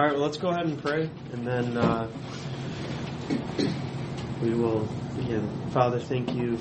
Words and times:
All 0.00 0.06
right, 0.06 0.14
well, 0.14 0.22
let's 0.22 0.38
go 0.38 0.48
ahead 0.48 0.64
and 0.64 0.82
pray, 0.82 1.10
and 1.34 1.46
then 1.46 1.76
uh, 1.76 2.10
we 4.40 4.54
will 4.54 4.88
begin. 5.14 5.46
Father, 5.72 6.00
thank 6.00 6.34
you 6.34 6.56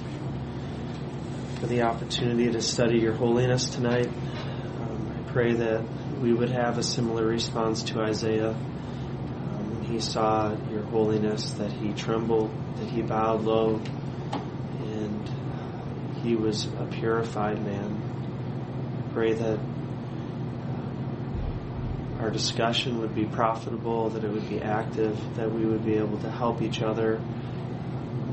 for 1.62 1.68
the 1.68 1.84
opportunity 1.84 2.52
to 2.52 2.62
study 2.62 3.00
your 3.00 3.14
holiness 3.14 3.70
tonight. 3.70 4.08
Um, 4.08 5.14
I 5.18 5.32
pray 5.32 5.54
that 5.54 5.86
we 6.20 6.34
would 6.34 6.50
have 6.50 6.80
a 6.80 6.84
similar 6.84 7.26
response 7.26 7.84
to 7.84 8.02
Isaiah 8.02 8.50
um, 8.50 9.72
when 9.74 9.84
he 9.86 10.02
saw 10.02 10.54
your 10.70 10.84
holiness, 10.84 11.52
that 11.52 11.72
he 11.72 11.94
trembled, 11.94 12.52
that 12.76 12.90
he 12.90 13.04
bowed 13.04 13.44
low, 13.44 13.82
and 14.82 15.30
he 16.24 16.36
was 16.36 16.66
a 16.66 16.88
purified 16.92 17.64
man. 17.64 18.98
I 18.98 19.14
pray 19.14 19.32
that 19.32 19.60
our 22.20 22.30
discussion 22.30 23.00
would 23.00 23.16
be 23.16 23.26
profitable, 23.26 24.10
that 24.10 24.24
it 24.24 24.30
would 24.30 24.50
be 24.50 24.62
active, 24.62 25.18
that 25.36 25.52
we 25.52 25.66
would 25.66 25.86
be 25.86 25.96
able 25.96 26.18
to 26.20 26.30
help 26.30 26.62
each 26.62 26.82
other 26.82 27.20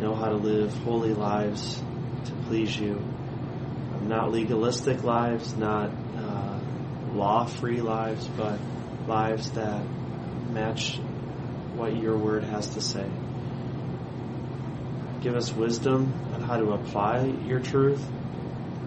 know 0.00 0.14
how 0.14 0.28
to 0.28 0.36
live 0.36 0.72
holy 0.78 1.14
lives 1.14 1.82
to 2.24 2.32
please 2.48 2.76
you. 2.76 2.96
Um, 2.96 4.08
not 4.08 4.32
legalistic 4.32 5.04
lives, 5.04 5.56
not 5.56 5.90
uh, 6.16 6.58
law 7.12 7.46
free 7.46 7.80
lives, 7.80 8.26
but 8.36 8.58
lives 9.06 9.52
that 9.52 9.82
match 10.50 10.98
what 11.76 11.96
your 11.96 12.16
word 12.16 12.42
has 12.44 12.70
to 12.70 12.80
say. 12.80 13.08
Give 15.20 15.34
us 15.34 15.52
wisdom 15.52 16.12
on 16.34 16.42
how 16.42 16.56
to 16.56 16.72
apply 16.72 17.24
your 17.24 17.60
truth 17.60 18.04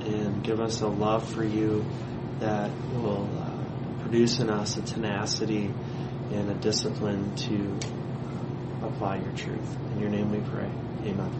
and 0.01 0.43
give 0.43 0.59
us 0.59 0.81
a 0.81 0.87
love 0.87 1.31
for 1.33 1.43
you 1.43 1.85
that 2.39 2.69
will 2.93 3.27
uh, 3.39 3.48
produce 4.09 4.39
in 4.39 4.49
us 4.49 4.75
a 4.75 4.81
tenacity 4.81 5.65
and 6.31 6.49
a 6.49 6.55
discipline 6.55 7.35
to 7.35 7.77
apply 8.81 9.17
your 9.17 9.31
truth. 9.33 9.77
In 9.93 9.99
your 9.99 10.09
name 10.09 10.31
we 10.31 10.39
pray. 10.49 10.67
Amen. 11.05 11.31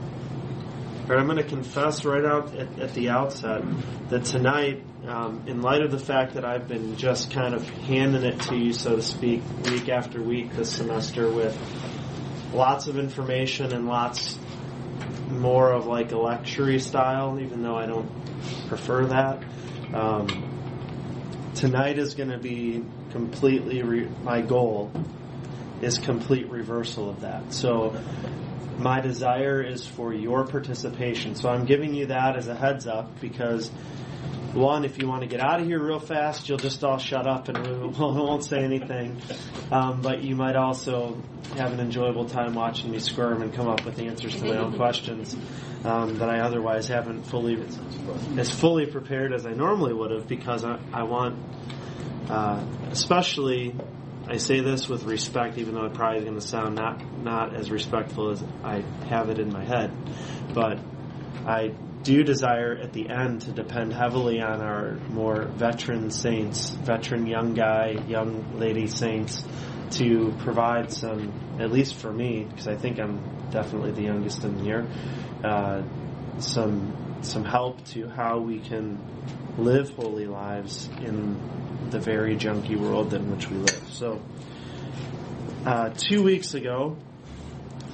All 1.02 1.16
right, 1.16 1.20
I'm 1.20 1.26
going 1.26 1.38
to 1.38 1.44
confess 1.44 2.06
right 2.06 2.24
out 2.24 2.56
at, 2.56 2.78
at 2.80 2.94
the 2.94 3.10
outset 3.10 3.64
that 4.10 4.26
tonight, 4.26 4.84
um, 5.08 5.46
in 5.48 5.64
light 5.64 5.82
of 5.82 5.90
the 5.90 5.98
fact 5.98 6.36
that 6.36 6.46
I've 6.46 6.68
been 6.68 6.96
just 6.96 7.32
kind 7.32 7.56
of 7.56 7.68
handing 7.68 8.22
it 8.24 8.40
to 8.42 8.56
you, 8.56 8.74
so 8.74 8.96
to 8.96 9.02
speak, 9.02 9.42
week 9.66 9.90
after 9.90 10.22
week 10.22 10.56
this 10.56 10.72
semester 10.72 11.28
with 11.32 11.58
lots 12.54 12.86
of 12.86 13.00
information 13.00 13.74
and 13.74 13.88
lots 13.88 14.38
more 15.28 15.72
of 15.72 15.88
like 15.88 16.12
a 16.12 16.18
lecture 16.20 16.78
style, 16.78 17.40
even 17.40 17.64
though 17.64 17.76
I 17.76 17.88
don't 17.88 18.12
prefer 18.68 19.08
that. 19.08 19.44
Um, 19.92 20.49
tonight 21.60 22.00
is 22.00 22.16
going 22.16 22.30
to 22.30 22.38
be 22.38 22.82
completely 23.12 23.84
re- 23.84 24.08
my 24.24 24.40
goal 24.40 24.90
is 25.82 25.98
complete 25.98 26.50
reversal 26.50 27.10
of 27.10 27.22
that. 27.22 27.54
So 27.54 28.02
my 28.78 29.02
desire 29.02 29.62
is 29.62 29.86
for 29.86 30.14
your 30.14 30.48
participation. 30.48 31.36
So 31.36 31.50
I'm 31.50 31.66
giving 31.66 31.94
you 31.94 32.06
that 32.08 32.38
as 32.38 32.48
a 32.48 32.56
heads 32.56 32.88
up 32.88 33.20
because 33.20 33.70
one, 34.54 34.86
if 34.86 34.98
you 34.98 35.08
want 35.08 35.22
to 35.22 35.28
get 35.28 35.40
out 35.40 35.60
of 35.60 35.68
here 35.68 35.80
real 35.80 36.00
fast, 36.00 36.50
you'll 36.50 36.58
just 36.58 36.84
all 36.84 36.98
shut 36.98 37.28
up 37.28 37.50
and 37.50 37.66
we 37.66 37.88
won't 38.00 38.44
say 38.44 38.60
anything. 38.60 39.22
Um, 39.72 40.02
but 40.02 40.24
you 40.24 40.36
might 40.36 40.56
also 40.56 41.22
have 41.56 41.74
an 41.74 41.80
enjoyable 41.80 42.26
time 42.26 42.54
watching 42.54 42.92
me 42.92 43.00
squirm 43.00 43.42
and 43.42 43.54
come 43.54 43.68
up 43.68 43.86
with 43.86 44.00
answers 44.00 44.36
to 44.36 44.46
my 44.46 44.58
own 44.58 44.76
questions 44.78 45.36
um, 45.84 46.18
that 46.20 46.30
I 46.30 46.40
otherwise 46.40 46.88
haven't 46.88 47.24
fully 47.24 47.64
as 48.38 48.52
fully 48.52 48.86
prepared 48.86 49.34
as 49.34 49.46
I 49.46 49.52
normally 49.52 49.94
would 49.94 50.12
have 50.12 50.28
because 50.28 50.64
I, 50.64 50.80
I 50.94 51.04
want, 51.04 51.40
uh, 52.30 52.64
especially, 52.92 53.76
I 54.28 54.38
say 54.38 54.60
this 54.62 54.90
with 54.90 55.04
respect, 55.04 55.58
even 55.58 55.76
though 55.76 55.86
it 55.86 55.94
probably 55.94 56.20
is 56.20 56.24
going 56.26 56.40
to 56.40 56.46
sound 56.46 56.76
not 56.76 57.02
not 57.24 57.56
as 57.56 57.72
respectful 57.72 58.32
as 58.32 58.44
I 58.64 58.82
have 59.10 59.30
it 59.30 59.40
in 59.40 59.52
my 59.52 59.64
head, 59.64 59.92
but 60.54 60.80
I 61.46 61.74
do 62.04 62.24
desire 62.24 62.74
at 62.82 62.94
the 62.94 63.10
end 63.10 63.42
to 63.42 63.52
depend 63.52 63.94
heavily 63.94 64.42
on 64.42 64.62
our 64.62 64.94
more 65.10 65.44
veteran 65.44 66.12
saints, 66.12 66.70
veteran 66.70 67.28
young 67.28 67.54
guy, 67.54 67.92
young 68.08 68.58
lady 68.58 68.88
saints, 68.88 69.44
to 69.92 70.34
provide 70.40 70.92
some, 70.92 71.32
at 71.60 71.72
least 71.72 71.96
for 71.96 72.12
me, 72.12 72.46
because 72.50 72.68
I 72.68 72.76
think 72.76 73.00
I'm 73.00 73.50
definitely 73.52 73.92
the 73.92 74.04
youngest 74.04 74.44
in 74.44 74.58
the 74.58 74.64
year, 74.64 74.88
uh, 75.44 75.84
some 76.40 76.94
some 77.22 77.44
help 77.44 77.84
to 77.84 78.08
how 78.08 78.40
we 78.40 78.60
can 78.60 78.98
live 79.58 79.90
holy 79.90 80.26
lives 80.26 80.88
in 81.02 81.38
the 81.90 82.00
very 82.00 82.38
junky 82.38 82.78
world 82.78 83.14
in 83.14 83.30
which 83.30 83.50
we 83.50 83.58
live. 83.58 83.84
So, 83.90 84.22
uh, 85.66 85.90
two 85.90 86.24
weeks 86.24 86.54
ago, 86.54 86.96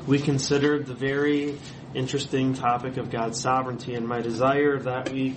we 0.06 0.20
considered 0.20 0.86
the 0.86 0.94
very 0.94 1.58
interesting 1.96 2.54
topic 2.54 2.98
of 2.98 3.10
God's 3.10 3.40
sovereignty, 3.40 3.96
and 3.96 4.08
my 4.08 4.22
desire 4.22 4.80
that 4.80 5.12
week 5.12 5.36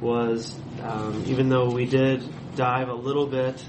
was, 0.00 0.58
um, 0.82 1.24
even 1.26 1.48
though 1.48 1.70
we 1.70 1.84
did 1.84 2.22
dive 2.56 2.88
a 2.88 2.94
little 2.94 3.26
bit 3.26 3.62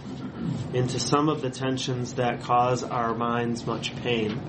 into 0.73 0.99
some 0.99 1.29
of 1.29 1.41
the 1.41 1.49
tensions 1.49 2.15
that 2.15 2.41
cause 2.41 2.83
our 2.83 3.13
minds 3.13 3.65
much 3.65 3.95
pain 3.97 4.39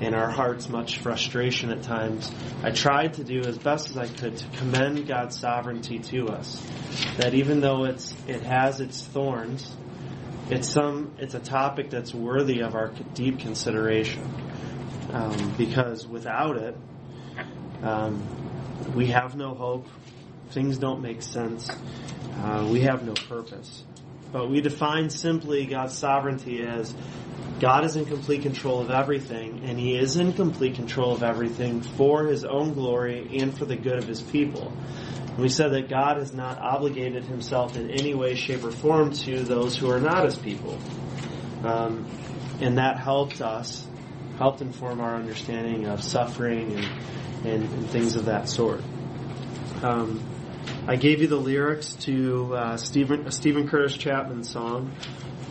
and 0.00 0.14
our 0.14 0.30
hearts 0.30 0.68
much 0.68 0.98
frustration 0.98 1.70
at 1.70 1.82
times, 1.82 2.30
I 2.62 2.70
tried 2.70 3.14
to 3.14 3.24
do 3.24 3.40
as 3.40 3.58
best 3.58 3.90
as 3.90 3.96
I 3.96 4.06
could 4.06 4.36
to 4.36 4.48
commend 4.58 5.06
God's 5.06 5.38
sovereignty 5.38 5.98
to 5.98 6.28
us. 6.28 6.64
That 7.16 7.34
even 7.34 7.60
though 7.60 7.84
it's 7.84 8.14
it 8.26 8.42
has 8.42 8.80
its 8.80 9.02
thorns, 9.02 9.74
it's 10.48 10.68
some 10.68 11.12
it's 11.18 11.34
a 11.34 11.40
topic 11.40 11.90
that's 11.90 12.14
worthy 12.14 12.60
of 12.60 12.74
our 12.74 12.92
deep 13.14 13.38
consideration. 13.40 14.22
Um, 15.12 15.54
because 15.58 16.06
without 16.06 16.56
it, 16.56 16.76
um, 17.82 18.22
we 18.94 19.08
have 19.08 19.36
no 19.36 19.54
hope. 19.54 19.86
Things 20.50 20.78
don't 20.78 21.00
make 21.00 21.22
sense. 21.22 21.70
Uh, 22.36 22.68
we 22.70 22.80
have 22.82 23.04
no 23.04 23.14
purpose. 23.14 23.84
But 24.32 24.50
we 24.50 24.60
define 24.60 25.10
simply 25.10 25.66
God's 25.66 25.96
sovereignty 25.96 26.62
as 26.62 26.94
God 27.60 27.84
is 27.84 27.96
in 27.96 28.06
complete 28.06 28.42
control 28.42 28.80
of 28.80 28.90
everything, 28.90 29.62
and 29.64 29.78
He 29.78 29.96
is 29.96 30.16
in 30.16 30.32
complete 30.32 30.76
control 30.76 31.12
of 31.12 31.22
everything 31.22 31.82
for 31.82 32.24
His 32.26 32.44
own 32.44 32.74
glory 32.74 33.38
and 33.38 33.56
for 33.56 33.64
the 33.64 33.76
good 33.76 33.98
of 33.98 34.06
His 34.06 34.22
people. 34.22 34.72
And 35.26 35.38
we 35.38 35.48
said 35.48 35.72
that 35.72 35.88
God 35.88 36.16
has 36.16 36.32
not 36.32 36.58
obligated 36.58 37.24
Himself 37.24 37.76
in 37.76 37.90
any 37.90 38.14
way, 38.14 38.34
shape, 38.34 38.64
or 38.64 38.70
form 38.70 39.12
to 39.12 39.42
those 39.42 39.76
who 39.76 39.90
are 39.90 40.00
not 40.00 40.24
His 40.24 40.36
people. 40.36 40.78
Um, 41.64 42.06
and 42.60 42.78
that 42.78 42.98
helped 42.98 43.40
us, 43.40 43.86
helped 44.38 44.60
inform 44.62 45.00
our 45.00 45.14
understanding 45.14 45.86
of 45.86 46.02
suffering 46.02 46.72
and, 46.76 46.86
and, 47.44 47.62
and 47.62 47.90
things 47.90 48.16
of 48.16 48.26
that 48.26 48.48
sort. 48.48 48.82
Um, 49.82 50.22
I 50.86 50.96
gave 50.96 51.20
you 51.20 51.26
the 51.26 51.36
lyrics 51.36 51.94
to 52.00 52.54
uh, 52.54 52.76
Stephen, 52.76 53.30
Steven 53.30 53.68
Curtis 53.68 53.96
Chapman 53.96 54.44
song 54.44 54.92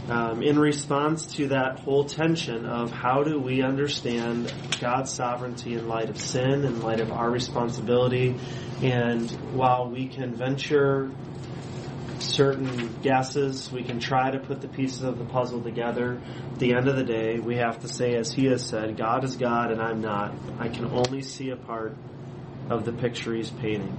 um, 0.10 0.42
in 0.42 0.58
response 0.58 1.28
to 1.36 1.50
that 1.50 1.80
whole 1.80 2.04
tension 2.04 2.66
of 2.66 2.92
how 2.92 3.24
do 3.24 3.40
we 3.40 3.62
understand 3.62 4.52
God's 4.80 5.12
sovereignty 5.12 5.74
in 5.74 5.88
light 5.88 6.10
of 6.10 6.20
sin, 6.20 6.66
in 6.66 6.82
light 6.82 7.00
of 7.00 7.12
our 7.12 7.30
responsibility, 7.30 8.36
and 8.82 9.30
while 9.54 9.88
we 9.88 10.08
can 10.08 10.34
venture 10.34 11.12
certain 12.22 13.02
guesses, 13.02 13.72
we 13.72 13.84
can 13.84 14.00
try 14.00 14.32
to 14.32 14.40
put 14.40 14.62
the 14.62 14.68
pieces 14.68 15.04
of 15.04 15.18
the 15.18 15.26
puzzle 15.26 15.62
together. 15.62 16.22
At 16.54 16.60
the 16.60 16.74
end 16.74 16.88
of 16.88 16.96
the 16.96 17.04
day, 17.04 17.40
we 17.40 17.58
have 17.58 17.80
to 17.80 17.88
say, 17.88 18.16
as 18.16 18.32
he 18.32 18.46
has 18.46 18.66
said, 18.66 18.98
God 18.98 19.24
is 19.24 19.38
God 19.38 19.72
and 19.72 19.82
I'm 19.82 20.02
not. 20.02 20.34
I 20.60 20.70
can 20.70 20.86
only 20.86 21.22
see 21.22 21.50
a 21.50 21.56
part 21.56 21.96
of 22.70 22.86
the 22.86 22.92
picture 22.92 23.34
he's 23.34 23.50
painting. 23.50 23.96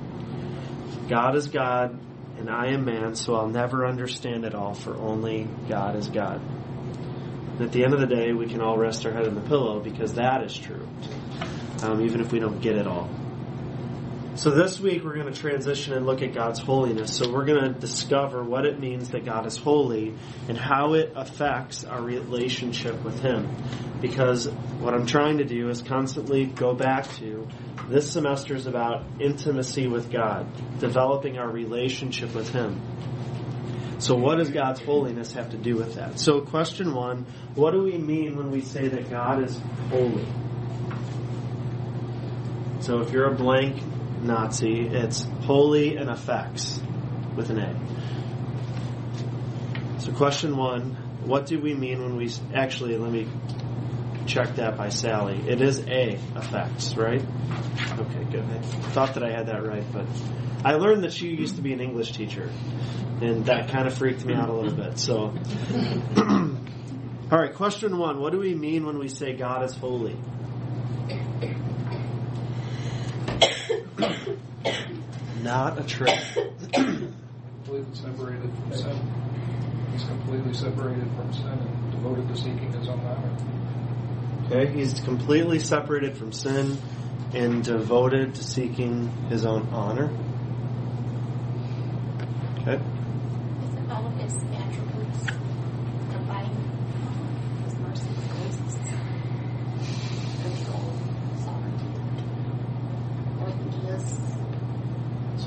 God 1.08 1.34
is 1.36 1.48
God 1.48 1.98
and 2.38 2.48
I 2.48 2.72
am 2.72 2.84
man, 2.86 3.14
so 3.14 3.34
I'll 3.34 3.48
never 3.48 3.86
understand 3.86 4.44
it 4.44 4.54
all, 4.54 4.72
for 4.72 4.96
only 4.96 5.46
God 5.68 5.96
is 5.96 6.08
God. 6.08 6.40
And 6.40 7.60
at 7.60 7.72
the 7.72 7.84
end 7.84 7.92
of 7.92 8.00
the 8.00 8.06
day, 8.06 8.32
we 8.32 8.46
can 8.46 8.62
all 8.62 8.78
rest 8.78 9.04
our 9.04 9.12
head 9.12 9.26
on 9.26 9.34
the 9.34 9.42
pillow 9.42 9.80
because 9.80 10.14
that 10.14 10.42
is 10.42 10.56
true, 10.56 10.88
um, 11.82 12.02
even 12.02 12.22
if 12.22 12.32
we 12.32 12.38
don't 12.38 12.60
get 12.60 12.76
it 12.76 12.86
all. 12.86 13.10
So 14.40 14.48
this 14.48 14.80
week 14.80 15.04
we're 15.04 15.16
going 15.16 15.30
to 15.30 15.38
transition 15.38 15.92
and 15.92 16.06
look 16.06 16.22
at 16.22 16.32
God's 16.32 16.60
holiness. 16.60 17.14
So 17.14 17.30
we're 17.30 17.44
going 17.44 17.62
to 17.62 17.78
discover 17.78 18.42
what 18.42 18.64
it 18.64 18.80
means 18.80 19.10
that 19.10 19.26
God 19.26 19.44
is 19.44 19.58
holy 19.58 20.14
and 20.48 20.56
how 20.56 20.94
it 20.94 21.12
affects 21.14 21.84
our 21.84 22.00
relationship 22.00 23.04
with 23.04 23.20
Him. 23.20 23.54
Because 24.00 24.48
what 24.78 24.94
I'm 24.94 25.04
trying 25.04 25.36
to 25.38 25.44
do 25.44 25.68
is 25.68 25.82
constantly 25.82 26.46
go 26.46 26.72
back 26.72 27.06
to 27.16 27.46
this 27.90 28.10
semester 28.10 28.54
is 28.54 28.66
about 28.66 29.04
intimacy 29.20 29.88
with 29.88 30.10
God, 30.10 30.46
developing 30.78 31.36
our 31.36 31.50
relationship 31.50 32.34
with 32.34 32.48
Him. 32.48 32.80
So 33.98 34.14
what 34.14 34.38
does 34.38 34.48
God's 34.48 34.80
holiness 34.80 35.34
have 35.34 35.50
to 35.50 35.58
do 35.58 35.76
with 35.76 35.96
that? 35.96 36.18
So 36.18 36.40
question 36.40 36.94
one, 36.94 37.26
what 37.56 37.72
do 37.72 37.82
we 37.82 37.98
mean 37.98 38.36
when 38.36 38.50
we 38.50 38.62
say 38.62 38.88
that 38.88 39.10
God 39.10 39.44
is 39.44 39.60
holy? 39.90 40.26
So 42.80 43.00
if 43.00 43.12
you're 43.12 43.30
a 43.30 43.36
blank 43.36 43.82
Nazi, 44.22 44.86
it's 44.86 45.22
holy 45.42 45.96
and 45.96 46.10
affects 46.10 46.80
with 47.36 47.50
an 47.50 47.58
A. 47.58 47.74
So 50.00 50.12
question 50.12 50.56
one, 50.56 50.96
what 51.24 51.46
do 51.46 51.60
we 51.60 51.74
mean 51.74 52.02
when 52.02 52.16
we 52.16 52.30
actually? 52.54 52.96
Let 52.96 53.12
me 53.12 53.28
check 54.26 54.56
that 54.56 54.76
by 54.76 54.88
Sally. 54.88 55.40
It 55.48 55.60
is 55.60 55.80
a 55.80 56.18
affects, 56.34 56.96
right? 56.96 57.22
Okay, 57.98 58.24
good. 58.30 58.44
I 58.44 58.60
thought 58.92 59.14
that 59.14 59.22
I 59.22 59.30
had 59.30 59.46
that 59.46 59.66
right, 59.66 59.84
but 59.92 60.06
I 60.64 60.74
learned 60.74 61.04
that 61.04 61.12
she 61.12 61.28
used 61.28 61.56
to 61.56 61.62
be 61.62 61.72
an 61.72 61.80
English 61.80 62.12
teacher, 62.12 62.50
and 63.20 63.46
that 63.46 63.70
kind 63.70 63.86
of 63.86 63.94
freaked 63.94 64.24
me 64.24 64.34
out 64.34 64.48
a 64.48 64.52
little 64.52 64.76
bit. 64.76 64.98
So, 64.98 65.14
all 66.16 67.38
right, 67.38 67.54
question 67.54 67.96
one: 67.98 68.20
What 68.20 68.32
do 68.32 68.38
we 68.38 68.54
mean 68.54 68.86
when 68.86 68.98
we 68.98 69.08
say 69.08 69.32
God 69.34 69.64
is 69.64 69.74
holy? 69.74 70.16
Not 75.50 75.80
a 75.80 75.82
trick. 75.82 76.16
completely 76.72 77.92
separated 77.92 78.52
from 78.54 78.72
sin. 78.72 78.96
He's 79.90 80.04
completely 80.04 80.54
separated 80.54 81.10
from 81.16 81.32
sin 81.32 81.48
and 81.48 81.90
devoted 81.90 82.28
to 82.28 82.36
seeking 82.36 82.72
his 82.72 82.88
own 82.88 83.00
honor. 83.00 83.36
Okay, 84.46 84.72
he's 84.72 85.00
completely 85.00 85.58
separated 85.58 86.16
from 86.16 86.30
sin 86.32 86.78
and 87.34 87.64
devoted 87.64 88.36
to 88.36 88.44
seeking 88.44 89.08
his 89.28 89.44
own 89.44 89.66
honor. 89.72 90.12
Okay. 92.60 92.80
Isn't 93.64 93.90
all 93.90 94.06
of 94.06 94.14
his 94.18 94.36
attributes 94.54 95.24
divine? 96.12 96.54
His 97.64 97.74
mercy, 97.74 98.06
grace, 98.30 98.56
control, 100.44 100.92
sovereignty. 101.42 101.90
Everything 103.40 103.72
he 103.72 103.88
is. 103.88 104.30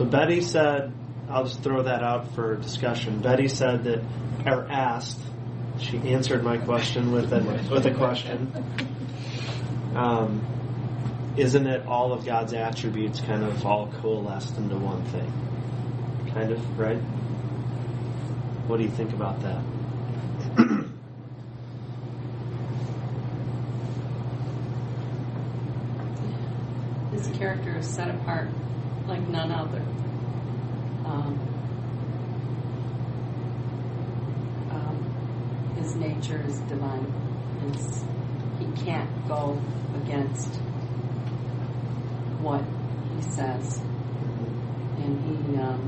So 0.03 0.09
Betty 0.09 0.41
said, 0.41 0.91
I'll 1.29 1.45
just 1.45 1.63
throw 1.63 1.83
that 1.83 2.03
out 2.03 2.35
for 2.35 2.57
discussion. 2.57 3.21
Betty 3.21 3.47
said 3.47 3.85
that, 3.85 4.01
or 4.45 4.67
asked, 4.69 5.21
she 5.79 5.97
answered 5.97 6.43
my 6.43 6.57
question 6.57 7.13
with 7.13 7.31
a, 7.31 7.39
with 7.71 7.85
a 7.85 7.93
question. 7.93 8.51
Um, 9.95 10.45
isn't 11.37 11.65
it 11.65 11.85
all 11.85 12.11
of 12.11 12.25
God's 12.25 12.53
attributes 12.53 13.21
kind 13.21 13.45
of 13.45 13.65
all 13.65 13.93
coalesced 14.01 14.57
into 14.57 14.75
one 14.75 15.05
thing? 15.05 15.31
Kind 16.33 16.51
of, 16.51 16.77
right? 16.77 16.99
What 18.67 18.75
do 18.75 18.83
you 18.83 18.91
think 18.91 19.13
about 19.13 19.41
that? 19.43 19.63
His 27.13 27.27
character 27.37 27.77
is 27.77 27.87
set 27.87 28.09
apart 28.09 28.49
like 29.07 29.27
none 29.29 29.51
other. 29.51 29.81
Um, 31.05 31.39
um, 34.71 35.75
his 35.77 35.95
nature 35.95 36.43
is 36.47 36.57
divine. 36.61 37.05
It's, 37.67 38.03
he 38.59 38.85
can't 38.85 39.27
go 39.27 39.59
against 39.95 40.55
what 42.41 42.63
he 43.15 43.21
says. 43.31 43.79
And 44.97 45.19
he, 45.25 45.57
um, 45.57 45.81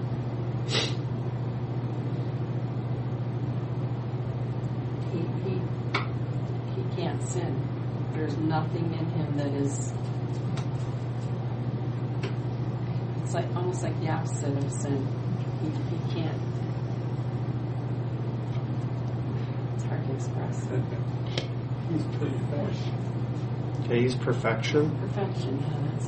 he, 5.12 5.20
he, 5.50 5.56
he 6.76 6.96
can't 6.96 7.22
sin. 7.24 7.62
There's 8.14 8.38
nothing 8.38 8.94
in 8.94 9.06
him 9.12 9.38
that 9.38 9.54
is 9.54 9.94
like 13.36 13.54
almost 13.56 13.84
like 13.84 14.00
the 14.00 14.10
opposite 14.10 14.58
of 14.58 14.72
sin. 14.72 15.06
He, 15.62 15.70
he 15.70 16.14
can't. 16.14 16.42
It's 19.76 19.84
hard 19.84 20.06
to 20.06 20.14
express. 20.14 20.62
He's 21.92 22.04
perfection. 22.04 22.94
Okay, 23.84 24.02
he's 24.02 24.16
perfection. 24.16 24.98
Perfection, 25.00 25.60
yeah, 25.62 25.92
that's 25.92 26.08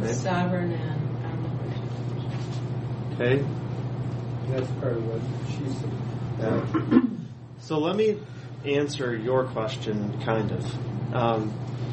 Right. 0.00 0.14
Sovereign 0.14 0.72
and 0.72 1.24
omnipotent. 1.26 1.84
Okay, 3.12 3.44
That's 4.48 4.70
part 4.80 4.96
of 4.96 5.06
what 5.06 5.20
she 5.50 5.68
said. 5.78 5.90
Yeah. 6.38 7.00
So 7.60 7.78
let 7.78 7.94
me 7.94 8.18
answer 8.64 9.14
your 9.14 9.44
question, 9.44 10.18
kind 10.22 10.50
of. 10.50 11.14
Um, 11.14 11.52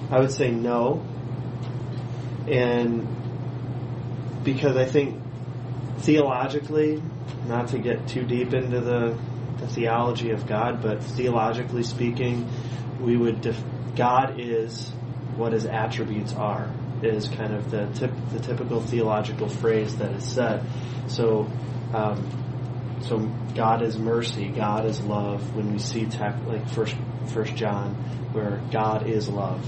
I 0.09 0.19
would 0.21 0.31
say 0.31 0.49
no, 0.49 1.05
and 2.47 3.05
because 4.47 4.77
I 4.77 4.85
think 4.85 5.21
theologically, 5.97 7.03
not 7.47 7.67
to 7.69 7.79
get 7.79 8.07
too 8.07 8.23
deep 8.23 8.53
into 8.53 8.79
the, 8.79 9.19
the 9.57 9.67
theology 9.67 10.31
of 10.31 10.47
God, 10.47 10.81
but 10.81 11.03
theologically 11.03 11.83
speaking, 11.83 12.49
we 13.01 13.17
would 13.17 13.41
def- 13.41 13.61
God 13.97 14.39
is 14.39 14.88
what 15.35 15.51
His 15.51 15.65
attributes 15.65 16.33
are. 16.33 16.73
Is 17.03 17.27
kind 17.27 17.53
of 17.53 17.69
the 17.69 17.88
tip, 17.88 18.11
the 18.31 18.39
typical 18.39 18.79
theological 18.81 19.49
phrase 19.49 19.97
that 19.97 20.11
is 20.13 20.23
said. 20.23 20.63
So. 21.07 21.47
Um, 21.94 22.44
so 23.01 23.19
God 23.53 23.83
is 23.83 23.97
mercy, 23.97 24.47
God 24.47 24.85
is 24.85 24.99
love. 25.01 25.55
When 25.55 25.71
we 25.71 25.77
see 25.77 26.07
tech, 26.07 26.35
like 26.47 26.67
First 26.69 26.95
First 27.27 27.55
John, 27.55 27.94
where 28.33 28.59
God 28.71 29.07
is 29.07 29.29
love, 29.29 29.63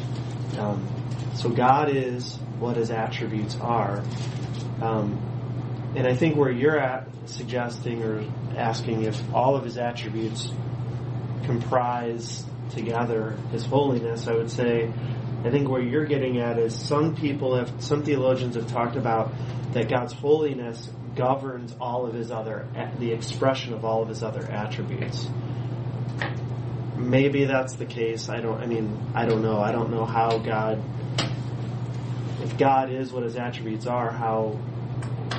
um, 0.58 0.88
so 1.36 1.50
God 1.50 1.96
is 1.96 2.38
what 2.58 2.76
His 2.76 2.90
attributes 2.90 3.56
are, 3.62 4.04
um, 4.82 5.94
and 5.96 6.08
I 6.08 6.16
think 6.16 6.36
where 6.36 6.52
you're 6.52 6.80
at 6.80 7.08
suggesting 7.26 8.04
or 8.04 8.24
asking 8.56 9.04
if 9.04 9.22
all 9.34 9.56
of 9.56 9.64
His 9.64 9.78
attributes 9.78 10.52
comprise 11.46 12.46
together 12.72 13.32
His 13.52 13.66
holiness, 13.66 14.28
I 14.28 14.34
would 14.34 14.52
say, 14.52 14.92
I 15.44 15.50
think 15.52 15.70
where 15.70 15.82
you're 15.82 16.06
getting 16.06 16.40
at 16.40 16.60
is 16.60 16.76
some 16.76 17.16
people 17.16 17.56
have, 17.56 17.82
some 17.82 18.04
theologians 18.04 18.56
have 18.56 18.68
talked 18.68 18.98
about 18.98 19.32
that 19.72 19.90
God's 19.90 20.12
holiness 20.14 20.90
governs 21.16 21.74
all 21.80 22.06
of 22.06 22.14
his 22.14 22.30
other, 22.32 22.68
the 23.00 23.12
expression 23.12 23.74
of 23.74 23.86
all 23.86 24.02
of 24.02 24.10
his 24.10 24.22
other 24.22 24.44
attributes. 24.44 25.28
Maybe 26.98 27.46
that's 27.46 27.76
the 27.76 27.86
case. 27.86 28.30
I 28.30 28.42
don't, 28.42 28.60
I 28.60 28.66
mean, 28.66 29.12
I 29.16 29.26
don't 29.26 29.42
know. 29.42 29.60
I 29.60 29.72
don't 29.72 29.92
know 29.92 30.06
how 30.06 30.38
God, 30.40 30.84
if 32.44 32.58
God 32.58 32.92
is 32.92 33.14
what 33.14 33.24
his 33.24 33.38
attributes 33.38 33.88
are, 33.88 34.12
how 34.12 34.60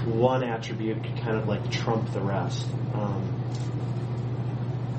one 0.07 0.43
attribute 0.43 1.03
could 1.03 1.17
kind 1.17 1.37
of 1.37 1.49
like 1.49 1.71
trump 1.71 2.13
the 2.13 2.21
rest. 2.21 2.67
Um, 2.95 3.23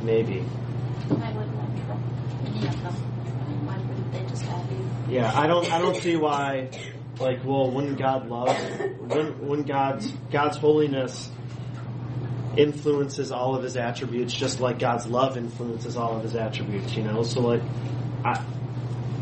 maybe. 0.03 0.39
Why 0.39 1.31
would 1.31 1.53
one 1.55 1.85
trump 1.85 2.01
any 2.45 2.67
of 2.67 2.83
them? 2.83 2.95
I 2.95 3.53
why 3.65 3.77
wouldn't 3.77 4.11
they 4.11 4.23
just 4.25 4.47
all 4.49 4.63
be? 4.63 5.13
Yeah, 5.13 5.31
I 5.33 5.47
don't, 5.47 5.71
I 5.71 5.79
don't 5.79 5.95
see 5.95 6.15
why. 6.15 6.69
Like, 7.19 7.43
well, 7.45 7.69
wouldn't 7.69 7.99
God 7.99 8.27
love? 8.27 8.57
Wouldn't, 9.01 9.43
wouldn't 9.43 9.67
God's 9.67 10.11
God's 10.31 10.57
holiness 10.57 11.29
influences 12.57 13.31
all 13.31 13.55
of 13.55 13.63
His 13.63 13.77
attributes, 13.77 14.33
just 14.33 14.59
like 14.59 14.79
God's 14.79 15.05
love 15.05 15.37
influences 15.37 15.97
all 15.97 16.17
of 16.17 16.23
His 16.23 16.35
attributes? 16.35 16.95
You 16.95 17.03
know, 17.03 17.23
so 17.23 17.41
like, 17.41 17.61
I. 18.25 18.43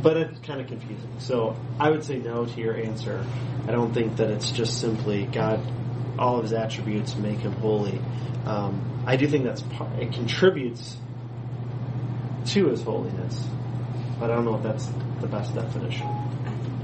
But 0.01 0.17
it's 0.17 0.39
kind 0.39 0.61
of 0.61 0.67
confusing. 0.67 1.11
So 1.19 1.57
I 1.79 1.89
would 1.89 2.03
say 2.03 2.17
no 2.17 2.45
to 2.45 2.59
your 2.59 2.75
answer. 2.75 3.25
I 3.67 3.71
don't 3.71 3.93
think 3.93 4.17
that 4.17 4.29
it's 4.29 4.51
just 4.51 4.79
simply 4.79 5.25
God. 5.25 5.59
All 6.17 6.37
of 6.37 6.43
His 6.43 6.53
attributes 6.53 7.15
make 7.15 7.39
Him 7.39 7.53
holy. 7.53 7.99
Um, 8.45 9.03
I 9.05 9.15
do 9.15 9.27
think 9.27 9.43
that's 9.45 9.61
part, 9.61 9.91
it 9.99 10.11
contributes 10.13 10.97
to 12.47 12.67
His 12.67 12.81
holiness, 12.81 13.47
but 14.19 14.29
I 14.31 14.35
don't 14.35 14.45
know 14.45 14.55
if 14.55 14.63
that's 14.63 14.87
the 15.21 15.27
best 15.27 15.53
definition 15.55 16.07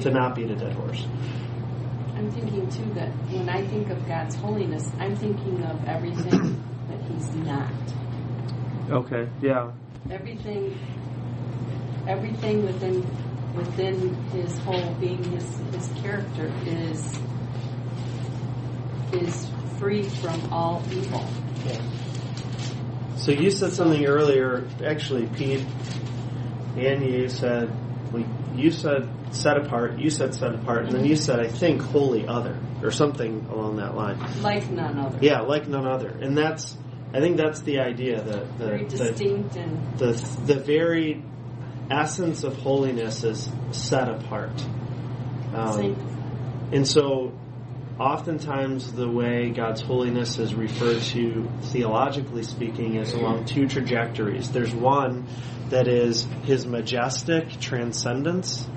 to 0.02 0.12
not 0.12 0.36
beat 0.36 0.50
a 0.52 0.56
dead 0.56 0.74
horse. 0.74 1.06
I'm 2.16 2.32
thinking 2.32 2.70
too 2.70 2.94
that 2.94 3.10
when 3.30 3.50
I 3.50 3.66
think 3.68 3.90
of 3.90 4.08
God's 4.08 4.36
holiness, 4.36 4.90
I'm 5.00 5.16
thinking 5.16 5.64
of 5.64 5.86
everything 5.88 6.64
that 6.90 7.02
He's 7.12 7.30
not. 7.36 7.72
Okay. 8.90 9.28
Yeah. 9.42 9.72
Everything, 10.10 10.78
everything 12.08 12.66
within 12.66 13.06
within 13.56 14.16
His 14.32 14.58
whole 14.60 14.94
being, 14.96 15.24
His 15.32 15.58
His 15.72 16.02
character 16.02 16.52
is 16.66 17.20
is 19.14 19.50
free 19.80 20.04
from 20.04 20.54
all 20.54 20.84
evil. 20.92 21.26
So 23.18 23.32
you 23.32 23.50
said 23.50 23.74
something 23.74 24.06
earlier. 24.06 24.68
Actually, 24.84 25.26
Pete 25.28 25.66
and 26.78 27.06
you 27.06 27.30
said 27.30 27.72
we. 28.12 28.26
You 28.56 28.72
said 28.72 29.10
set 29.32 29.58
apart. 29.58 30.00
You 30.00 30.10
said 30.10 30.34
set 30.34 30.54
apart, 30.56 30.86
and 30.86 30.94
then 30.94 31.06
you 31.06 31.16
said 31.16 31.40
I 31.40 31.48
think 31.48 31.82
holy 31.82 32.28
other 32.28 32.58
or 32.82 32.92
something 32.92 33.48
along 33.52 33.78
that 33.78 33.96
line. 33.96 34.20
Like 34.42 34.70
none 34.70 34.98
other. 34.98 35.18
Yeah, 35.22 35.42
like 35.42 35.68
none 35.68 35.88
other, 35.88 36.10
and 36.10 36.38
that's. 36.38 36.78
I 37.14 37.20
think 37.20 37.38
that's 37.38 37.62
the 37.62 37.80
idea. 37.80 38.22
that 38.22 38.58
the 38.58 38.66
Very 38.66 38.84
the, 38.86 39.58
and 39.58 39.98
the, 39.98 40.12
the 40.46 40.56
very 40.60 41.24
essence 41.90 42.44
of 42.44 42.56
holiness 42.58 43.24
is 43.24 43.50
set 43.72 44.10
apart. 44.10 44.64
Um. 45.54 45.78
And 46.72 46.88
so 46.88 47.32
oftentimes 48.00 48.92
the 48.92 49.10
way 49.10 49.52
God's 49.52 49.82
holiness 49.82 50.38
is 50.38 50.54
referred 50.54 51.02
to 51.02 51.50
theologically 51.62 52.44
speaking 52.44 52.96
is 52.96 53.14
along 53.14 53.46
two 53.46 53.68
trajectories. 53.68 54.52
There's 54.52 54.74
one 54.74 55.28
that 55.70 55.88
is 55.88 56.28
his 56.44 56.66
majestic 56.66 57.60
transcendence, 57.60 58.68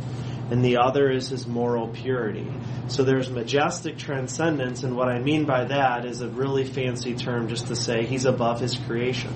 and 0.50 0.65
the 0.65 0.79
other 0.79 1.11
is 1.11 1.29
his 1.29 1.47
moral 1.47 1.88
purity. 1.88 2.47
So 2.88 3.03
there's 3.03 3.31
majestic 3.31 3.99
transcendence, 3.99 4.83
and 4.83 4.97
what 4.97 5.09
I 5.09 5.19
mean 5.19 5.45
by 5.45 5.65
that 5.65 6.05
is 6.05 6.21
a 6.21 6.29
really 6.29 6.65
fancy 6.65 7.15
term 7.15 7.49
just 7.49 7.67
to 7.69 7.77
say 7.77 8.07
he's 8.07 8.25
above 8.25 8.61
his 8.61 8.77
creation. 8.77 9.35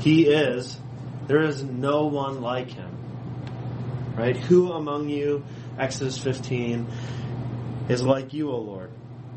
He 0.00 0.26
is, 0.28 0.78
there 1.28 1.42
is 1.42 1.62
no 1.62 2.06
one 2.06 2.40
like 2.40 2.70
him. 2.70 2.90
Right? 4.16 4.36
Who 4.36 4.72
among 4.72 5.10
you, 5.10 5.44
Exodus 5.78 6.18
15, 6.18 6.88
is 7.88 8.02
like 8.02 8.32
you, 8.32 8.50
O 8.50 8.58
Lord? 8.58 8.90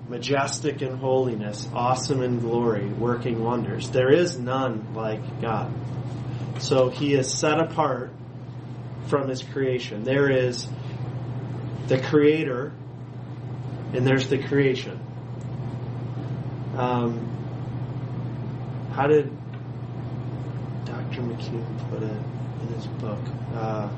Majestic 0.09 0.81
in 0.81 0.97
holiness, 0.97 1.67
awesome 1.73 2.23
in 2.23 2.39
glory, 2.39 2.87
working 2.87 3.43
wonders. 3.43 3.89
There 3.91 4.11
is 4.11 4.39
none 4.39 4.93
like 4.95 5.41
God. 5.41 5.71
So 6.59 6.89
he 6.89 7.13
is 7.13 7.31
set 7.31 7.59
apart 7.59 8.11
from 9.07 9.27
his 9.27 9.43
creation. 9.43 10.03
There 10.03 10.31
is 10.31 10.67
the 11.87 11.99
creator, 12.01 12.73
and 13.93 14.07
there's 14.07 14.27
the 14.27 14.37
creation. 14.37 14.99
Um, 16.75 17.27
how 18.93 19.07
did 19.07 19.31
Dr. 21.21 21.33
McKeon 21.33 21.89
put 21.89 22.03
it 22.03 22.11
in 22.61 22.67
his 22.73 22.87
book? 22.87 23.19
Uh, 23.53 23.89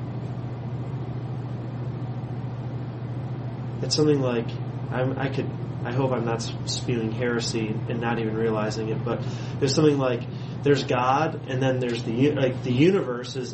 it's 3.82 3.96
something 3.96 4.22
like 4.22 4.48
I'm, 4.92 5.18
I 5.18 5.30
could. 5.30 5.50
I 5.86 5.92
hope 5.92 6.14
I'm 6.14 6.24
not 6.24 6.42
spewing 6.66 7.12
heresy 7.12 7.76
and 7.90 8.00
not 8.00 8.18
even 8.18 8.36
realizing 8.36 8.88
it, 8.88 9.04
but 9.04 9.22
there's 9.60 9.76
something 9.76 9.98
like 9.98 10.22
there's 10.64 10.86
God, 10.86 11.42
and 11.50 11.62
then 11.62 11.80
there's 11.80 12.04
the 12.04 12.32
like 12.32 12.64
the 12.64 12.72
universe 12.72 13.36
is 13.36 13.54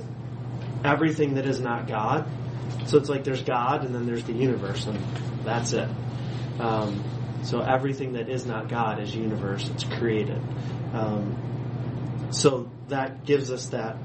everything 0.83 1.35
that 1.35 1.47
is 1.47 1.59
not 1.59 1.87
God. 1.87 2.29
So 2.85 2.97
it's 2.97 3.09
like 3.09 3.23
there's 3.23 3.41
God, 3.41 3.83
and 3.83 3.95
then 3.95 4.05
there's 4.05 4.23
the 4.23 4.33
universe, 4.33 4.85
and 4.85 4.99
that's 5.43 5.73
it. 5.73 5.89
Um, 6.59 7.03
so 7.43 7.61
everything 7.61 8.13
that 8.13 8.29
is 8.29 8.45
not 8.45 8.67
God 8.69 8.99
is 8.99 9.15
universe. 9.15 9.67
It's 9.69 9.83
created. 9.83 10.41
Um, 10.93 11.58
so 12.31 12.69
that 12.89 13.25
gives 13.25 13.51
us 13.51 13.67
that 13.67 13.97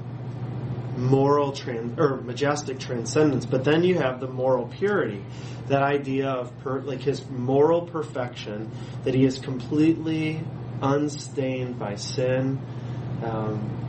moral 0.97 1.51
trans 1.51 1.99
or 1.99 2.17
majestic 2.21 2.79
transcendence. 2.79 3.45
But 3.45 3.63
then 3.63 3.83
you 3.83 3.95
have 3.95 4.19
the 4.19 4.27
moral 4.27 4.67
purity, 4.67 5.23
that 5.67 5.83
idea 5.83 6.29
of 6.29 6.57
per, 6.59 6.81
like 6.81 7.01
his 7.01 7.27
moral 7.29 7.81
perfection, 7.81 8.71
that 9.03 9.13
he 9.13 9.25
is 9.25 9.39
completely 9.39 10.41
unstained 10.81 11.77
by 11.79 11.95
sin, 11.95 12.59
um, 13.23 13.81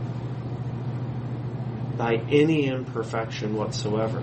by 1.96 2.16
any 2.30 2.66
imperfection 2.66 3.54
whatsoever. 3.54 4.22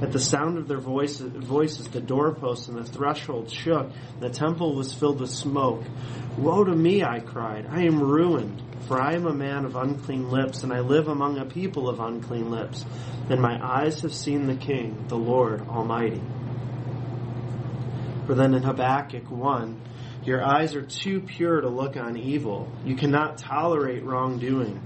At 0.00 0.12
the 0.12 0.18
sound 0.18 0.56
of 0.56 0.66
their 0.66 0.78
voices, 0.78 1.30
voices, 1.44 1.86
the 1.88 2.00
doorposts 2.00 2.68
and 2.68 2.78
the 2.78 2.84
threshold 2.84 3.50
shook. 3.50 3.90
The 4.18 4.30
temple 4.30 4.74
was 4.74 4.94
filled 4.94 5.20
with 5.20 5.30
smoke. 5.30 5.84
Woe 6.38 6.64
to 6.64 6.74
me, 6.74 7.02
I 7.02 7.20
cried. 7.20 7.66
I 7.68 7.82
am 7.82 8.02
ruined, 8.02 8.62
for 8.88 9.00
I 9.00 9.12
am 9.12 9.26
a 9.26 9.34
man 9.34 9.66
of 9.66 9.76
unclean 9.76 10.30
lips, 10.30 10.62
and 10.62 10.72
I 10.72 10.80
live 10.80 11.08
among 11.08 11.38
a 11.38 11.44
people 11.44 11.88
of 11.88 12.00
unclean 12.00 12.50
lips. 12.50 12.84
And 13.28 13.42
my 13.42 13.58
eyes 13.62 14.00
have 14.00 14.14
seen 14.14 14.46
the 14.46 14.56
King, 14.56 15.04
the 15.08 15.18
Lord 15.18 15.68
Almighty. 15.68 16.22
For 18.26 18.34
then 18.34 18.54
in 18.54 18.62
Habakkuk 18.62 19.30
1, 19.30 19.82
your 20.24 20.42
eyes 20.42 20.74
are 20.74 20.82
too 20.82 21.20
pure 21.20 21.60
to 21.60 21.68
look 21.68 21.96
on 21.96 22.16
evil. 22.16 22.72
You 22.84 22.96
cannot 22.96 23.38
tolerate 23.38 24.04
wrongdoing. 24.04 24.80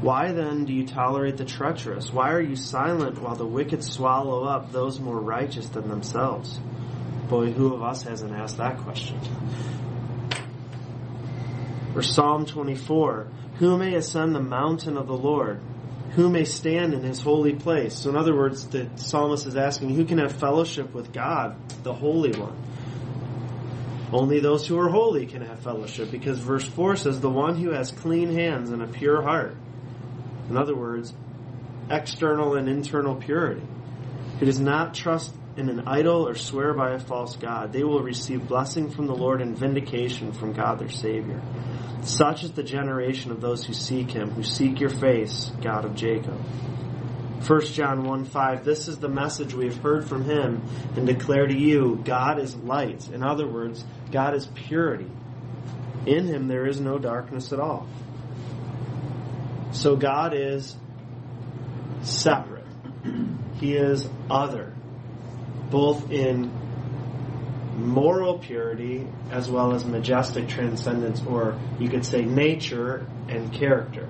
Why 0.00 0.32
then 0.32 0.64
do 0.64 0.72
you 0.72 0.86
tolerate 0.86 1.36
the 1.36 1.44
treacherous? 1.44 2.10
Why 2.10 2.30
are 2.32 2.40
you 2.40 2.56
silent 2.56 3.20
while 3.20 3.36
the 3.36 3.46
wicked 3.46 3.84
swallow 3.84 4.44
up 4.44 4.72
those 4.72 4.98
more 4.98 5.20
righteous 5.20 5.68
than 5.68 5.88
themselves? 5.88 6.58
Boy, 7.28 7.52
who 7.52 7.74
of 7.74 7.82
us 7.82 8.04
hasn't 8.04 8.32
asked 8.32 8.56
that 8.56 8.78
question? 8.78 9.20
Or 11.94 12.02
Psalm 12.02 12.46
24 12.46 13.28
Who 13.58 13.76
may 13.76 13.94
ascend 13.94 14.34
the 14.34 14.42
mountain 14.42 14.96
of 14.96 15.06
the 15.06 15.16
Lord? 15.16 15.60
Who 16.12 16.30
may 16.30 16.44
stand 16.44 16.94
in 16.94 17.02
his 17.02 17.20
holy 17.20 17.54
place? 17.54 17.94
So, 17.94 18.10
in 18.10 18.16
other 18.16 18.34
words, 18.34 18.66
the 18.66 18.88
psalmist 18.96 19.46
is 19.46 19.56
asking, 19.56 19.94
Who 19.94 20.06
can 20.06 20.18
have 20.18 20.32
fellowship 20.32 20.94
with 20.94 21.12
God, 21.12 21.56
the 21.84 21.92
Holy 21.92 22.32
One? 22.32 22.56
Only 24.12 24.40
those 24.40 24.66
who 24.66 24.78
are 24.78 24.88
holy 24.88 25.26
can 25.26 25.42
have 25.42 25.60
fellowship, 25.60 26.10
because 26.10 26.40
verse 26.40 26.66
4 26.66 26.96
says, 26.96 27.20
The 27.20 27.30
one 27.30 27.56
who 27.56 27.70
has 27.70 27.92
clean 27.92 28.32
hands 28.32 28.70
and 28.70 28.82
a 28.82 28.88
pure 28.88 29.22
heart. 29.22 29.56
In 30.50 30.56
other 30.56 30.74
words, 30.74 31.14
external 31.88 32.56
and 32.56 32.68
internal 32.68 33.14
purity. 33.14 33.62
Who 34.40 34.46
does 34.46 34.58
not 34.58 34.94
trust 34.94 35.32
in 35.56 35.68
an 35.68 35.86
idol 35.86 36.26
or 36.26 36.34
swear 36.34 36.74
by 36.74 36.92
a 36.92 36.98
false 36.98 37.36
God, 37.36 37.72
they 37.72 37.84
will 37.84 38.02
receive 38.02 38.48
blessing 38.48 38.90
from 38.90 39.06
the 39.06 39.14
Lord 39.14 39.40
and 39.42 39.56
vindication 39.56 40.32
from 40.32 40.52
God 40.52 40.80
their 40.80 40.88
Savior. 40.88 41.40
Such 42.02 42.44
is 42.44 42.52
the 42.52 42.62
generation 42.62 43.30
of 43.30 43.40
those 43.40 43.64
who 43.64 43.74
seek 43.74 44.10
Him, 44.10 44.30
who 44.30 44.42
seek 44.42 44.80
your 44.80 44.90
face, 44.90 45.52
God 45.62 45.84
of 45.84 45.94
Jacob. 45.94 46.40
1 47.46 47.60
John 47.66 48.04
1 48.04 48.24
5, 48.24 48.64
this 48.64 48.88
is 48.88 48.98
the 48.98 49.08
message 49.08 49.54
we 49.54 49.66
have 49.66 49.76
heard 49.78 50.08
from 50.08 50.24
Him 50.24 50.62
and 50.96 51.06
declare 51.06 51.46
to 51.46 51.56
you 51.56 52.00
God 52.04 52.38
is 52.38 52.56
light. 52.56 53.08
In 53.10 53.22
other 53.22 53.46
words, 53.46 53.84
God 54.10 54.34
is 54.34 54.46
purity. 54.46 55.10
In 56.06 56.26
Him 56.26 56.48
there 56.48 56.66
is 56.66 56.80
no 56.80 56.98
darkness 56.98 57.52
at 57.52 57.60
all. 57.60 57.86
So 59.72 59.96
God 59.96 60.34
is 60.34 60.76
separate. 62.02 62.66
He 63.58 63.74
is 63.76 64.08
other, 64.30 64.74
both 65.70 66.10
in 66.10 66.50
moral 67.76 68.38
purity 68.38 69.06
as 69.30 69.50
well 69.50 69.72
as 69.72 69.84
majestic 69.84 70.48
transcendence, 70.48 71.22
or 71.22 71.58
you 71.78 71.88
could 71.88 72.04
say 72.04 72.22
nature 72.22 73.06
and 73.28 73.52
character. 73.52 74.08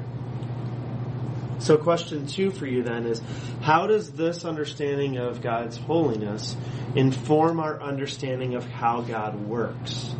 So, 1.59 1.77
question 1.77 2.27
two 2.27 2.51
for 2.51 2.67
you 2.67 2.83
then 2.83 3.05
is 3.05 3.21
how 3.61 3.87
does 3.87 4.13
this 4.13 4.47
understanding 4.47 5.19
of 5.19 5.43
God's 5.43 5.77
holiness 5.77 6.57
inform 6.95 7.61
our 7.61 7.81
understanding 7.83 8.55
of 8.55 8.65
how 8.65 9.03
God 9.03 9.39
works? 9.39 10.15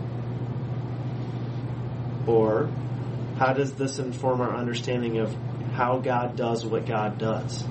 Or 2.27 2.69
how 3.41 3.53
does 3.55 3.73
this 3.73 3.99
inform 3.99 4.43
our 4.43 4.55
understanding 4.55 5.17
of 5.17 5.35
how 5.73 5.97
God 5.97 6.37
does 6.37 6.67
what 6.67 6.85
God 6.85 7.17
does? 7.17 7.65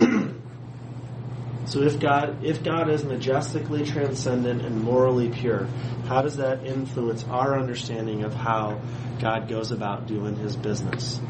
so 1.70 1.82
if 1.82 2.00
God 2.00 2.44
if 2.44 2.64
God 2.64 2.90
is 2.90 3.04
majestically 3.04 3.86
transcendent 3.86 4.62
and 4.62 4.82
morally 4.82 5.28
pure, 5.28 5.68
how 6.08 6.22
does 6.22 6.38
that 6.38 6.66
influence 6.66 7.24
our 7.30 7.56
understanding 7.56 8.24
of 8.24 8.34
how 8.34 8.80
God 9.20 9.48
goes 9.48 9.70
about 9.70 10.08
doing 10.08 10.34
his 10.34 10.56
business? 10.56 11.20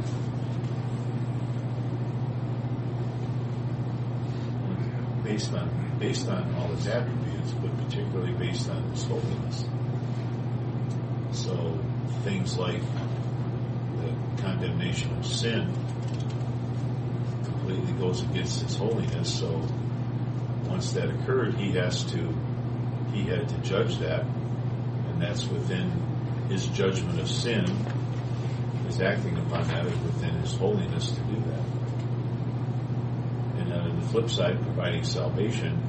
Based 5.22 5.52
on 5.52 5.98
based 5.98 6.28
on 6.28 6.54
all 6.54 6.68
his 6.68 6.86
attributes, 6.86 7.52
but 7.60 7.76
particularly 7.84 8.32
based 8.32 8.70
on 8.70 8.82
his 8.84 9.04
holiness. 9.04 9.66
So 11.34 11.76
things 12.22 12.56
like 12.56 12.80
the 12.80 14.42
condemnation 14.42 15.16
of 15.18 15.26
sin 15.26 15.74
completely 17.42 17.92
goes 17.94 18.22
against 18.22 18.62
his 18.62 18.76
holiness. 18.76 19.40
So 19.40 19.48
once 20.66 20.92
that 20.92 21.10
occurred, 21.10 21.54
he 21.54 21.72
has 21.72 22.04
to 22.12 22.34
he 23.12 23.24
had 23.24 23.48
to 23.48 23.58
judge 23.58 23.98
that, 23.98 24.24
and 24.24 25.20
that's 25.20 25.46
within 25.46 25.90
his 26.48 26.66
judgment 26.68 27.20
of 27.20 27.28
sin. 27.28 27.64
Is 28.88 29.00
acting 29.00 29.36
upon 29.38 29.66
that 29.68 29.86
is 29.86 29.98
within 30.00 30.34
his 30.34 30.54
holiness 30.54 31.10
to 31.10 31.20
do 31.22 31.42
that. 31.50 31.64
And 33.58 33.72
on 33.72 34.00
the 34.00 34.06
flip 34.08 34.30
side, 34.30 34.62
providing 34.62 35.02
salvation 35.02 35.80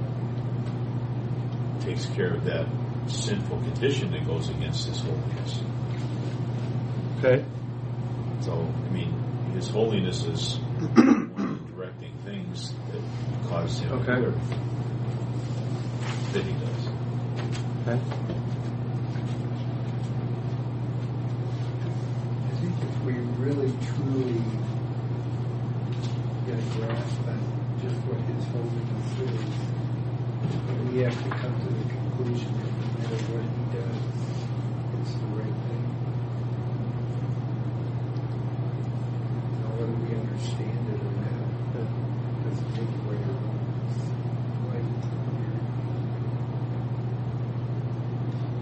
takes 1.81 2.05
care 2.07 2.33
of 2.33 2.45
that 2.45 2.65
sinful 3.07 3.57
condition 3.59 4.11
that 4.11 4.25
goes 4.25 4.49
against 4.49 4.87
His 4.87 4.99
holiness. 4.99 5.61
Okay. 7.19 7.43
So, 8.41 8.53
I 8.53 8.89
mean, 8.93 9.11
His 9.53 9.69
holiness 9.69 10.23
is 10.23 10.57
one 10.57 10.87
of 10.89 11.35
the 11.37 11.71
directing 11.73 12.13
things 12.25 12.73
that 12.91 13.01
cause 13.49 13.79
Him 13.79 13.93
Okay. 13.93 14.15
to 14.15 14.21
work 14.21 14.35
that 16.33 16.43
He 16.43 16.51
does. 16.53 16.87
Okay. 17.87 17.99
I 21.15 22.57
think 22.59 22.73
if 22.81 23.01
we 23.03 23.13
really 23.43 23.71
truly 23.85 24.41
get 26.45 26.57
a 26.59 26.61
grasp 26.77 27.27
on 27.27 27.39
just 27.81 27.95
what 28.07 28.19
His 28.21 28.43
holiness 28.45 29.09
is, 29.21 29.53
we 30.93 30.99
have 31.01 31.23
to 31.23 31.29
come 31.29 31.55
to 31.61 31.67
the 31.73 31.94
conclusion 32.15 32.53
that 32.53 32.71
no 32.71 32.87
matter 32.97 33.19
what 33.33 33.43
He 33.43 33.63
does, 33.75 34.03
it's 35.01 35.13
the 35.19 35.27
right 35.35 35.57
thing. 35.67 35.83
Now, 39.59 39.69
whether 39.75 39.97
we 39.99 40.15
understand 40.15 40.83
it 40.89 40.99
or 41.03 41.11
not, 41.19 41.43
that 41.75 41.87
doesn't 42.47 42.71
take 42.75 42.91
away 43.03 43.19
our 43.19 43.45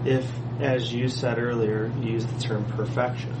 If, 0.04 0.26
as 0.60 0.92
you 0.92 1.08
said 1.08 1.38
earlier, 1.38 1.90
you 2.00 2.12
used 2.12 2.28
the 2.28 2.40
term 2.40 2.64
perfection. 2.64 3.34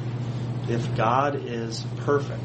If 0.68 0.96
God 0.96 1.44
is 1.44 1.84
perfect, 1.98 2.40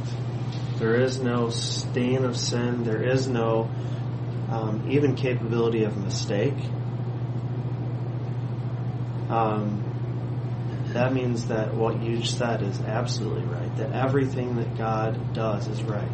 there 0.77 0.95
is 0.95 1.21
no 1.21 1.49
stain 1.51 2.25
of 2.25 2.35
sin, 2.35 2.83
there 2.83 3.01
is 3.01 3.29
no 3.29 3.69
um, 4.49 4.87
even 4.89 5.15
capability 5.15 5.83
of 5.83 5.95
mistake. 5.97 6.57
Um, 9.29 9.83
that 10.93 11.13
means 11.13 11.45
that 11.47 11.75
what 11.75 12.01
you 12.01 12.23
said 12.23 12.63
is 12.63 12.79
absolutely 12.81 13.43
right. 13.43 13.75
That 13.77 13.91
everything 13.91 14.55
that 14.55 14.75
God 14.75 15.33
does 15.33 15.67
is 15.67 15.83
right. 15.83 16.09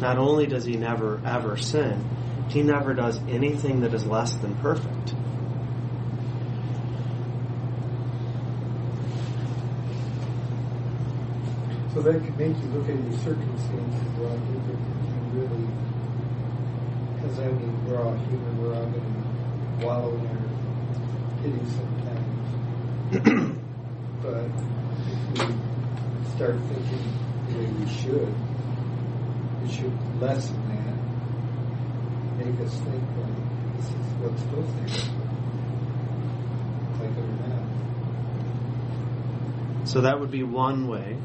Not 0.00 0.18
only 0.18 0.46
does 0.46 0.64
He 0.64 0.76
never 0.76 1.20
ever 1.24 1.56
sin, 1.56 2.04
He 2.48 2.62
never 2.62 2.92
does 2.92 3.18
anything 3.28 3.82
that 3.82 3.94
is 3.94 4.04
less 4.04 4.34
than 4.34 4.56
perfect. 4.56 5.14
So 11.94 12.00
that 12.00 12.24
could 12.24 12.38
make 12.38 12.56
you 12.56 12.68
look 12.70 12.88
at 12.88 12.96
your 12.96 13.18
circumstances 13.20 14.18
a 14.18 14.20
lot 14.22 14.32
you 14.32 14.60
really, 15.34 15.68
because 17.14 17.38
I 17.38 17.46
mean, 17.46 17.86
we're 17.86 18.02
all 18.02 18.16
human, 18.16 18.62
we're 18.62 18.74
all 18.74 18.86
going 18.86 19.22
to 19.78 19.86
wallow 19.86 20.14
in 20.14 20.31
sometimes. 21.42 22.48
but 24.22 24.46
if 25.10 25.18
we 25.32 25.38
start 26.36 26.56
thinking 26.68 27.04
the 27.48 27.54
way 27.58 27.66
we 27.66 27.86
should, 27.88 28.32
we 29.62 29.68
should 29.72 29.92
lessen 30.20 30.56
that, 30.68 30.96
make 32.46 32.60
us 32.64 32.74
think 32.80 33.02
like 33.18 33.38
this 33.76 33.86
is 33.86 33.94
what's 34.20 34.40
supposed 34.42 34.70
to 34.70 34.82
happen. 34.82 35.18
Like 37.00 37.10
it 37.10 37.18
or 37.18 37.26
not. 37.48 37.64
So 39.88 40.00
that 40.02 40.20
would 40.20 40.30
be 40.30 40.44
one 40.44 40.86
way. 40.86 41.18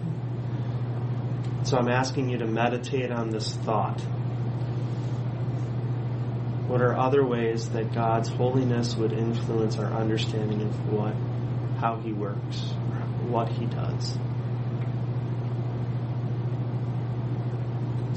So 1.63 1.77
I'm 1.77 1.89
asking 1.89 2.29
you 2.29 2.39
to 2.39 2.47
meditate 2.47 3.11
on 3.11 3.29
this 3.29 3.53
thought. 3.57 4.01
What 6.67 6.81
are 6.81 6.95
other 6.97 7.25
ways 7.25 7.69
that 7.69 7.93
God's 7.93 8.27
holiness 8.29 8.95
would 8.95 9.13
influence 9.13 9.77
our 9.77 9.85
understanding 9.93 10.61
of 10.61 10.91
what, 10.93 11.13
how 11.79 11.95
He 11.97 12.11
works, 12.11 12.59
what 13.29 13.47
He 13.47 13.65
does? 13.65 14.17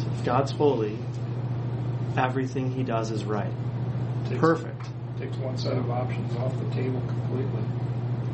So 0.02 0.06
if 0.12 0.24
God's 0.24 0.50
holy, 0.52 0.98
everything 2.16 2.72
He 2.72 2.82
does 2.82 3.10
is 3.10 3.24
right, 3.24 3.52
Takes- 4.28 4.40
perfect. 4.40 4.86
Takes 5.20 5.36
one 5.36 5.56
set 5.58 5.76
of 5.76 5.90
options 5.90 6.34
off 6.36 6.52
the 6.58 6.74
table 6.74 7.00
completely. 7.06 7.62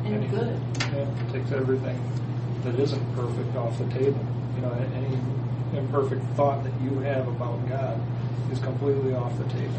And 0.05 0.15
Any- 0.15 0.27
good. 0.27 0.59
Yeah, 0.79 1.05
takes 1.33 1.51
everything 1.51 1.99
that 2.63 2.79
isn't 2.79 3.15
perfect 3.15 3.55
off 3.57 3.77
the 3.77 3.85
table. 3.87 4.25
You 4.55 4.61
know, 4.61 4.71
any 4.95 5.17
imperfect 5.77 6.23
thought 6.35 6.63
that 6.63 6.71
you 6.81 6.97
have 6.99 7.27
about 7.27 7.67
God 7.67 7.99
is 8.51 8.59
completely 8.59 9.13
off 9.13 9.37
the 9.37 9.43
table. 9.45 9.75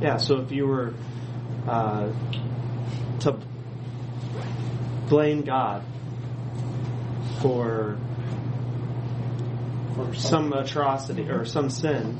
Yeah, 0.00 0.16
so 0.16 0.40
if 0.40 0.50
you 0.52 0.66
were 0.66 0.94
uh, 1.66 2.10
to 3.20 3.38
blame 5.08 5.42
God 5.42 5.82
for 7.42 7.98
For 9.94 10.14
some 10.14 10.52
atrocity 10.52 11.28
or 11.28 11.44
some 11.44 11.68
sin, 11.68 12.16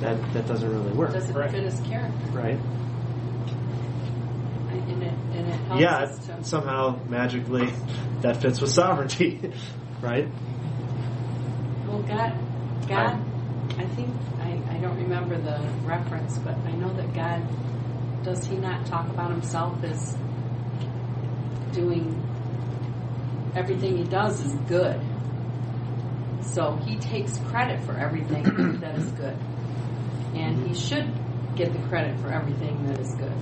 that 0.00 0.32
that 0.32 0.46
doesn't 0.46 0.70
really 0.70 0.92
work, 0.92 1.12
Doesn't 1.12 1.34
Right. 1.36 1.50
fit 1.50 1.64
his 1.64 1.80
character. 1.80 2.26
right? 2.32 2.58
And 4.70 5.02
it, 5.02 5.12
and 5.32 5.48
it 5.48 5.54
helps 5.68 5.80
Yeah, 5.80 5.96
us 5.98 6.26
to. 6.26 6.44
somehow 6.44 6.98
magically 7.08 7.68
that 8.22 8.38
fits 8.38 8.60
with 8.60 8.70
sovereignty, 8.70 9.52
right? 10.00 10.28
Well, 11.86 12.02
God, 12.02 12.32
God, 12.88 13.20
I 13.78 13.84
think 13.86 14.10
I, 14.40 14.43
I 14.43 14.43
don't 14.84 14.96
remember 14.98 15.38
the 15.40 15.58
reference, 15.86 16.36
but 16.38 16.56
I 16.58 16.72
know 16.72 16.92
that 16.92 17.14
God 17.14 17.42
does 18.22 18.44
He 18.44 18.56
not 18.56 18.84
talk 18.84 19.08
about 19.08 19.30
Himself 19.30 19.82
as 19.82 20.14
doing 21.72 22.20
everything 23.56 23.96
He 23.96 24.04
does 24.04 24.44
is 24.44 24.54
good. 24.68 25.00
So 26.42 26.76
He 26.84 26.96
takes 26.96 27.38
credit 27.48 27.82
for 27.84 27.96
everything 27.96 28.44
that 28.80 28.96
is 28.96 29.10
good, 29.12 29.36
and 30.34 30.68
He 30.68 30.74
should 30.74 31.10
get 31.56 31.72
the 31.72 31.88
credit 31.88 32.20
for 32.20 32.30
everything 32.30 32.86
that 32.88 33.00
is 33.00 33.14
good, 33.14 33.38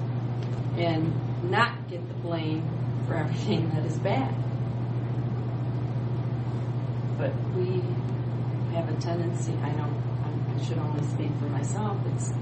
and 0.77 1.51
not 1.51 1.89
get 1.89 2.07
the 2.07 2.15
blame 2.15 2.63
for 3.09 3.17
everything 3.17 3.69
that 3.71 3.85
is 3.85 3.99
bad. 3.99 4.33
But 7.19 7.35
we 7.57 7.83
have 8.77 8.89
a 8.89 8.95
tendency, 9.01 9.55
I 9.55 9.73
know 9.73 9.93
I- 10.59 10.63
should 10.65 10.79
only 10.79 11.03
speak 11.09 11.31
for 11.39 11.47
myself, 11.47 11.97
it's, 12.15 12.33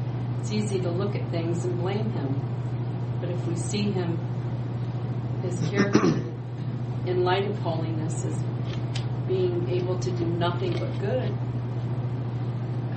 it's 0.40 0.52
easy 0.52 0.80
to 0.80 0.90
look 0.90 1.14
at 1.14 1.30
things 1.30 1.64
and 1.64 1.78
blame 1.80 2.10
him. 2.10 2.34
But 3.20 3.30
if 3.30 3.46
we 3.46 3.56
see 3.56 3.90
him, 3.90 4.18
his 5.42 5.58
character 5.70 6.22
in 7.06 7.24
light 7.24 7.48
of 7.50 7.58
holiness 7.58 8.24
as 8.24 8.42
being 9.26 9.68
able 9.70 9.98
to 9.98 10.10
do 10.10 10.26
nothing 10.26 10.72
but 10.72 10.98
good, 11.00 11.32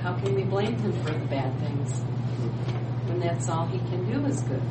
how 0.02 0.14
can 0.18 0.34
we 0.34 0.44
blame 0.44 0.76
him 0.76 0.92
for 1.02 1.12
the 1.12 1.26
bad 1.26 1.58
things 1.60 1.92
when 3.08 3.20
that's 3.20 3.48
all 3.48 3.66
he 3.66 3.78
can 3.78 4.04
do 4.12 4.24
is 4.26 4.40
good? 4.42 4.62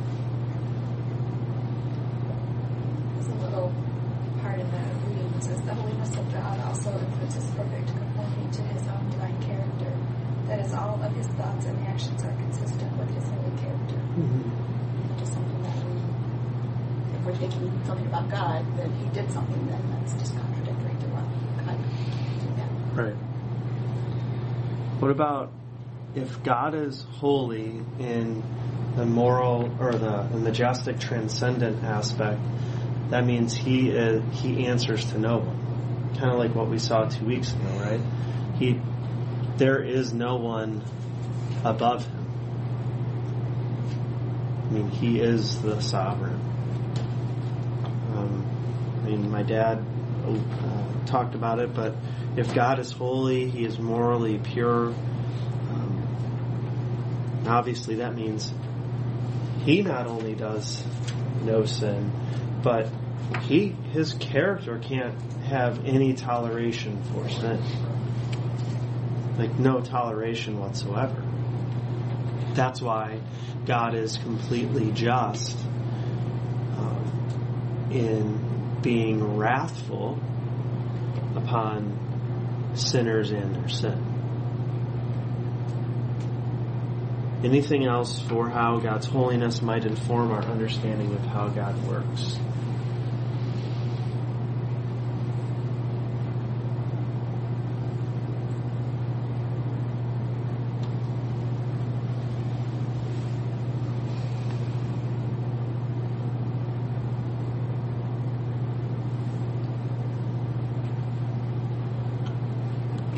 There's 3.14 3.28
a 3.28 3.44
little 3.44 3.72
part 4.42 4.60
in 4.60 4.70
that 4.70 4.94
reading 5.08 5.32
that 5.32 5.42
says 5.44 5.60
the 5.62 5.74
holiness 5.74 6.16
of 6.16 6.32
God 6.32 6.60
also 6.68 6.90
influences 6.98 7.44
perfect 7.56 7.88
conformity 7.88 8.56
to 8.56 8.62
his 8.62 8.82
own 8.88 9.10
divine 9.10 9.42
character. 9.42 9.53
That 10.48 10.60
is, 10.60 10.74
all 10.74 11.02
of 11.02 11.12
his 11.16 11.26
thoughts 11.28 11.64
and 11.66 11.86
actions 11.86 12.22
are 12.22 12.32
consistent 12.32 12.96
with 12.98 13.08
his 13.10 13.24
holy 13.24 13.56
character. 13.60 13.96
Mm-hmm. 13.96 15.18
Just 15.18 15.32
something 15.32 15.62
that 15.62 15.76
we, 15.84 17.16
if 17.16 17.24
we're 17.24 17.34
thinking 17.34 17.82
something 17.86 18.06
about 18.06 18.30
God, 18.30 18.64
then 18.76 18.92
he 18.96 19.08
did 19.08 19.30
something, 19.32 19.66
then 19.68 19.90
that's 19.90 20.12
just 20.14 20.36
contradictory 20.36 20.94
to 21.00 21.06
what 21.08 21.24
God 21.64 21.78
did. 21.80 22.58
Yeah. 22.58 23.02
Right. 23.02 23.16
What 25.00 25.10
about 25.10 25.50
if 26.14 26.42
God 26.42 26.74
is 26.74 27.02
holy 27.02 27.82
in 27.98 28.42
the 28.96 29.06
moral 29.06 29.74
or 29.80 29.92
the, 29.92 30.28
the 30.30 30.38
majestic 30.38 31.00
transcendent 31.00 31.82
aspect? 31.82 32.40
That 33.10 33.24
means 33.24 33.54
he 33.54 33.90
is, 33.90 34.22
he 34.40 34.66
answers 34.66 35.04
to 35.12 35.18
no 35.18 35.38
one, 35.38 36.14
kind 36.18 36.30
of 36.32 36.38
like 36.38 36.54
what 36.54 36.68
we 36.68 36.78
saw 36.78 37.04
two 37.04 37.26
weeks 37.26 37.52
ago, 37.52 37.68
right? 37.80 38.00
He 38.58 38.80
there 39.56 39.82
is 39.82 40.12
no 40.12 40.36
one 40.36 40.82
above 41.64 42.06
him. 42.06 42.20
I 44.62 44.72
mean, 44.72 44.90
he 44.90 45.20
is 45.20 45.60
the 45.62 45.80
sovereign. 45.80 46.40
Um, 48.14 49.00
I 49.02 49.06
mean, 49.06 49.30
my 49.30 49.42
dad 49.42 49.84
uh, 50.26 51.06
talked 51.06 51.34
about 51.34 51.58
it, 51.58 51.74
but 51.74 51.94
if 52.36 52.54
God 52.54 52.78
is 52.78 52.90
holy, 52.90 53.48
He 53.48 53.64
is 53.64 53.78
morally 53.78 54.38
pure. 54.38 54.88
Um, 54.88 56.06
obviously, 57.46 57.96
that 57.96 58.14
means 58.14 58.52
He 59.64 59.82
not 59.82 60.06
only 60.06 60.34
does 60.34 60.82
no 61.42 61.64
sin, 61.64 62.10
but 62.62 62.88
He 63.42 63.68
His 63.92 64.14
character 64.14 64.78
can't 64.78 65.14
have 65.44 65.84
any 65.84 66.14
toleration 66.14 67.02
for 67.12 67.28
sin, 67.28 67.62
like 69.38 69.58
no 69.58 69.80
toleration 69.80 70.58
whatsoever. 70.60 71.22
That's 72.54 72.80
why 72.80 73.20
God 73.66 73.94
is 73.94 74.16
completely 74.18 74.92
just 74.92 75.58
um, 76.76 77.88
in 77.90 78.80
being 78.82 79.36
wrathful 79.36 80.18
upon 81.36 82.72
sinners 82.74 83.30
and 83.30 83.56
their 83.56 83.68
sin. 83.68 84.10
Anything 87.42 87.84
else 87.84 88.20
for 88.20 88.48
how 88.48 88.78
God's 88.78 89.06
holiness 89.06 89.60
might 89.60 89.84
inform 89.84 90.30
our 90.30 90.42
understanding 90.42 91.12
of 91.14 91.20
how 91.26 91.48
God 91.48 91.76
works? 91.86 92.38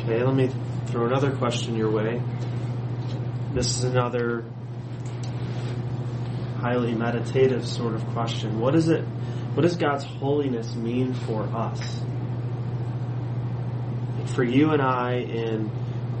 Okay, 0.07 0.23
let 0.23 0.35
me 0.35 0.49
throw 0.97 1.05
another 1.05 1.29
question 1.35 1.75
your 1.75 1.91
way. 1.91 2.19
This 3.53 3.77
is 3.77 3.83
another 3.83 4.43
highly 6.59 6.95
meditative 6.95 7.67
sort 7.67 7.93
of 7.93 8.03
question. 8.07 8.59
What 8.59 8.73
is 8.73 8.89
it? 8.89 9.03
What 9.53 9.61
does 9.61 9.75
God's 9.75 10.05
holiness 10.05 10.73
mean 10.73 11.13
for 11.13 11.43
us? 11.43 12.01
For 14.33 14.43
you 14.43 14.71
and 14.71 14.81
I, 14.81 15.17
in 15.17 15.69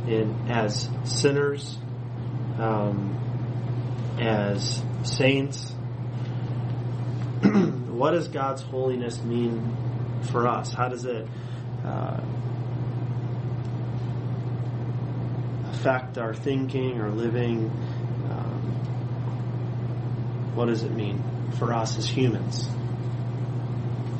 in 0.07 0.47
as 0.47 0.87
sinners, 1.05 1.75
um, 2.59 3.17
as 4.19 4.83
saints, 5.01 5.71
what 7.41 8.11
does 8.11 8.27
God's 8.27 8.61
holiness 8.61 9.23
mean 9.23 9.75
for 10.31 10.47
us? 10.47 10.71
How 10.71 10.87
does 10.87 11.05
it 11.05 11.27
uh, 11.83 12.21
affect 15.77 16.17
our 16.17 16.33
thinking, 16.33 16.99
our 16.99 17.11
living? 17.11 17.69
Um, 18.29 18.61
what 20.55 20.65
does 20.65 20.81
it 20.83 20.91
mean 20.91 21.23
for 21.59 21.71
us 21.71 21.97
as 21.99 22.09
humans, 22.09 22.67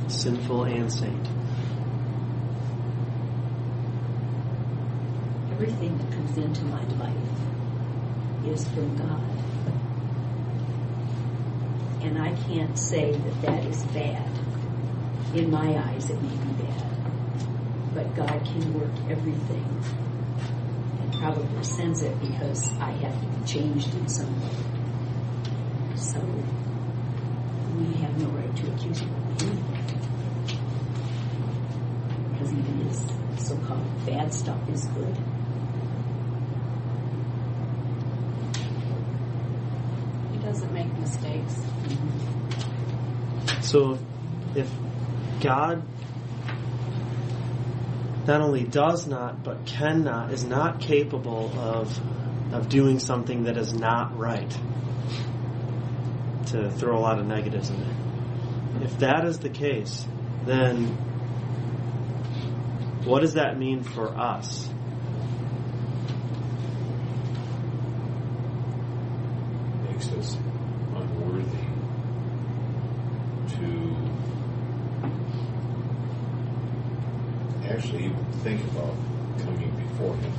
sinful 0.08 0.66
and 0.66 0.94
saint? 0.94 1.28
Everything 5.52 5.98
that 5.98 6.12
comes 6.12 6.38
into 6.38 6.64
my 6.66 6.84
life 7.00 7.16
is 8.46 8.68
from 8.68 8.96
God. 8.96 9.24
And 12.04 12.22
I 12.22 12.36
can't 12.44 12.78
say 12.78 13.14
that 13.14 13.42
that 13.42 13.66
is 13.66 13.84
bad. 13.86 14.30
In 15.34 15.50
my 15.50 15.76
eyes, 15.76 16.10
it 16.12 16.22
may 16.22 16.30
be 16.30 16.64
bad. 16.64 16.84
But 17.96 18.16
God 18.16 18.46
can 18.46 18.80
work 18.80 18.94
everything 19.10 19.66
probably 21.20 21.64
sends 21.64 22.02
it 22.02 22.20
because 22.20 22.70
I 22.80 22.92
have 22.92 23.22
to 23.22 23.28
be 23.28 23.46
changed 23.46 23.94
in 23.94 24.08
some 24.08 24.42
way. 24.42 24.50
So 25.96 26.20
we 27.78 27.94
have 28.02 28.18
no 28.22 28.28
right 28.30 28.56
to 28.56 28.74
accuse 28.74 29.00
him 29.00 29.14
of 29.14 29.42
anything. 29.42 29.64
Because 32.32 32.52
even 32.54 32.78
his 32.88 33.48
so-called 33.48 34.06
bad 34.06 34.34
stuff 34.34 34.70
is 34.70 34.86
good. 34.86 35.18
He 40.32 40.38
doesn't 40.40 40.74
make 40.74 40.92
mistakes. 41.00 41.56
So, 43.62 43.98
if 44.56 44.72
God 45.42 45.84
not 48.28 48.42
only 48.42 48.64
does 48.64 49.08
not, 49.08 49.44
but 49.44 49.66
cannot, 49.66 50.32
is 50.32 50.44
not 50.44 50.80
capable 50.80 51.52
of, 51.58 52.00
of 52.54 52.70
doing 52.70 53.00
something 53.00 53.46
that 53.46 53.58
is 53.58 53.74
not 53.74 54.18
right, 54.18 54.52
to 56.48 56.70
throw 56.72 56.98
a 56.98 57.02
lot 57.02 57.20
of 57.20 57.26
negatives 57.26 57.70
in 57.70 57.80
there. 57.80 58.84
If 58.84 59.00
that 59.00 59.26
is 59.26 59.40
the 59.40 59.50
case, 59.50 60.06
then 60.46 60.88
what 63.06 63.22
does 63.22 63.34
that 63.34 63.58
mean 63.58 63.84
for 63.84 64.10
us? 64.10 64.70
makes 69.98 70.12
us 70.12 70.38
unworthy 70.94 71.58
to 73.48 73.98
actually 77.68 78.06
even 78.06 78.26
think 78.44 78.64
about 78.72 78.94
coming 79.40 79.72
before 79.72 80.16
Him. 80.18 80.34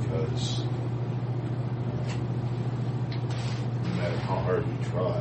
Because 0.00 0.60
um, 0.60 0.68
no 3.82 3.90
matter 3.96 4.18
how 4.18 4.36
hard 4.36 4.64
we 4.66 4.84
try, 4.84 5.20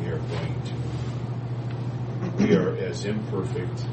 we 0.00 0.08
are 0.08 0.18
going 0.18 0.62
to, 0.62 0.74
we 2.44 2.56
are 2.56 2.74
as 3.04 3.10
imperfect 3.10 3.84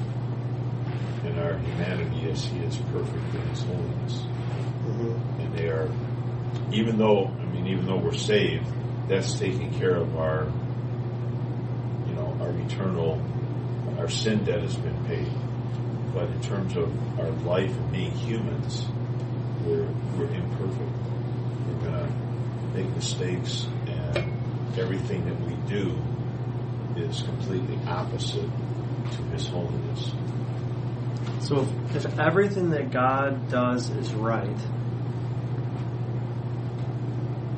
in 1.26 1.38
our 1.40 1.58
humanity 1.58 2.30
as 2.30 2.46
He 2.46 2.60
is 2.60 2.78
perfect 2.94 3.36
in 3.36 3.42
His 3.50 3.64
holiness. 3.64 4.14
Mm-hmm. 4.14 5.42
And 5.42 5.58
they 5.58 5.68
are 5.70 5.90
even 6.72 6.98
though 6.98 7.28
I 7.28 7.46
mean, 7.46 7.68
even 7.68 7.86
though 7.86 7.98
we're 7.98 8.14
saved, 8.14 8.66
that's 9.08 9.38
taking 9.38 9.74
care 9.78 9.96
of 9.96 10.18
our, 10.18 10.46
you 12.08 12.14
know, 12.14 12.38
our 12.42 12.52
eternal, 12.66 13.22
our 14.00 14.10
sin 14.10 14.44
debt 14.46 14.62
has 14.62 14.76
been 14.76 15.06
paid. 15.06 15.32
But 16.14 16.30
in 16.30 16.42
terms 16.42 16.76
of 16.76 17.20
our 17.20 17.30
life 17.30 17.72
and 17.72 17.92
being 17.92 18.12
humans, 18.12 18.88
we're 19.66 19.88
we're 20.18 20.34
imperfect. 20.34 20.92
We're 21.68 21.86
gonna 21.86 22.12
make 22.74 22.88
mistakes, 22.96 23.68
and 23.88 24.78
everything 24.78 25.26
that 25.26 25.40
we 25.42 25.56
do 25.70 25.98
is 26.96 27.22
completely 27.24 27.80
opposite 27.88 28.50
to 29.04 29.24
His 29.32 29.48
holiness. 29.48 30.12
So 31.42 31.68
if, 31.90 32.06
if 32.06 32.20
everything 32.20 32.70
that 32.72 32.92
God 32.92 33.50
does 33.50 33.90
is 33.90 34.14
right, 34.14 34.58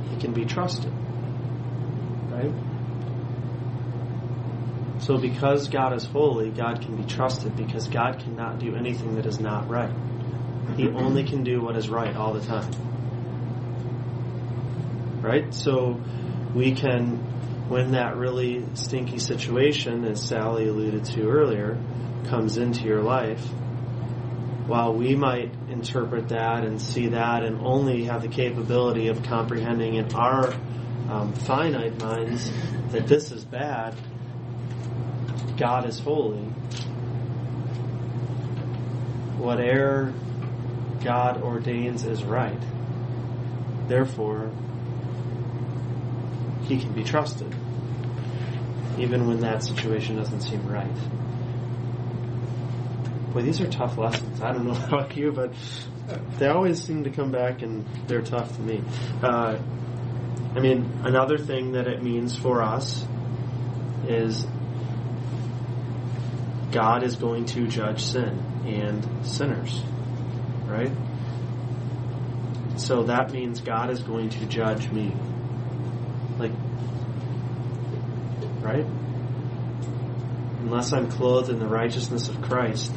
He 0.10 0.18
can 0.18 0.34
be 0.34 0.46
trusted. 0.46 0.92
Right? 2.30 2.54
So 5.00 5.18
because 5.18 5.68
God 5.68 5.94
is 5.94 6.06
holy, 6.06 6.50
God 6.50 6.82
can 6.82 6.96
be 6.96 7.04
trusted 7.04 7.58
because 7.58 7.90
God 7.90 8.20
cannot 8.20 8.60
do 8.60 8.76
anything 8.76 9.16
that 9.16 9.26
is 9.26 9.40
not 9.40 9.70
right. 9.70 9.94
He 10.78 10.88
only 10.88 11.26
can 11.26 11.44
do 11.44 11.62
what 11.62 11.76
is 11.76 11.90
right 11.90 12.16
all 12.16 12.34
the 12.34 12.46
time. 12.46 12.72
Right? 15.22 15.54
So 15.54 16.02
we 16.56 16.74
can, 16.74 17.20
when 17.74 17.94
that 17.94 18.16
really 18.18 18.64
stinky 18.76 19.18
situation, 19.18 20.06
as 20.06 20.22
Sally 20.22 20.68
alluded 20.68 21.06
to 21.06 21.28
earlier, 21.28 21.76
comes 22.26 22.60
into 22.60 22.84
your 22.84 23.02
life, 23.02 23.44
while 24.68 24.94
we 24.94 25.16
might 25.16 25.52
interpret 25.70 26.30
that 26.30 26.64
and 26.66 26.80
see 26.80 27.08
that 27.08 27.42
and 27.42 27.60
only 27.66 28.04
have 28.04 28.22
the 28.22 28.28
capability 28.28 29.08
of 29.08 29.24
comprehending 29.24 29.96
in 29.96 30.14
our 30.14 30.54
um, 31.10 31.34
finite 31.34 32.00
minds 32.00 32.52
that 32.92 33.08
this 33.08 33.32
is 33.32 33.44
bad, 33.44 33.96
God 35.58 35.90
is 35.90 35.98
holy. 35.98 36.44
Whatever 39.40 40.14
God 41.04 41.42
ordains 41.42 42.06
is 42.06 42.24
right. 42.24 42.62
Therefore, 43.88 44.52
He 46.66 46.80
can 46.80 46.94
be 46.94 47.04
trusted, 47.04 47.54
even 48.98 49.28
when 49.28 49.40
that 49.42 49.64
situation 49.64 50.16
doesn't 50.16 50.42
seem 50.42 50.68
right. 50.68 50.88
Boy, 53.34 53.42
these 53.42 53.62
are 53.62 53.68
tough 53.68 53.98
lessons. 53.98 54.42
I 54.42 54.52
don't 54.52 54.66
know 54.66 54.80
about 54.88 55.16
you, 55.18 55.32
but 55.32 55.54
they 56.38 56.48
always 56.48 56.82
seem 56.84 57.04
to 57.06 57.10
come 57.10 57.32
back 57.32 57.62
and 57.62 57.86
they're 58.08 58.22
tough 58.22 58.56
to 58.56 58.62
me. 58.62 58.84
Uh, 59.22 59.58
I 60.56 60.60
mean, 60.60 61.02
another 61.04 61.38
thing 61.38 61.72
that 61.72 61.88
it 61.88 62.04
means 62.04 62.38
for 62.38 62.62
us 62.62 63.06
is 64.08 64.46
God 66.72 67.04
is 67.04 67.16
going 67.16 67.46
to 67.46 67.68
judge 67.68 68.04
sin 68.04 68.40
and 68.66 69.26
sinners, 69.26 69.82
right? 70.66 70.92
So 72.78 73.04
that 73.04 73.32
means 73.32 73.62
God 73.62 73.90
is 73.90 74.02
going 74.02 74.30
to 74.30 74.46
judge 74.46 74.90
me. 74.92 75.16
Like, 76.38 76.52
right? 78.64 78.86
Unless 80.62 80.94
I'm 80.94 81.10
clothed 81.12 81.50
in 81.50 81.60
the 81.60 81.68
righteousness 81.68 82.30
of 82.30 82.42
Christ, 82.42 82.94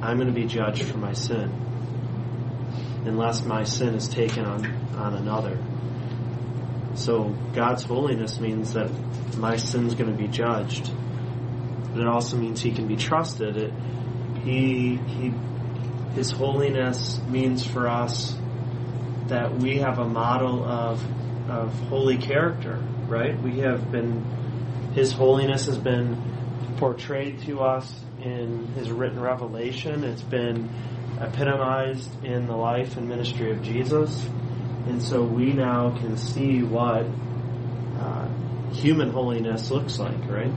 I'm 0.00 0.16
going 0.16 0.28
to 0.28 0.34
be 0.34 0.46
judged 0.46 0.84
for 0.84 0.98
my 0.98 1.12
sin. 1.12 1.52
unless 3.04 3.44
my 3.44 3.64
sin 3.64 3.94
is 3.94 4.08
taken 4.08 4.44
on, 4.44 4.66
on 4.96 5.14
another. 5.14 5.58
So 6.94 7.34
God's 7.54 7.82
holiness 7.82 8.38
means 8.38 8.74
that 8.74 8.90
my 9.36 9.56
sin's 9.56 9.94
going 9.94 10.10
to 10.10 10.16
be 10.16 10.28
judged. 10.28 10.90
But 11.92 12.00
it 12.00 12.06
also 12.06 12.36
means 12.36 12.60
he 12.60 12.72
can 12.72 12.86
be 12.86 12.96
trusted. 12.96 13.56
It, 13.56 13.72
he, 14.44 14.96
he, 14.96 15.32
his 16.14 16.30
holiness 16.30 17.20
means 17.28 17.66
for 17.66 17.88
us 17.88 18.36
that 19.26 19.54
we 19.56 19.78
have 19.78 19.98
a 19.98 20.06
model 20.06 20.64
of, 20.64 21.02
of 21.50 21.72
holy 21.88 22.18
character, 22.18 22.82
right? 23.06 23.40
We 23.40 23.60
have 23.60 23.90
been, 23.90 24.24
his 24.94 25.12
holiness 25.12 25.66
has 25.66 25.78
been 25.78 26.76
portrayed 26.76 27.40
to 27.42 27.60
us 27.60 27.92
in 28.20 28.66
his 28.74 28.90
written 28.90 29.20
revelation. 29.20 30.04
It's 30.04 30.22
been 30.22 30.68
epitomized 31.20 32.24
in 32.24 32.46
the 32.46 32.56
life 32.56 32.96
and 32.96 33.08
ministry 33.08 33.52
of 33.52 33.62
Jesus. 33.62 34.26
And 34.86 35.02
so 35.02 35.22
we 35.22 35.52
now 35.52 35.96
can 35.98 36.16
see 36.16 36.62
what 36.62 37.06
uh, 37.98 38.28
human 38.72 39.10
holiness 39.10 39.70
looks 39.70 39.98
like, 39.98 40.18
right? 40.28 40.52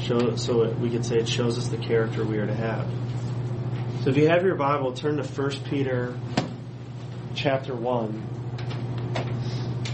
Show, 0.00 0.36
so 0.36 0.62
it, 0.62 0.78
we 0.78 0.90
could 0.90 1.04
say 1.04 1.18
it 1.18 1.28
shows 1.28 1.58
us 1.58 1.68
the 1.68 1.76
character 1.76 2.24
we 2.24 2.38
are 2.38 2.46
to 2.46 2.54
have. 2.54 2.88
So 4.02 4.10
if 4.10 4.16
you 4.16 4.28
have 4.28 4.42
your 4.42 4.54
Bible, 4.54 4.94
turn 4.94 5.18
to 5.18 5.22
1 5.22 5.50
Peter 5.68 6.18
chapter 7.34 7.74
1. 7.74 8.29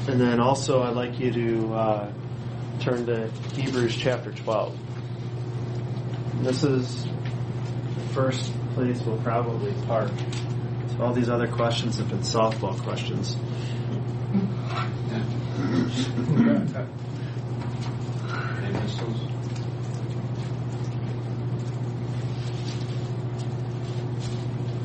And 0.08 0.20
then 0.20 0.38
also 0.38 0.82
I'd 0.82 0.94
like 0.94 1.18
you 1.18 1.32
to 1.32 1.74
uh, 1.74 2.12
turn 2.78 3.06
to 3.06 3.28
Hebrews 3.54 3.96
chapter 3.96 4.30
12. 4.30 4.78
This 6.44 6.62
is 6.62 7.04
the 7.04 8.00
first 8.14 8.52
place 8.74 9.00
we'll 9.02 9.18
probably 9.18 9.72
park. 9.86 10.12
So 10.90 11.02
all 11.02 11.12
these 11.12 11.28
other 11.28 11.48
questions 11.48 11.98
have 11.98 12.08
been 12.08 12.20
softball 12.20 12.80
questions. 12.82 13.36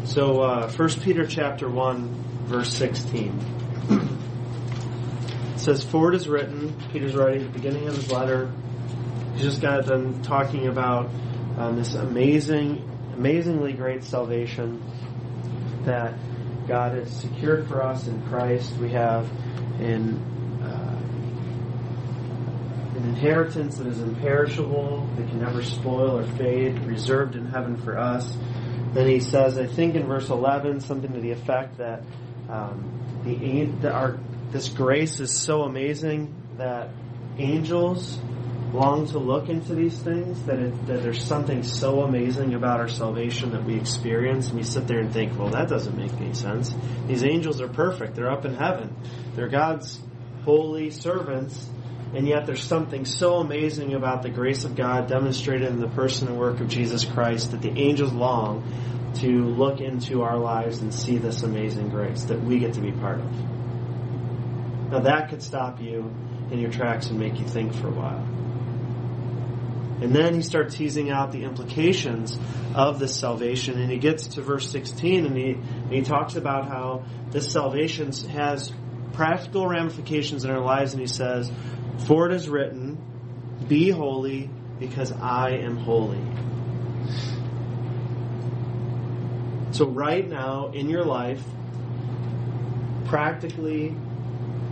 So, 0.05 0.41
uh, 0.41 0.69
1 0.69 0.89
Peter 1.01 1.25
chapter 1.25 1.69
1, 1.69 2.45
verse 2.47 2.73
16. 2.73 3.39
Says, 5.61 5.83
For 5.83 6.11
it 6.11 6.15
is 6.15 6.27
written, 6.27 6.75
Peter's 6.91 7.13
writing 7.13 7.45
at 7.45 7.53
the 7.53 7.59
beginning 7.59 7.87
of 7.87 7.95
his 7.95 8.11
letter, 8.11 8.51
he 9.35 9.43
just 9.43 9.61
got 9.61 9.85
done 9.85 10.23
talking 10.23 10.65
about 10.65 11.11
um, 11.55 11.75
this 11.75 11.93
amazing, 11.93 12.89
amazingly 13.13 13.73
great 13.73 14.03
salvation 14.03 14.81
that 15.85 16.15
God 16.67 16.97
has 16.97 17.15
secured 17.15 17.67
for 17.67 17.83
us 17.83 18.07
in 18.07 18.23
Christ. 18.23 18.75
We 18.77 18.89
have 18.93 19.29
in 19.79 20.17
uh, 20.63 20.99
an 22.97 23.03
inheritance 23.09 23.77
that 23.77 23.85
is 23.85 24.01
imperishable, 24.01 25.07
that 25.15 25.27
can 25.29 25.41
never 25.41 25.63
spoil 25.63 26.17
or 26.17 26.23
fade, 26.37 26.79
reserved 26.85 27.35
in 27.35 27.45
heaven 27.45 27.77
for 27.77 27.99
us. 27.99 28.35
Then 28.93 29.07
he 29.07 29.19
says, 29.19 29.59
I 29.59 29.67
think 29.67 29.93
in 29.93 30.07
verse 30.07 30.29
11, 30.29 30.79
something 30.79 31.13
to 31.13 31.19
the 31.19 31.33
effect 31.33 31.77
that 31.77 32.01
um, 32.49 33.21
the, 33.23 33.65
the 33.65 33.91
our 33.91 34.17
this 34.51 34.69
grace 34.69 35.19
is 35.19 35.31
so 35.31 35.63
amazing 35.63 36.35
that 36.57 36.89
angels 37.37 38.19
long 38.73 39.07
to 39.07 39.17
look 39.17 39.49
into 39.49 39.75
these 39.75 39.97
things. 39.99 40.41
That 40.43 40.59
it, 40.59 40.87
that 40.87 41.03
there's 41.03 41.23
something 41.23 41.63
so 41.63 42.01
amazing 42.01 42.53
about 42.53 42.79
our 42.79 42.87
salvation 42.87 43.51
that 43.51 43.63
we 43.63 43.75
experience, 43.75 44.49
and 44.49 44.57
we 44.57 44.63
sit 44.63 44.87
there 44.87 44.99
and 44.99 45.11
think, 45.11 45.37
well, 45.37 45.49
that 45.49 45.69
doesn't 45.69 45.97
make 45.97 46.13
any 46.13 46.33
sense. 46.33 46.73
These 47.07 47.23
angels 47.23 47.61
are 47.61 47.67
perfect; 47.67 48.15
they're 48.15 48.31
up 48.31 48.45
in 48.45 48.55
heaven. 48.55 48.95
They're 49.35 49.49
God's 49.49 49.99
holy 50.43 50.91
servants. 50.91 51.67
And 52.13 52.27
yet 52.27 52.45
there's 52.45 52.63
something 52.63 53.05
so 53.05 53.35
amazing 53.35 53.93
about 53.93 54.21
the 54.21 54.29
grace 54.29 54.65
of 54.65 54.75
God 54.75 55.07
demonstrated 55.07 55.69
in 55.69 55.79
the 55.79 55.87
person 55.87 56.27
and 56.27 56.37
work 56.37 56.59
of 56.59 56.67
Jesus 56.67 57.05
Christ 57.05 57.51
that 57.51 57.61
the 57.61 57.71
angels 57.71 58.11
long 58.11 58.69
to 59.15 59.45
look 59.45 59.79
into 59.79 60.21
our 60.21 60.37
lives 60.37 60.79
and 60.79 60.93
see 60.93 61.17
this 61.17 61.43
amazing 61.43 61.87
grace 61.87 62.23
that 62.25 62.41
we 62.41 62.59
get 62.59 62.73
to 62.73 62.81
be 62.81 62.91
part 62.91 63.21
of. 63.21 63.60
Now 64.91 64.99
that 64.99 65.29
could 65.29 65.41
stop 65.41 65.79
you 65.81 66.13
in 66.51 66.59
your 66.59 66.69
tracks 66.69 67.07
and 67.07 67.17
make 67.17 67.39
you 67.39 67.47
think 67.47 67.73
for 67.73 67.87
a 67.87 67.91
while. 67.91 68.27
And 70.01 70.13
then 70.13 70.33
he 70.33 70.41
starts 70.41 70.75
teasing 70.75 71.11
out 71.11 71.31
the 71.31 71.43
implications 71.43 72.37
of 72.73 72.99
this 72.99 73.15
salvation, 73.15 73.79
and 73.79 73.89
he 73.89 73.99
gets 73.99 74.27
to 74.27 74.41
verse 74.41 74.69
16, 74.69 75.25
and 75.25 75.37
he, 75.37 75.51
and 75.51 75.93
he 75.93 76.01
talks 76.01 76.35
about 76.35 76.67
how 76.67 77.05
this 77.29 77.51
salvation 77.51 78.11
has 78.29 78.71
practical 79.13 79.67
ramifications 79.67 80.43
in 80.43 80.51
our 80.51 80.59
lives, 80.59 80.93
and 80.93 81.01
he 81.01 81.07
says, 81.07 81.51
For 82.07 82.27
it 82.29 82.33
is 82.33 82.49
written, 82.49 82.97
Be 83.67 83.91
holy, 83.91 84.49
because 84.79 85.11
I 85.11 85.51
am 85.51 85.77
holy. 85.77 86.21
So, 89.71 89.85
right 89.85 90.27
now 90.27 90.71
in 90.71 90.89
your 90.89 91.05
life, 91.05 91.43
practically, 93.05 93.95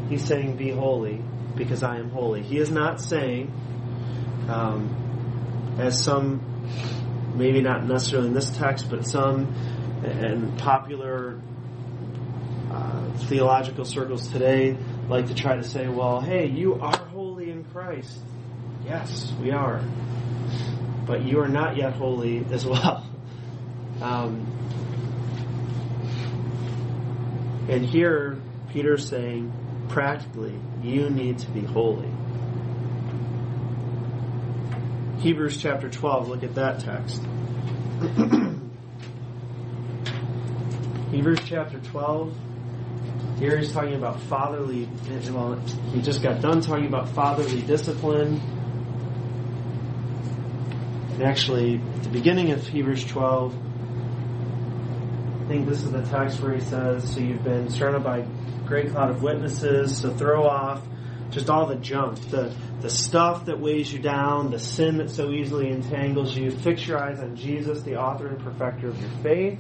he's 0.10 0.26
saying, 0.26 0.58
Be 0.58 0.72
holy, 0.72 1.22
because 1.56 1.84
I 1.84 1.98
am 1.98 2.10
holy. 2.10 2.42
He 2.42 2.58
is 2.58 2.72
not 2.72 3.00
saying, 3.00 3.54
um, 4.50 5.76
as 5.80 6.04
some, 6.04 6.42
maybe 7.36 7.62
not 7.62 7.86
necessarily 7.86 8.28
in 8.28 8.34
this 8.34 8.50
text, 8.50 8.90
but 8.90 9.06
some 9.06 9.54
and 10.04 10.58
popular 10.58 11.40
uh, 12.72 13.12
theological 13.28 13.84
circles 13.86 14.28
today 14.30 14.78
like 15.08 15.28
to 15.28 15.34
try 15.34 15.56
to 15.56 15.64
say, 15.64 15.88
well, 15.88 16.22
hey, 16.22 16.48
you 16.48 16.76
are 16.76 16.96
holy 16.96 17.50
in 17.50 17.64
Christ. 17.66 18.20
Yes, 18.86 19.34
we 19.42 19.52
are. 19.52 19.84
But 21.06 21.26
you 21.26 21.40
are 21.42 21.48
not 21.48 21.78
yet 21.78 21.94
holy 21.94 22.46
as 22.52 22.66
well. 22.66 23.06
Um, 24.02 24.56
and 27.70 27.86
here, 27.86 28.40
Peter's 28.72 29.08
saying, 29.08 29.52
practically, 29.90 30.58
you 30.82 31.10
need 31.10 31.40
to 31.40 31.50
be 31.52 31.62
holy. 31.62 32.10
Hebrews 35.20 35.62
chapter 35.62 35.90
12, 35.90 36.30
look 36.30 36.44
at 36.44 36.56
that 36.56 36.80
text. 36.80 37.22
Hebrews 41.12 41.40
chapter 41.46 41.80
12. 41.80 42.34
Here 43.40 43.58
he's 43.58 43.72
talking 43.72 43.96
about 43.96 44.22
fatherly, 44.22 44.88
well, 45.32 45.56
he 45.92 46.02
just 46.02 46.22
got 46.22 46.40
done 46.42 46.62
talking 46.62 46.86
about 46.86 47.10
fatherly 47.10 47.62
discipline. 47.62 48.40
And 51.14 51.24
actually, 51.24 51.82
at 51.96 52.04
the 52.04 52.10
beginning 52.10 52.52
of 52.52 52.66
Hebrews 52.66 53.04
12, 53.06 53.54
I 53.54 53.58
think 55.50 55.68
this 55.68 55.82
is 55.82 55.92
the 55.92 56.04
text 56.04 56.40
where 56.42 56.54
he 56.54 56.62
says, 56.62 57.12
So 57.12 57.20
you've 57.20 57.44
been 57.44 57.72
surrounded 57.72 58.04
by 58.04 58.22
great 58.68 58.92
cloud 58.92 59.10
of 59.10 59.24
witnesses, 59.24 59.98
so 59.98 60.14
throw 60.14 60.46
off 60.48 60.82
just 61.32 61.50
all 61.50 61.66
the 61.66 61.76
junk, 61.76 62.20
the, 62.30 62.56
the 62.82 62.90
stuff 62.90 63.46
that 63.46 63.60
weighs 63.60 63.92
you 63.92 63.98
down, 63.98 64.52
the 64.52 64.60
sin 64.60 64.98
that 64.98 65.10
so 65.10 65.32
easily 65.32 65.70
entangles 65.70 66.38
you. 66.38 66.52
Fix 66.52 66.88
your 66.88 67.00
eyes 67.00 67.20
on 67.20 67.36
Jesus, 67.36 67.82
the 67.82 67.96
author 67.98 68.28
and 68.28 68.40
perfecter 68.40 68.90
of 68.90 69.02
your 69.02 69.10
faith, 69.24 69.58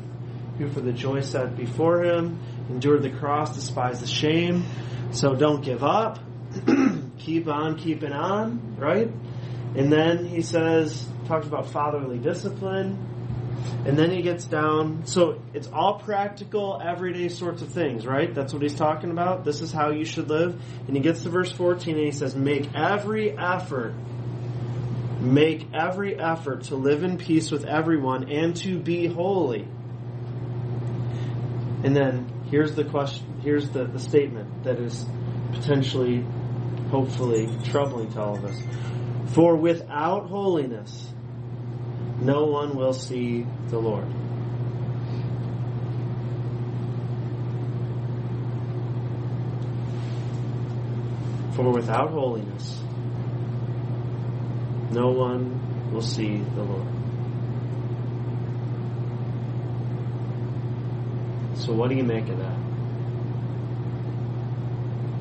who 0.60 0.70
for 0.70 0.82
the 0.82 0.94
joy 0.94 1.22
set 1.22 1.58
before 1.58 2.04
him 2.04 2.40
endured 2.70 3.02
the 3.02 3.10
cross, 3.10 3.56
despised 3.56 4.02
the 4.02 4.08
shame. 4.08 4.64
So 5.12 5.36
don't 5.36 5.62
give 5.62 5.84
up. 5.84 6.20
Keep 7.18 7.48
on 7.48 7.78
keeping 7.78 8.14
on, 8.14 8.76
right? 8.78 9.12
And 9.76 9.92
then 9.92 10.26
he 10.26 10.44
says, 10.44 11.08
talks 11.28 11.48
about 11.48 11.70
fatherly 11.72 12.20
discipline. 12.20 13.09
And 13.86 13.98
then 13.98 14.12
he 14.12 14.22
gets 14.22 14.46
down, 14.46 15.06
so 15.06 15.42
it's 15.54 15.68
all 15.68 16.00
practical, 16.00 16.82
everyday 16.84 17.30
sorts 17.30 17.62
of 17.62 17.70
things, 17.70 18.06
right? 18.06 18.34
That's 18.34 18.54
what 18.54 18.62
he's 18.62 18.76
talking 18.76 19.10
about. 19.10 19.46
This 19.46 19.62
is 19.62 19.72
how 19.72 19.92
you 19.92 20.06
should 20.06 20.30
live. 20.30 20.62
And 20.88 20.96
he 20.96 21.02
gets 21.02 21.24
to 21.24 21.30
verse 21.30 21.52
14 21.52 21.96
and 21.96 22.06
he 22.06 22.12
says, 22.12 22.36
Make 22.36 22.74
every 22.76 23.38
effort, 23.38 23.96
make 25.22 25.68
every 25.74 26.20
effort 26.20 26.64
to 26.66 26.76
live 26.76 27.04
in 27.04 27.18
peace 27.18 27.52
with 27.52 27.66
everyone 27.66 28.30
and 28.30 28.56
to 28.58 28.80
be 28.80 29.08
holy. 29.08 29.68
And 31.84 31.96
then 31.96 32.48
here's 32.52 32.76
the 32.76 32.84
question, 32.84 33.40
here's 33.42 33.70
the, 33.70 33.86
the 33.86 34.00
statement 34.00 34.66
that 34.66 34.78
is 34.80 35.06
potentially, 35.54 36.26
hopefully, 36.92 37.48
troubling 37.66 38.12
to 38.12 38.22
all 38.22 38.36
of 38.36 38.44
us. 38.44 38.62
For 39.34 39.56
without 39.56 40.28
holiness, 40.28 41.14
no 42.22 42.46
one 42.46 42.76
will 42.76 42.94
see 42.94 43.46
the 43.68 43.80
Lord. 43.80 44.08
For 51.54 51.70
without 51.72 52.12
holiness, 52.12 52.82
no 54.92 55.10
one 55.10 55.92
will 55.92 56.02
see 56.02 56.38
the 56.38 56.64
Lord. 56.64 56.88
So 61.56 61.74
what 61.74 61.90
do 61.90 61.96
you 61.96 62.04
make 62.04 62.28
of 62.30 62.38
that? 62.38 62.58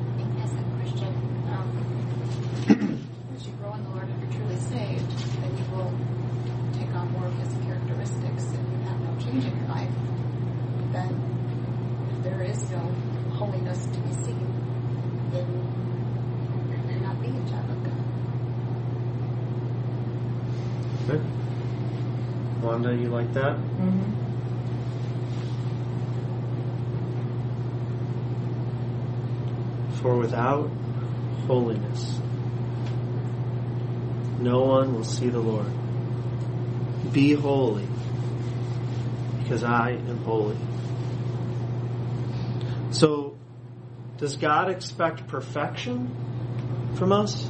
I 0.07 0.15
think 0.15 0.39
as 0.41 0.53
a 0.53 0.63
Christian, 0.79 1.13
um, 1.51 1.67
as 3.35 3.45
you 3.45 3.51
grow 3.53 3.73
in 3.73 3.83
the 3.83 3.89
Lord 3.89 4.07
and 4.07 4.21
you're 4.21 4.31
truly 4.39 4.55
saved, 4.55 5.09
then 5.41 5.57
you 5.57 5.65
will 5.75 5.91
take 6.79 6.95
on 6.95 7.11
more 7.11 7.27
of 7.27 7.33
His 7.35 7.53
characteristics 8.09 8.43
and 8.57 8.71
you 8.71 8.77
have 8.87 8.99
no 9.01 9.23
change 9.23 9.45
in 9.45 9.57
your 9.57 9.67
life. 9.67 9.89
Then 10.91 12.21
there 12.23 12.41
is 12.43 12.69
no 12.71 12.79
holiness 13.33 13.85
to 13.85 13.99
be 13.99 14.13
seen, 14.23 15.29
then 15.31 15.47
you're 16.89 16.99
not 17.01 17.21
being 17.21 17.35
a 17.35 17.49
child 17.49 17.69
of 17.69 17.83
God. 17.83 18.03
Good. 21.07 21.23
Wanda, 22.63 22.93
you 22.95 23.09
like 23.09 23.33
that? 23.33 23.55
Mm-hmm. 23.55 24.15
For 30.01 30.17
without 30.17 30.69
holiness, 31.45 32.19
no 34.39 34.61
one 34.61 34.93
will 34.95 35.03
see 35.03 35.27
the 35.29 35.39
Lord. 35.39 35.71
Be 37.11 37.33
holy, 37.33 37.88
because 39.49 39.63
I 39.63 39.93
am 39.93 40.17
holy. 40.25 40.55
So, 42.91 43.35
does 44.17 44.35
God 44.37 44.69
expect 44.69 45.27
perfection 45.27 46.91
from 46.93 47.11
us? 47.11 47.49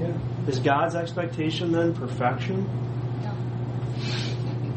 Yeah. 0.00 0.16
Is 0.46 0.60
God's 0.60 0.94
expectation 0.94 1.72
then 1.72 1.92
perfection? 1.94 2.66
No. 3.20 3.34
It 3.96 4.46
can't 4.46 4.62
be 4.62 4.68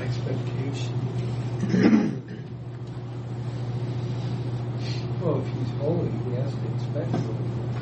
Expectation. 0.00 0.96
well, 5.20 5.40
if 5.42 5.48
he's 5.48 5.70
holy, 5.78 6.10
he 6.10 6.32
has 6.36 6.50
to 6.54 6.74
expect 6.74 7.10
holiness. 7.10 7.76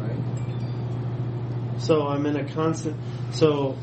Right? 0.00 0.20
So 1.80 2.08
I'm 2.26 2.34
in 2.34 2.44
a 2.44 2.52
constant 2.52 2.96
so 3.32 3.76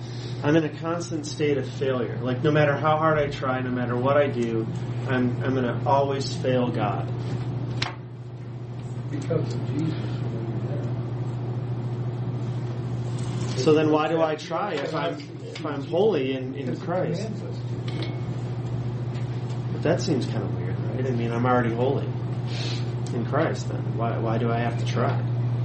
I'm 0.43 0.55
in 0.57 0.65
a 0.65 0.77
constant 0.79 1.25
state 1.25 1.57
of 1.57 1.69
failure. 1.69 2.17
Like 2.21 2.43
no 2.43 2.51
matter 2.51 2.75
how 2.75 2.97
hard 2.97 3.17
I 3.17 3.27
try, 3.27 3.61
no 3.61 3.69
matter 3.69 3.95
what 3.95 4.17
I 4.17 4.27
do, 4.27 4.67
I'm 5.07 5.41
I'm 5.43 5.55
gonna 5.55 5.81
always 5.85 6.35
fail 6.35 6.69
God. 6.69 7.07
Because 9.09 9.53
of 9.53 9.67
Jesus. 9.69 9.93
you're. 13.53 13.57
So 13.59 13.73
then 13.73 13.91
why 13.91 14.09
do 14.09 14.21
I 14.21 14.35
try 14.35 14.73
if 14.73 14.93
I'm 14.93 15.17
if 15.45 15.65
I'm 15.65 15.83
holy 15.85 16.33
in, 16.33 16.55
in 16.55 16.77
Christ? 16.81 17.21
to. 17.21 17.61
But 19.71 19.83
that 19.83 20.01
seems 20.01 20.25
kind 20.25 20.43
of 20.43 20.53
weird, 20.57 20.77
right? 20.77 20.99
I 20.99 21.11
mean 21.11 21.31
I'm 21.31 21.45
already 21.45 21.73
holy 21.73 22.07
in 23.13 23.25
Christ 23.25 23.69
then. 23.69 23.97
Why 23.97 24.17
why 24.17 24.37
do 24.37 24.51
I 24.51 24.59
have 24.59 24.77
to 24.79 24.85
try? 24.85 25.17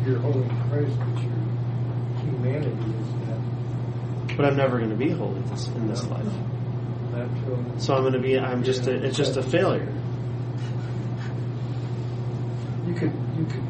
You're 0.07 0.21
holy 0.21 0.43
in 0.43 0.71
Christ, 0.71 0.97
but 0.97 1.23
your 1.23 1.38
humanity 2.39 2.71
is 2.71 3.29
not 3.29 4.37
But 4.37 4.47
I'm 4.47 4.57
never 4.57 4.79
gonna 4.79 4.95
be 4.95 5.11
holy 5.11 5.41
this, 5.43 5.67
in 5.69 5.89
this 5.89 6.07
life. 6.07 6.27
So 7.79 7.97
I'm 7.97 8.05
gonna 8.05 8.21
be 8.21 8.39
I'm 8.39 8.63
just 8.63 8.87
a 8.87 8.93
it's 8.93 9.17
just 9.17 9.37
a 9.37 9.43
failure. 9.43 9.93
You 12.87 12.95
could 12.95 13.13
you 13.37 13.45
could 13.45 13.63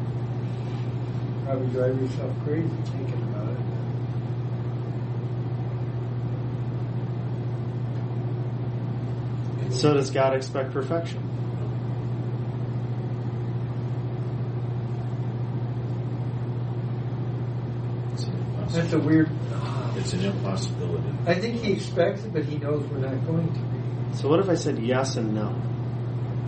probably 1.45 1.67
drive 1.67 1.99
yourself 1.99 2.31
crazy 2.43 2.69
thinking 2.85 3.23
about 3.23 3.49
it. 3.49 3.57
So 9.73 9.93
does 9.93 10.11
God 10.11 10.35
expect 10.35 10.73
perfection? 10.73 11.23
That's 18.71 18.93
a 18.93 18.99
weird. 18.99 19.29
Uh, 19.51 19.93
it's 19.97 20.13
an 20.13 20.25
impossibility. 20.25 21.09
I 21.25 21.35
think 21.35 21.61
he 21.61 21.73
expects 21.73 22.23
it, 22.23 22.33
but 22.33 22.45
he 22.45 22.57
knows 22.57 22.83
we're 22.85 22.99
not 22.99 23.25
going 23.25 23.47
to 23.53 23.59
be. 23.59 24.17
So 24.17 24.29
what 24.29 24.39
if 24.39 24.49
I 24.49 24.55
said 24.55 24.79
yes 24.79 25.15
and 25.15 25.33
no? 25.35 25.55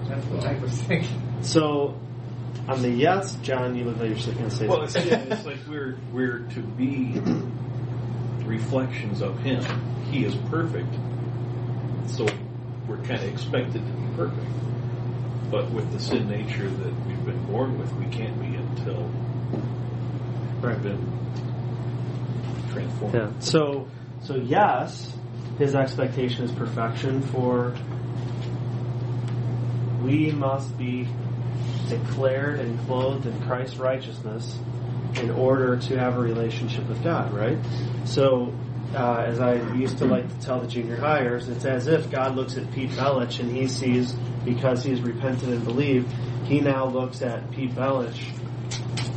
That's 0.08 0.26
what 0.28 0.46
I 0.46 0.58
was 0.60 0.72
thinking. 0.84 1.22
So 1.42 2.00
on 2.68 2.82
the 2.82 2.90
yes, 2.90 3.36
John, 3.42 3.76
you 3.76 3.86
look 3.86 3.98
like 3.98 4.10
you're 4.10 4.36
going 4.36 4.50
to 4.50 4.56
say 4.56 4.68
Well, 4.68 4.84
it's, 4.84 4.96
yeah, 4.96 5.18
it's 5.20 5.46
like 5.46 5.60
we're 5.68 5.98
we're 6.12 6.40
to 6.40 6.62
be 6.62 7.20
reflections 8.46 9.22
of 9.22 9.40
Him. 9.40 9.64
He 10.12 10.26
is 10.26 10.36
perfect, 10.50 10.94
so 12.08 12.28
we're 12.88 12.98
kind 12.98 13.22
of 13.24 13.34
expected 13.34 13.74
to 13.86 13.92
be 13.92 14.16
perfect. 14.16 14.48
But 15.50 15.72
with 15.72 15.92
the 15.92 16.00
sin 16.00 16.30
nature 16.30 16.70
that 16.70 17.06
we've 17.08 17.26
been 17.26 17.44
born 17.46 17.78
with, 17.80 17.92
we 17.94 18.06
can't 18.06 18.40
be 18.40 18.56
until 18.56 19.10
Right. 20.62 20.76
we've 20.76 20.84
been 20.84 21.51
transformed. 22.72 23.14
Yeah. 23.14 23.32
So, 23.40 23.88
so 24.24 24.36
yes, 24.36 25.16
his 25.58 25.76
expectation 25.76 26.46
is 26.46 26.52
perfection. 26.52 27.22
For 27.22 27.76
we 30.04 30.32
must 30.32 30.78
be 30.78 31.08
declared 31.90 32.60
and 32.60 32.80
clothed 32.88 33.26
in 33.26 33.42
Christ's 33.44 33.78
righteousness 33.78 34.58
in 35.16 35.30
order 35.30 35.78
to 35.78 36.00
have 36.00 36.18
a 36.18 36.20
relationship 36.20 36.88
with 36.88 37.04
God. 37.04 37.34
Right. 37.34 37.58
So. 38.06 38.54
Uh, 38.94 39.24
as 39.26 39.40
I 39.40 39.54
used 39.76 40.00
to 40.00 40.06
like 40.06 40.28
to 40.28 40.46
tell 40.46 40.60
the 40.60 40.68
junior 40.68 40.98
highers, 40.98 41.48
it's 41.48 41.64
as 41.64 41.88
if 41.88 42.12
God 42.12 42.36
looks 42.36 42.58
at 42.58 42.70
Pete 42.74 42.90
Belich 42.90 43.40
and 43.40 43.50
he 43.50 43.70
sees, 43.70 44.12
because 44.44 44.84
he's 44.84 45.00
repented 45.00 45.48
and 45.48 45.64
believed, 45.64 46.12
he 46.44 46.60
now 46.60 46.88
looks 46.88 47.22
at 47.22 47.50
Pete 47.52 47.74
Belich 47.74 48.22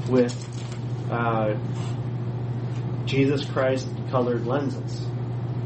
with 0.09 0.33
uh, 1.11 1.57
Jesus 3.07 3.45
Christ 3.45 3.88
colored 4.11 4.47
lenses. 4.47 5.07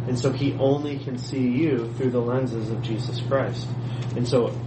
And 0.07 0.19
so 0.19 0.33
he 0.33 0.55
only 0.55 0.99
can 0.99 1.19
see 1.19 1.47
you 1.49 1.93
through 1.95 2.11
the 2.11 2.21
lenses 2.21 2.71
of 2.71 2.83
Jesus 2.83 3.21
Christ. 3.21 3.67
And 4.17 4.27
so 4.27 4.59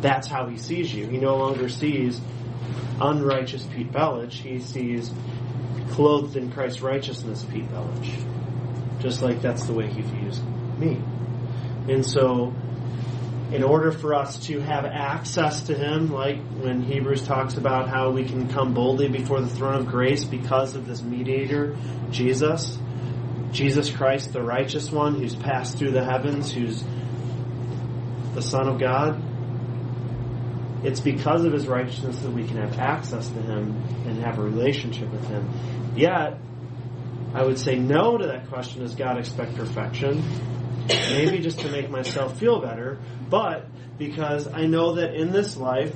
that's 0.00 0.28
how 0.28 0.48
he 0.48 0.56
sees 0.56 0.94
you. 0.94 1.06
He 1.06 1.18
no 1.18 1.36
longer 1.36 1.68
sees 1.68 2.20
unrighteous 3.00 3.64
Pete 3.66 3.92
Belich. 3.92 4.32
He 4.32 4.60
sees 4.60 5.12
clothed 5.90 6.36
in 6.36 6.50
Christ's 6.50 6.80
righteousness 6.80 7.44
Pete 7.44 7.68
Belich. 7.70 9.00
Just 9.00 9.22
like 9.22 9.42
that's 9.42 9.66
the 9.66 9.74
way 9.74 9.88
he 9.88 10.02
views 10.02 10.40
me. 10.78 11.00
And 11.88 12.04
so 12.04 12.54
in 13.52 13.62
order 13.62 13.92
for 13.92 14.14
us 14.14 14.38
to 14.46 14.60
have 14.60 14.84
access 14.84 15.62
to 15.64 15.74
Him, 15.74 16.10
like 16.10 16.38
when 16.60 16.82
Hebrews 16.82 17.24
talks 17.24 17.54
about 17.54 17.88
how 17.88 18.10
we 18.10 18.24
can 18.24 18.48
come 18.48 18.74
boldly 18.74 19.08
before 19.08 19.40
the 19.40 19.48
throne 19.48 19.76
of 19.76 19.86
grace 19.86 20.24
because 20.24 20.74
of 20.74 20.86
this 20.86 21.02
mediator, 21.02 21.76
Jesus, 22.10 22.76
Jesus 23.52 23.88
Christ, 23.90 24.32
the 24.32 24.42
righteous 24.42 24.90
one 24.90 25.14
who's 25.14 25.36
passed 25.36 25.78
through 25.78 25.92
the 25.92 26.04
heavens, 26.04 26.52
who's 26.52 26.82
the 28.34 28.42
Son 28.42 28.68
of 28.68 28.80
God, 28.80 29.22
it's 30.84 31.00
because 31.00 31.44
of 31.44 31.52
His 31.52 31.68
righteousness 31.68 32.18
that 32.20 32.30
we 32.30 32.46
can 32.46 32.56
have 32.56 32.78
access 32.78 33.28
to 33.28 33.40
Him 33.40 33.80
and 34.06 34.22
have 34.24 34.38
a 34.38 34.42
relationship 34.42 35.08
with 35.10 35.26
Him. 35.28 35.48
Yet, 35.94 36.38
I 37.32 37.44
would 37.44 37.58
say 37.58 37.76
no 37.76 38.18
to 38.18 38.26
that 38.26 38.48
question 38.48 38.82
does 38.82 38.94
God 38.94 39.18
expect 39.18 39.54
perfection? 39.54 40.22
Maybe 40.88 41.38
just 41.40 41.60
to 41.60 41.68
make 41.70 41.90
myself 41.90 42.38
feel 42.38 42.60
better, 42.60 42.98
but 43.28 43.66
because 43.98 44.46
I 44.46 44.66
know 44.66 44.94
that 44.94 45.14
in 45.14 45.32
this 45.32 45.56
life, 45.56 45.94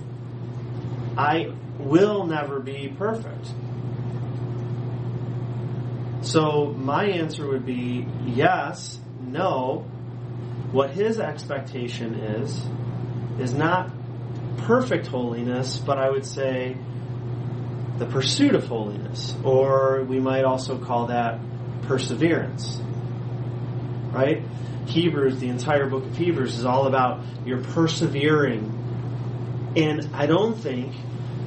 I 1.16 1.52
will 1.78 2.26
never 2.26 2.60
be 2.60 2.94
perfect. 2.96 3.52
So 6.22 6.74
my 6.76 7.04
answer 7.06 7.46
would 7.46 7.64
be 7.64 8.06
yes, 8.26 8.98
no. 9.20 9.86
What 10.72 10.90
his 10.90 11.18
expectation 11.18 12.14
is, 12.14 12.62
is 13.38 13.52
not 13.54 13.90
perfect 14.58 15.06
holiness, 15.06 15.78
but 15.78 15.98
I 15.98 16.10
would 16.10 16.26
say 16.26 16.76
the 17.98 18.06
pursuit 18.06 18.54
of 18.54 18.66
holiness, 18.66 19.34
or 19.42 20.04
we 20.04 20.20
might 20.20 20.44
also 20.44 20.78
call 20.78 21.06
that 21.06 21.40
perseverance. 21.82 22.80
Right? 24.12 24.42
Hebrews, 24.90 25.38
the 25.38 25.48
entire 25.48 25.88
book 25.88 26.04
of 26.04 26.16
Hebrews 26.16 26.58
is 26.58 26.64
all 26.64 26.86
about 26.86 27.24
your 27.46 27.62
persevering. 27.62 28.76
And 29.76 30.10
I 30.14 30.26
don't 30.26 30.56
think 30.56 30.94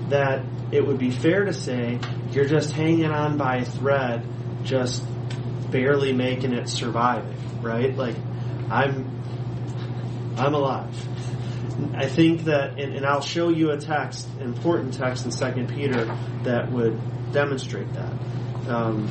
that 0.09 0.45
it 0.71 0.85
would 0.85 0.97
be 0.97 1.11
fair 1.11 1.45
to 1.45 1.53
say 1.53 1.99
you're 2.31 2.45
just 2.45 2.71
hanging 2.71 3.11
on 3.11 3.37
by 3.37 3.57
a 3.57 3.65
thread, 3.65 4.25
just 4.63 5.03
barely 5.71 6.13
making 6.13 6.53
it 6.53 6.69
surviving, 6.69 7.37
right? 7.61 7.95
Like 7.95 8.15
I'm 8.69 9.09
I'm 10.37 10.53
alive. 10.53 10.95
I 11.95 12.07
think 12.07 12.45
that 12.45 12.79
and, 12.79 12.95
and 12.95 13.05
I'll 13.05 13.21
show 13.21 13.49
you 13.49 13.71
a 13.71 13.77
text, 13.77 14.27
important 14.39 14.93
text 14.93 15.25
in 15.25 15.31
Second 15.31 15.69
Peter 15.69 16.05
that 16.43 16.71
would 16.71 16.99
demonstrate 17.33 17.91
that. 17.93 18.13
Um, 18.67 19.09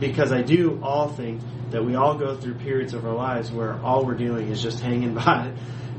because 0.00 0.32
I 0.32 0.42
do 0.42 0.80
all 0.82 1.08
think 1.08 1.40
that 1.72 1.84
we 1.84 1.94
all 1.94 2.16
go 2.16 2.36
through 2.36 2.54
periods 2.54 2.94
of 2.94 3.04
our 3.04 3.14
lives 3.14 3.50
where 3.50 3.80
all 3.82 4.04
we're 4.04 4.14
doing 4.14 4.48
is 4.48 4.62
just 4.62 4.80
hanging 4.80 5.14
by, 5.16 5.52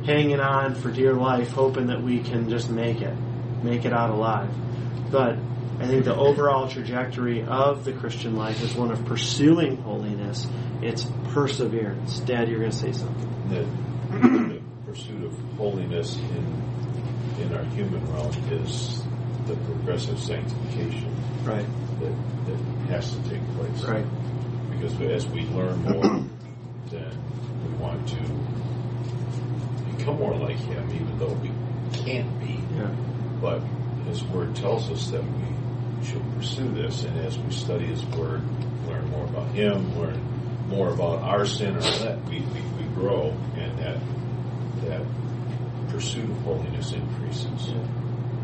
hanging 0.05 0.39
on 0.39 0.75
for 0.75 0.91
dear 0.91 1.13
life, 1.13 1.49
hoping 1.51 1.87
that 1.87 2.01
we 2.01 2.19
can 2.19 2.49
just 2.49 2.69
make 2.69 3.01
it, 3.01 3.15
make 3.63 3.85
it 3.85 3.93
out 3.93 4.09
alive. 4.09 4.51
But 5.11 5.37
I 5.79 5.87
think 5.87 6.05
the 6.05 6.15
overall 6.15 6.67
trajectory 6.67 7.43
of 7.43 7.83
the 7.85 7.93
Christian 7.93 8.35
life 8.35 8.61
is 8.63 8.73
one 8.73 8.91
of 8.91 9.03
pursuing 9.05 9.77
holiness. 9.77 10.47
It's 10.81 11.05
perseverance. 11.29 12.19
Dad, 12.19 12.47
you're 12.49 12.59
going 12.59 12.71
to 12.71 12.77
say 12.77 12.91
something. 12.91 13.49
The, 13.49 14.27
the 14.27 14.61
pursuit 14.85 15.23
of 15.25 15.37
holiness 15.57 16.15
in 16.17 16.63
in 17.41 17.53
our 17.53 17.63
human 17.65 18.05
realm 18.13 18.31
is 18.51 19.01
the 19.47 19.55
progressive 19.55 20.19
sanctification 20.19 21.13
Right. 21.43 21.65
that, 21.99 22.45
that 22.45 22.57
has 22.89 23.11
to 23.15 23.29
take 23.29 23.41
place. 23.55 23.83
Right. 23.83 24.05
Because 24.83 25.25
as 25.25 25.27
we 25.27 25.43
learn 25.43 25.81
more, 25.83 26.03
then 26.91 27.17
we 27.65 27.73
want 27.75 28.05
to 28.09 28.17
become 29.95 30.17
more 30.17 30.35
like 30.35 30.57
Him, 30.57 30.91
even 30.91 31.17
though 31.17 31.31
we 31.31 31.49
can't 31.93 32.37
be. 32.41 32.59
Yeah. 32.75 32.93
But 33.39 33.61
His 34.07 34.21
Word 34.25 34.57
tells 34.57 34.91
us 34.91 35.09
that 35.11 35.23
we 35.23 36.05
should 36.05 36.21
pursue 36.35 36.69
this, 36.73 37.05
and 37.05 37.17
as 37.19 37.37
we 37.39 37.49
study 37.53 37.85
His 37.85 38.03
Word, 38.07 38.41
learn 38.85 39.09
more 39.09 39.23
about 39.23 39.47
Him, 39.51 39.97
learn 39.97 40.21
more 40.67 40.89
about 40.89 41.21
our 41.21 41.45
sin, 41.45 41.77
or 41.77 41.81
that 41.81 42.21
we, 42.25 42.41
we, 42.41 42.61
we 42.77 42.83
grow, 42.93 43.29
and 43.55 43.79
that 43.79 43.99
that 44.81 45.01
pursuit 45.87 46.29
of 46.29 46.37
holiness 46.39 46.91
increases. 46.91 47.71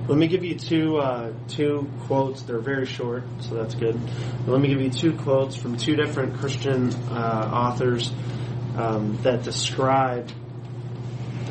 Let 0.10 0.18
me 0.18 0.28
give 0.28 0.43
you 0.43 0.55
two 0.55 0.97
uh, 0.97 1.34
two 1.49 1.88
quotes. 2.07 2.41
They're 2.41 2.57
very 2.57 2.88
short, 2.88 3.26
so 3.41 3.53
that's 3.53 3.76
good. 3.76 3.95
But 4.43 4.51
let 4.51 4.60
me 4.60 4.68
give 4.68 4.82
you 4.82 4.89
two 4.89 5.14
quotes 5.14 5.55
from 5.55 5.78
two 5.78 5.95
different 5.95 6.39
Christian 6.39 6.91
uh, 7.12 7.51
authors 7.53 8.12
um, 8.76 9.20
that 9.22 9.43
describe 9.43 10.32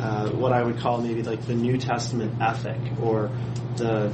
uh, 0.01 0.31
what 0.31 0.53
I 0.53 0.65
would 0.65 0.79
call 0.79 1.01
maybe 1.01 1.23
like 1.23 1.47
the 1.47 1.55
New 1.55 1.79
Testament 1.79 2.43
ethic 2.43 2.81
or 3.01 3.31
the 3.77 4.13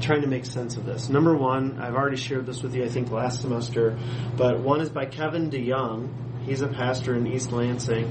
trying 0.00 0.22
to 0.22 0.26
make 0.26 0.46
sense 0.46 0.78
of 0.78 0.86
this. 0.86 1.10
Number 1.10 1.36
one, 1.36 1.78
I've 1.78 1.94
already 1.94 2.16
shared 2.16 2.46
this 2.46 2.62
with 2.62 2.74
you, 2.74 2.84
I 2.84 2.88
think 2.88 3.10
last 3.10 3.42
semester, 3.42 3.98
but 4.38 4.58
one 4.58 4.80
is 4.80 4.88
by 4.88 5.04
Kevin 5.04 5.50
DeYoung. 5.50 6.46
He's 6.46 6.62
a 6.62 6.66
pastor 6.66 7.14
in 7.14 7.26
East 7.26 7.52
Lansing 7.52 8.10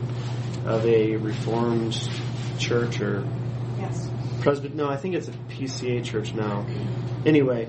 of 0.63 0.85
a 0.85 1.15
Reformed 1.15 1.97
church 2.59 3.01
or 3.01 3.27
Yes. 3.79 4.10
Presbyterian. 4.41 4.77
No, 4.77 4.89
I 4.89 4.97
think 4.97 5.15
it's 5.15 5.27
a 5.27 5.31
PCA 5.31 6.03
church 6.03 6.33
now. 6.33 6.65
Anyway, 7.25 7.67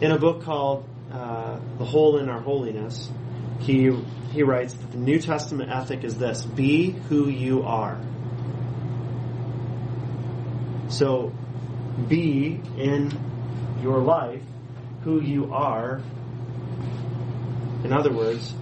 in 0.00 0.10
a 0.10 0.18
book 0.18 0.42
called 0.42 0.88
uh, 1.12 1.58
"The 1.78 1.84
Hole 1.84 2.18
in 2.18 2.28
Our 2.28 2.40
Holiness," 2.40 3.10
he 3.60 3.90
he 4.32 4.42
writes 4.42 4.74
that 4.74 4.90
the 4.90 4.98
New 4.98 5.18
Testament 5.18 5.70
ethic 5.70 6.04
is 6.04 6.18
this: 6.18 6.44
be 6.44 6.90
who 6.90 7.28
you 7.28 7.62
are. 7.62 8.00
So, 10.88 11.32
be 12.08 12.60
in 12.76 13.12
your 13.82 14.00
life 14.00 14.42
who 15.02 15.20
you 15.20 15.52
are. 15.52 16.00
In 17.84 17.92
other 17.92 18.12
words, 18.12 18.54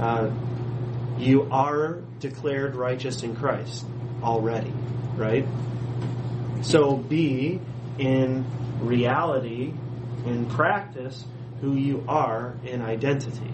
uh, 0.00 0.30
you 1.18 1.48
are 1.50 2.00
declared 2.20 2.74
righteous 2.74 3.22
in 3.22 3.36
Christ 3.36 3.84
already, 4.22 4.72
right? 5.16 5.46
So 6.62 6.96
be 6.96 7.60
in 7.98 8.44
reality, 8.80 9.72
in 10.24 10.46
practice, 10.46 11.24
who 11.60 11.74
you 11.76 12.04
are 12.08 12.54
in 12.64 12.82
identity, 12.82 13.52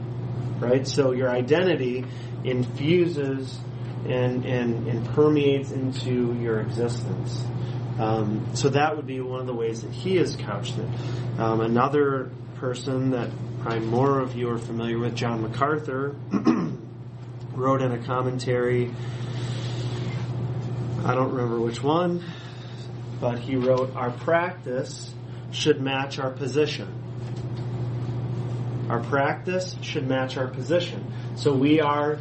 right? 0.59 0.86
So 0.86 1.12
your 1.12 1.30
identity 1.30 2.04
infuses 2.44 3.59
and, 4.06 4.44
and, 4.44 4.86
and 4.86 5.06
permeates 5.14 5.70
into 5.70 6.34
your 6.40 6.61
existence. 6.61 7.44
Um, 7.98 8.46
so 8.54 8.68
that 8.70 8.96
would 8.96 9.06
be 9.06 9.20
one 9.20 9.40
of 9.40 9.46
the 9.46 9.54
ways 9.54 9.82
that 9.82 9.92
he 9.92 10.16
has 10.16 10.36
couched 10.36 10.78
it. 10.78 10.88
Um, 11.40 11.61
another 11.61 12.30
person 12.56 13.11
that 13.11 13.30
probably 13.61 13.80
more 13.80 14.20
of 14.20 14.36
you 14.36 14.50
are 14.50 14.59
familiar 14.59 14.98
with, 14.98 15.16
John 15.16 15.42
MacArthur, 15.42 16.14
wrote 17.52 17.82
in 17.82 17.92
a 17.92 17.98
commentary. 18.04 18.92
I 21.04 21.14
don't 21.14 21.32
remember 21.32 21.61
which 21.61 21.82
one, 21.82 22.24
but 23.21 23.39
he 23.39 23.57
wrote, 23.57 23.95
Our 23.95 24.11
practice 24.11 25.12
should 25.51 25.81
match 25.81 26.19
our 26.19 26.31
position. 26.31 27.05
Our 28.89 29.01
practice 29.01 29.77
should 29.83 30.09
match 30.09 30.37
our 30.37 30.49
position. 30.49 31.12
So 31.37 31.55
we 31.55 31.81
are 31.81 32.21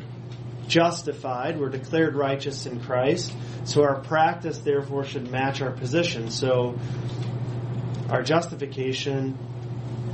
justified, 0.68 1.60
we're 1.60 1.70
declared 1.70 2.16
righteous 2.16 2.66
in 2.66 2.82
Christ, 2.82 3.34
so 3.64 3.84
our 3.84 4.02
practice 4.02 4.58
therefore 4.60 5.06
should 5.06 5.32
match 5.32 5.62
our 5.62 5.72
position. 5.72 6.30
So 6.30 6.78
our 8.10 8.22
justification 8.22 9.38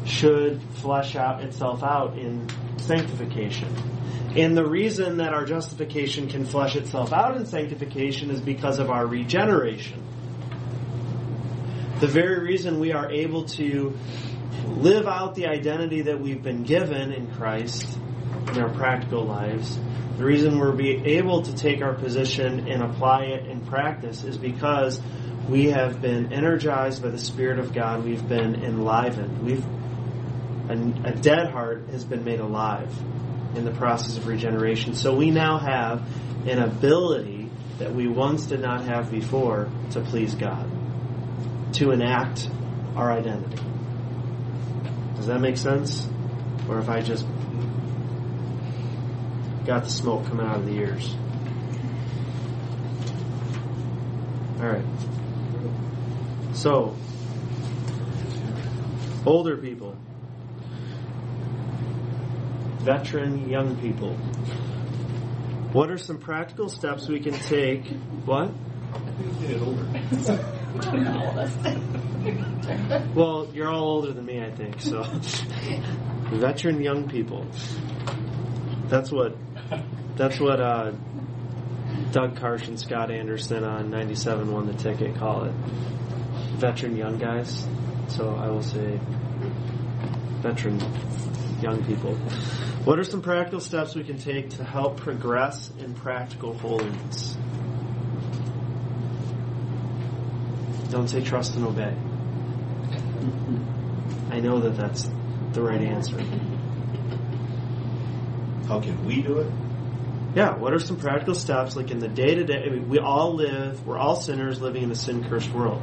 should 0.06 0.62
flesh 0.76 1.16
out 1.16 1.44
itself 1.44 1.84
out 1.84 2.18
in 2.18 2.48
sanctification. 2.78 3.74
And 4.36 4.58
the 4.58 4.66
reason 4.66 5.18
that 5.18 5.34
our 5.34 5.46
justification 5.46 6.28
can 6.28 6.46
flesh 6.46 6.76
itself 6.76 7.14
out 7.14 7.38
in 7.38 7.46
sanctification 7.46 8.32
is 8.32 8.42
because 8.42 8.80
of 8.80 8.90
our 8.90 9.06
regeneration. 9.06 10.04
The 12.00 12.08
very 12.08 12.39
reason 12.39 12.80
we 12.80 12.91
are 12.91 13.12
able 13.12 13.46
to 13.46 13.98
live 14.66 15.08
out 15.08 15.36
the 15.36 15.48
identity 15.48 16.02
that 16.02 16.20
we've 16.20 16.41
been 16.41 16.64
given 16.64 17.12
in 17.12 17.32
Christ 17.32 17.98
in 18.50 18.60
our 18.62 18.74
practical 18.74 19.24
lives, 19.26 19.78
the 20.18 20.26
reason 20.26 20.60
we're 20.60 20.74
be 20.74 20.91
able 21.18 21.44
to 21.44 21.54
take 21.56 21.82
our 21.82 21.94
position 21.94 22.68
and 22.68 22.84
apply 22.84 23.24
it 23.24 23.48
in 23.48 23.66
practice 23.66 24.24
is 24.24 24.38
because 24.38 25.02
we 25.48 25.72
have 25.72 26.02
been 26.02 26.32
energized 26.32 27.02
by 27.02 27.10
the 27.10 27.18
Spirit 27.18 27.60
of 27.60 27.74
God. 27.74 28.04
We've 28.04 28.28
been 28.28 28.64
enlivened. 28.64 29.44
We've 29.44 29.66
a, 30.70 31.10
a 31.10 31.16
dead 31.16 31.52
heart 31.52 31.89
has 31.89 32.04
been 32.04 32.24
made 32.24 32.39
alive 32.39 32.94
in 33.56 33.66
the 33.66 33.72
process 33.72 34.18
of 34.18 34.28
regeneration. 34.28 34.96
So 34.96 35.16
we 35.16 35.32
now 35.32 35.58
have 35.58 36.02
an 36.48 36.60
ability 36.60 37.50
that 37.80 37.94
we 37.94 38.08
once 38.08 38.46
did 38.46 38.62
not 38.62 38.86
have 38.86 39.12
before 39.12 39.70
to 39.91 40.02
please 40.02 40.36
God, 40.36 40.70
to 41.74 41.91
enact 41.91 42.49
our 42.95 43.11
identity. 43.11 43.61
Does 45.15 45.28
that 45.28 45.39
make 45.39 45.57
sense? 45.57 46.07
Or 46.69 46.80
if 46.80 46.89
I 46.89 47.01
just 47.01 47.26
got 49.65 49.84
the 49.84 49.89
smoke 49.89 50.26
coming 50.26 50.45
out 50.45 50.57
of 50.57 50.65
the 50.65 50.74
ears? 50.74 51.15
All 54.59 54.69
right. 54.69 54.86
So, 56.53 56.95
older 59.26 59.57
people, 59.57 59.97
veteran 62.80 63.49
young 63.49 63.76
people, 63.78 64.13
what 65.74 65.89
are 65.89 65.97
some 65.97 66.17
practical 66.19 66.69
steps 66.69 67.07
we 67.07 67.19
can 67.19 67.34
take? 67.34 67.88
What? 68.26 68.51
Get 69.41 69.61
older. 69.61 69.88
Well, 73.15 73.49
you're 73.53 73.69
all 73.69 73.84
older 73.84 74.13
than 74.13 74.26
me, 74.26 74.41
I 74.41 74.51
think. 74.51 74.82
So, 74.82 75.03
veteran 76.32 76.82
young 76.82 77.09
people. 77.09 77.45
That's 78.88 79.11
what. 79.11 79.36
That's 80.15 80.39
what 80.39 80.61
uh, 80.61 80.91
Doug 82.11 82.38
Karsch 82.38 82.67
and 82.67 82.80
Scott 82.80 83.09
Anderson 83.09 83.63
on 83.63 83.89
97 83.89 84.51
one 84.51 84.67
the 84.67 84.74
ticket. 84.74 85.15
Call 85.15 85.45
it 85.45 85.53
veteran 86.63 86.95
young 86.95 87.17
guys. 87.17 87.67
So 88.07 88.36
I 88.36 88.47
will 88.47 88.63
say 88.63 88.99
veteran 90.41 90.80
young 91.61 91.84
people. 91.86 92.15
What 92.86 92.99
are 92.99 93.03
some 93.03 93.21
practical 93.21 93.59
steps 93.59 93.95
we 93.95 94.03
can 94.03 94.17
take 94.17 94.51
to 94.51 94.63
help 94.63 94.97
progress 94.97 95.71
in 95.80 95.93
practical 95.93 96.57
holiness? 96.57 97.38
Don't 100.94 101.08
say 101.08 101.22
trust 101.24 101.56
and 101.56 101.66
obey. 101.66 101.91
I 104.30 104.39
know 104.39 104.60
that 104.60 104.78
that's 104.78 105.10
the 105.52 105.64
right 105.64 105.82
answer. 105.82 106.20
How 108.68 108.80
can 108.80 109.04
we 109.04 109.24
do 109.24 109.39
it? 109.39 109.52
Yeah, 110.36 110.56
what 110.56 110.72
are 110.72 110.78
some 110.78 110.98
practical 110.98 111.34
steps, 111.34 111.76
like 111.76 111.89
in 111.89 111.98
the 111.98 112.08
day 112.08 112.36
to 112.36 112.44
day? 112.44 112.70
We 112.70 113.00
all 113.00 113.34
live, 113.34 113.84
we're 113.88 113.98
all 113.98 114.16
sinners 114.16 114.62
living 114.62 114.84
in 114.84 114.91
a 114.91 114.96
sin 114.96 115.28
cursed 115.28 115.50
world. 115.50 115.82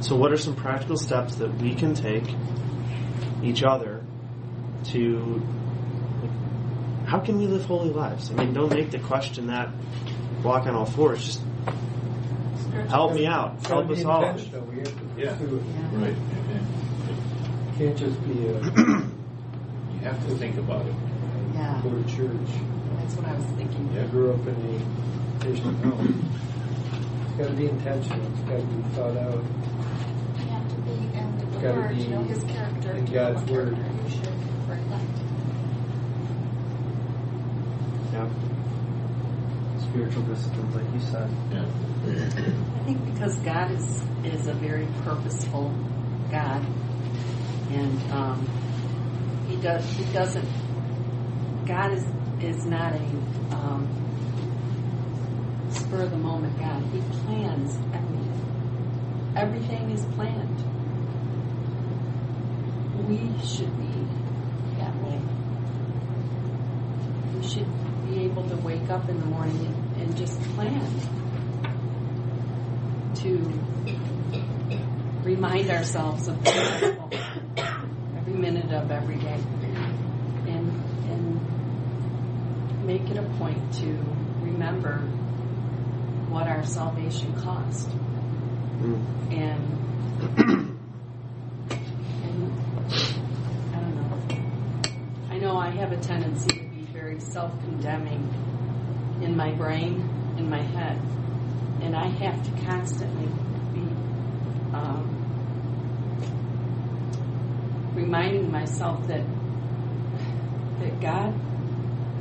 So, 0.00 0.16
what 0.16 0.32
are 0.32 0.38
some 0.38 0.56
practical 0.56 0.96
steps 0.96 1.34
that 1.34 1.54
we 1.58 1.74
can 1.74 1.92
take, 1.92 2.24
each 3.42 3.62
other, 3.62 4.02
to. 4.84 5.46
Like, 6.22 7.06
how 7.06 7.20
can 7.20 7.36
we 7.36 7.46
live 7.46 7.66
holy 7.66 7.90
lives? 7.90 8.30
I 8.30 8.34
mean, 8.36 8.54
don't 8.54 8.72
make 8.72 8.90
the 8.90 9.00
question 9.00 9.48
that 9.48 9.68
walk 10.42 10.66
on 10.66 10.74
all 10.74 10.86
fours. 10.86 11.22
Just 11.26 11.42
help 12.88 13.12
me 13.14 13.26
out. 13.26 13.64
Help 13.66 13.90
us 13.90 14.04
all. 14.04 14.24
intentional. 14.24 14.62
We 14.66 14.78
have 14.80 14.88
to 14.88 15.20
Yeah. 15.20 15.34
pursue. 15.36 15.62
Right. 15.92 16.16
It 16.16 17.78
can't 17.78 17.96
just 17.96 18.22
be 18.26 18.46
a, 18.48 18.58
You 19.92 19.98
have 20.02 20.26
to 20.28 20.34
think 20.36 20.56
about 20.58 20.86
it. 20.86 20.94
Yeah, 21.54 21.80
go 21.82 21.90
to 21.90 22.04
church. 22.04 22.50
that's 22.98 23.14
what 23.16 23.26
I 23.28 23.34
was 23.34 23.44
thinking. 23.56 23.90
Yeah. 23.94 24.02
I 24.02 24.06
grew 24.06 24.32
up 24.32 24.46
in 24.46 24.54
a 24.54 25.40
Christian 25.44 25.74
home. 25.82 26.30
It's 27.28 27.36
got 27.38 27.48
to 27.48 27.54
be 27.54 27.68
intentional. 27.68 28.26
It's 28.32 28.40
got 28.42 28.56
to 28.60 28.66
be 28.66 28.82
thought 28.94 29.16
out. 29.16 29.42
You 30.38 30.46
have 30.52 30.68
to 30.68 30.76
be 30.82 30.92
in 30.92 31.38
the 31.38 31.44
Gotta 31.60 31.80
Word, 31.80 31.96
you 31.96 32.08
know, 32.08 32.22
His 32.24 32.42
character, 32.44 32.92
in 32.92 33.04
God's 33.06 33.50
Word. 33.50 33.74
character 33.74 34.02
you 34.04 34.10
should 34.10 34.68
reflect. 34.68 35.04
Yep. 38.12 38.28
Spiritual 39.96 40.24
disciplines, 40.24 40.74
like 40.74 40.92
you 40.92 41.00
said. 41.00 41.30
Yeah. 41.50 41.64
I 42.76 42.84
think 42.84 43.02
because 43.14 43.34
God 43.38 43.70
is 43.70 44.02
is 44.24 44.46
a 44.46 44.52
very 44.52 44.86
purposeful 45.04 45.72
God, 46.30 46.62
and 47.70 48.12
um, 48.12 48.46
he 49.48 49.56
does 49.56 49.82
he 49.92 50.04
doesn't. 50.12 50.46
God 51.64 51.94
is 51.94 52.04
is 52.42 52.66
not 52.66 52.92
a 52.92 53.06
um, 53.56 53.88
spur 55.70 56.02
of 56.02 56.10
the 56.10 56.18
moment 56.18 56.58
God. 56.58 56.82
He 56.92 57.00
plans 57.24 57.78
everything. 57.94 59.32
Everything 59.34 59.90
is 59.92 60.04
planned. 60.14 60.58
We 63.08 63.16
should 63.42 63.74
be 63.78 64.06
that 64.76 64.94
way. 65.02 65.22
We 67.34 67.48
should 67.48 67.66
be 68.06 68.24
able 68.24 68.46
to 68.50 68.56
wake 68.86 68.94
up 68.94 69.08
in 69.08 69.18
the 69.18 69.26
morning 69.26 69.56
and, 69.66 70.02
and 70.02 70.16
just 70.16 70.40
plan 70.54 70.80
to 73.14 73.36
remind 75.24 75.70
ourselves 75.70 76.28
of 76.28 76.44
the 76.44 76.96
every 78.16 78.34
minute 78.34 78.70
of 78.72 78.90
every 78.90 79.16
day. 79.16 79.40
And 80.46 80.70
and 81.10 82.86
make 82.86 83.02
it 83.10 83.16
a 83.16 83.22
point 83.38 83.74
to 83.74 83.86
remember 84.40 84.98
what 86.28 86.46
our 86.46 86.64
salvation 86.64 87.34
cost. 87.42 87.88
Mm. 88.78 89.04
and 89.32 89.78
and 92.22 92.52
I 93.74 93.80
don't 93.80 93.96
know. 93.96 94.12
I 95.30 95.38
know 95.38 95.56
I 95.56 95.70
have 95.70 95.90
a 95.90 95.96
tendency 95.96 96.48
to 96.50 96.64
be 96.66 96.82
very 96.92 97.18
self-condemning 97.18 98.55
in 99.36 99.52
my 99.52 99.52
brain 99.52 100.00
in 100.38 100.48
my 100.48 100.62
head 100.62 100.98
and 101.82 101.94
I 101.94 102.06
have 102.06 102.42
to 102.42 102.64
constantly 102.64 103.26
be 103.74 103.86
um, 104.72 105.12
reminding 107.94 108.50
myself 108.50 109.06
that 109.08 109.24
that 110.80 111.00
God, 111.00 111.34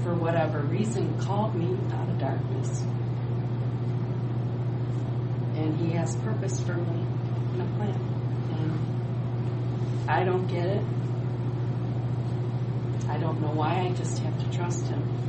for 0.04 0.14
whatever 0.14 0.60
reason, 0.60 1.18
called 1.22 1.56
me 1.56 1.78
out 1.94 2.10
of 2.10 2.20
darkness, 2.20 2.82
and 5.56 5.78
He 5.80 5.92
has 5.92 6.18
purpose 6.18 6.60
for 6.60 6.74
me 6.74 7.06
and 7.54 7.62
a 7.62 7.66
plan, 7.78 7.96
and 8.52 10.10
I 10.10 10.26
don't 10.26 10.48
get 10.48 10.66
it. 10.66 10.84
I 13.08 13.18
don't 13.18 13.40
know 13.40 13.52
why. 13.52 13.88
I 13.88 13.94
just 13.94 14.20
have 14.20 14.38
to 14.38 14.58
trust 14.58 14.86
Him. 14.88 15.26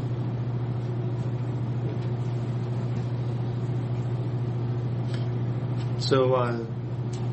So 6.07 6.35
uh, 6.35 6.65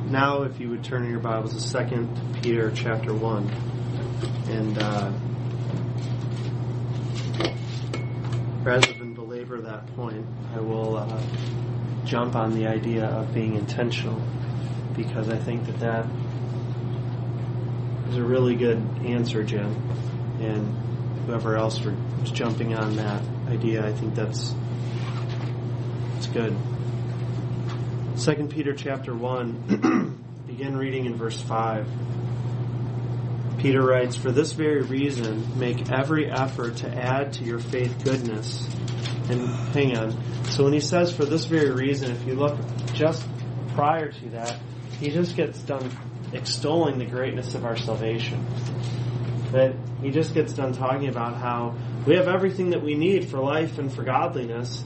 now, 0.07 0.41
if 0.41 0.59
you 0.59 0.71
would 0.71 0.84
turn 0.84 1.03
in 1.03 1.11
your 1.11 1.19
Bibles 1.19 1.53
to 1.53 1.59
Second 1.59 2.09
Peter 2.41 2.71
chapter 2.74 3.13
one, 3.13 3.47
and 4.47 4.76
uh, 4.80 5.11
rather 8.63 8.91
than 8.93 9.13
belabor 9.13 9.61
that 9.61 9.86
point, 9.95 10.26
I 10.55 10.59
will 10.59 10.97
uh, 10.97 11.21
jump 12.03 12.36
on 12.36 12.55
the 12.55 12.65
idea 12.65 13.05
of 13.05 13.32
being 13.32 13.53
intentional 13.53 14.19
because 14.95 15.30
I 15.30 15.38
think 15.38 15.67
that 15.67 15.80
that 15.80 16.07
is 18.09 18.17
a 18.17 18.24
really 18.24 18.55
good 18.55 18.82
answer, 19.05 19.43
Jim, 19.43 19.71
and 20.41 20.76
whoever 21.28 21.57
else 21.57 21.80
was 21.80 22.32
jumping 22.32 22.74
on 22.74 22.95
that 22.95 23.21
idea. 23.49 23.86
I 23.86 23.93
think 23.93 24.15
that's 24.15 24.55
it's 26.17 26.26
good. 26.26 26.57
Second 28.16 28.51
Peter 28.51 28.74
chapter 28.74 29.14
one, 29.14 30.24
begin 30.47 30.78
reading 30.78 31.05
in 31.05 31.16
verse 31.16 31.41
five. 31.41 31.88
Peter 33.57 33.82
writes, 33.82 34.16
For 34.16 34.32
this 34.32 34.53
very 34.53 34.84
reason, 34.84 35.57
make 35.57 35.91
every 35.91 36.30
effort 36.30 36.78
to 36.78 36.89
add 36.89 37.34
to 37.34 37.43
your 37.43 37.59
faith 37.59 38.03
goodness. 38.03 38.68
And 39.30 39.47
hang 39.74 39.97
on. 39.97 40.45
So 40.45 40.66
when 40.66 40.74
he 40.74 40.80
says 40.80 41.16
for 41.16 41.26
this 41.26 41.45
very 41.45 41.72
reason, 41.72 42.11
if 42.11 42.28
you 42.28 42.36
look 42.36 42.57
just 42.93 43.28
prior 43.74 44.11
to 44.11 44.30
that, 44.30 44.59
he 44.99 45.09
just 45.09 45.36
gets 45.36 45.59
done 45.59 45.89
extolling 46.34 46.99
the 46.99 47.05
greatness 47.05 47.55
of 47.55 47.66
our 47.66 47.78
salvation. 47.78 48.45
That 49.53 49.76
he 50.01 50.11
just 50.11 50.36
gets 50.36 50.53
done 50.53 50.74
talking 50.74 51.07
about 51.07 51.38
how 51.38 51.76
we 52.05 52.16
have 52.16 52.28
everything 52.28 52.72
that 52.72 52.84
we 52.84 52.93
need 52.93 53.30
for 53.30 53.39
life 53.39 53.80
and 53.80 53.91
for 53.91 54.03
godliness 54.03 54.84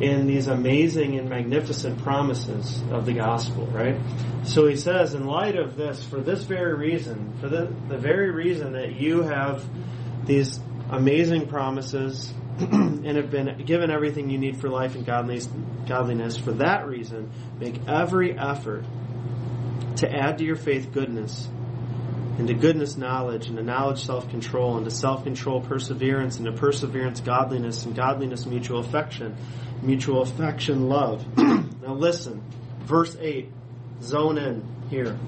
in 0.00 0.26
these 0.26 0.48
amazing 0.48 1.18
and 1.18 1.28
magnificent 1.28 2.02
promises 2.02 2.82
of 2.90 3.06
the 3.06 3.12
gospel, 3.12 3.66
right? 3.66 3.96
So 4.44 4.66
he 4.66 4.76
says, 4.76 5.14
in 5.14 5.24
light 5.24 5.56
of 5.56 5.76
this, 5.76 6.04
for 6.04 6.20
this 6.20 6.42
very 6.44 6.74
reason, 6.74 7.32
for 7.40 7.48
the, 7.48 7.72
the 7.88 7.98
very 7.98 8.30
reason 8.30 8.72
that 8.72 8.96
you 9.00 9.22
have 9.22 9.64
these 10.26 10.58
amazing 10.90 11.46
promises 11.46 12.32
and 12.58 13.16
have 13.16 13.30
been 13.30 13.64
given 13.64 13.90
everything 13.90 14.30
you 14.30 14.38
need 14.38 14.60
for 14.60 14.68
life 14.68 14.94
and 14.94 15.06
godliness, 15.06 16.36
for 16.36 16.52
that 16.52 16.86
reason, 16.86 17.30
make 17.58 17.80
every 17.88 18.38
effort 18.38 18.84
to 19.96 20.10
add 20.10 20.38
to 20.38 20.44
your 20.44 20.56
faith 20.56 20.92
goodness, 20.92 21.48
and 22.38 22.48
to 22.48 22.54
goodness 22.54 22.96
knowledge, 22.96 23.46
and 23.46 23.56
to 23.56 23.62
knowledge 23.62 24.04
self 24.04 24.28
control, 24.28 24.76
and 24.76 24.84
to 24.84 24.90
self 24.90 25.24
control 25.24 25.60
perseverance, 25.60 26.36
and 26.36 26.46
to 26.46 26.52
perseverance 26.52 27.20
godliness, 27.20 27.84
and 27.84 27.94
godliness 27.94 28.44
mutual 28.46 28.80
affection, 28.80 29.36
mutual 29.84 30.22
affection 30.22 30.88
love. 30.88 31.24
now 31.38 31.94
listen, 31.94 32.42
verse 32.80 33.16
8, 33.20 33.50
zone 34.02 34.38
in 34.38 34.66
here. 34.90 35.18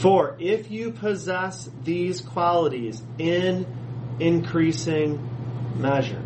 For 0.00 0.36
if 0.38 0.70
you 0.70 0.92
possess 0.92 1.70
these 1.84 2.20
qualities 2.20 3.02
in 3.18 3.66
increasing 4.18 5.28
measure, 5.76 6.22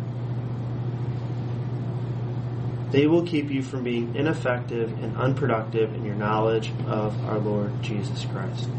they 2.91 3.05
will 3.05 3.23
keep 3.23 3.51
you 3.51 3.61
from 3.61 3.83
being 3.83 4.15
ineffective 4.15 4.91
and 5.03 5.17
unproductive 5.17 5.93
in 5.93 6.05
your 6.05 6.15
knowledge 6.15 6.71
of 6.87 7.23
our 7.25 7.37
Lord 7.37 7.83
Jesus 7.83 8.25
Christ. 8.25 8.69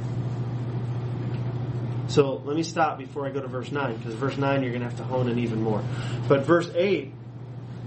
So 2.09 2.43
let 2.47 2.57
me 2.57 2.63
stop 2.63 2.97
before 2.97 3.27
I 3.27 3.31
go 3.31 3.43
to 3.43 3.49
verse 3.49 3.71
9, 3.71 3.97
because 3.99 4.15
verse 4.15 4.39
9 4.39 4.63
you're 4.63 4.73
going 4.73 4.81
to 4.81 4.89
have 4.89 4.97
to 4.97 5.05
hone 5.05 5.29
in 5.29 5.39
even 5.39 5.63
more. 5.63 5.85
But 6.27 6.47
verse 6.47 6.71
8, 6.75 7.13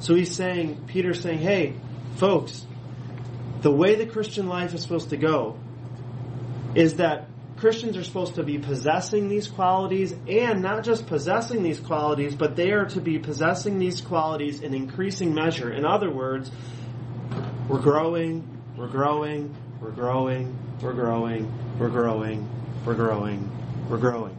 so 0.01 0.15
he's 0.15 0.35
saying, 0.35 0.85
Peter's 0.87 1.21
saying, 1.21 1.39
hey, 1.39 1.75
folks, 2.17 2.65
the 3.61 3.71
way 3.71 3.95
the 3.95 4.07
Christian 4.07 4.47
life 4.47 4.73
is 4.73 4.81
supposed 4.81 5.11
to 5.11 5.17
go 5.17 5.59
is 6.73 6.95
that 6.95 7.27
Christians 7.57 7.95
are 7.95 8.03
supposed 8.03 8.35
to 8.35 8.43
be 8.43 8.57
possessing 8.57 9.29
these 9.29 9.47
qualities 9.47 10.15
and 10.27 10.63
not 10.63 10.83
just 10.83 11.05
possessing 11.05 11.61
these 11.61 11.79
qualities, 11.79 12.33
but 12.33 12.55
they 12.55 12.71
are 12.71 12.85
to 12.85 12.99
be 12.99 13.19
possessing 13.19 13.77
these 13.77 14.01
qualities 14.01 14.61
in 14.61 14.73
increasing 14.73 15.35
measure. 15.35 15.71
In 15.71 15.85
other 15.85 16.09
words, 16.09 16.49
we're 17.69 17.79
growing, 17.79 18.47
we're 18.75 18.87
growing, 18.87 19.55
we're 19.79 19.91
growing, 19.91 20.57
we're 20.81 20.93
growing, 20.93 21.51
we're 21.77 21.89
growing, 21.89 22.49
we're 22.83 22.95
growing, 22.95 23.51
we're 23.87 23.99
growing. 23.99 24.37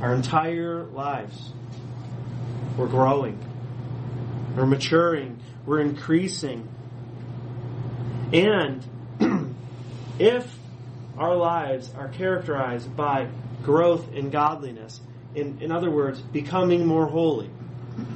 Our 0.00 0.12
entire 0.12 0.86
lives, 0.86 1.52
we're 2.76 2.88
growing, 2.88 3.38
we're 4.60 4.66
maturing, 4.66 5.40
we're 5.64 5.80
increasing. 5.80 6.68
And 8.30 8.84
if 10.18 10.54
our 11.16 11.34
lives 11.34 11.90
are 11.96 12.08
characterized 12.08 12.94
by 12.94 13.28
growth 13.62 14.12
in 14.12 14.30
godliness. 14.30 15.00
In, 15.34 15.62
in 15.62 15.72
other 15.72 15.90
words, 15.90 16.20
becoming 16.20 16.86
more 16.86 17.06
holy 17.06 17.50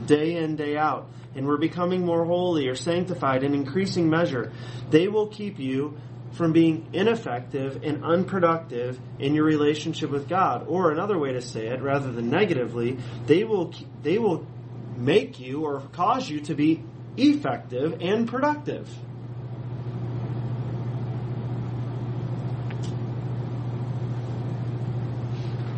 day 0.07 0.37
in, 0.37 0.57
day 0.57 0.77
out. 0.77 1.09
And 1.35 1.47
we're 1.47 1.57
becoming 1.57 2.05
more 2.05 2.25
holy 2.25 2.69
or 2.69 2.75
sanctified 2.75 3.43
in 3.43 3.55
increasing 3.55 4.09
measure. 4.09 4.53
They 4.91 5.09
will 5.09 5.27
keep 5.27 5.59
you 5.59 5.99
from 6.33 6.53
being 6.53 6.87
ineffective 6.93 7.83
and 7.83 8.05
unproductive 8.05 8.99
in 9.19 9.35
your 9.35 9.45
relationship 9.45 10.11
with 10.11 10.29
God. 10.29 10.67
Or 10.69 10.91
another 10.91 11.19
way 11.19 11.33
to 11.33 11.43
say 11.43 11.69
it, 11.69 11.81
rather 11.81 12.13
than 12.13 12.31
negatively, 12.31 12.99
they 13.27 13.45
will, 13.45 13.73
they 14.03 14.19
will 14.19 14.47
make 14.97 15.41
you 15.41 15.65
or 15.65 15.81
cause 15.93 16.29
you 16.29 16.41
to 16.41 16.55
be 16.55 16.83
effective 17.17 18.01
and 18.01 18.29
productive. 18.29 18.89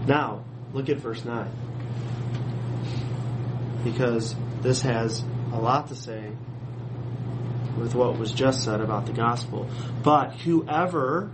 Now, 0.06 0.44
look 0.72 0.88
at 0.88 0.98
verse 0.98 1.24
9. 1.24 1.50
because 3.86 4.34
this 4.62 4.82
has 4.82 5.22
a 5.52 5.58
lot 5.60 5.88
to 5.88 5.94
say 5.94 6.32
with 7.78 7.94
what 7.94 8.18
was 8.18 8.32
just 8.32 8.64
said 8.64 8.80
about 8.80 9.06
the 9.06 9.12
gospel. 9.12 9.68
But 10.02 10.32
whoever 10.34 11.30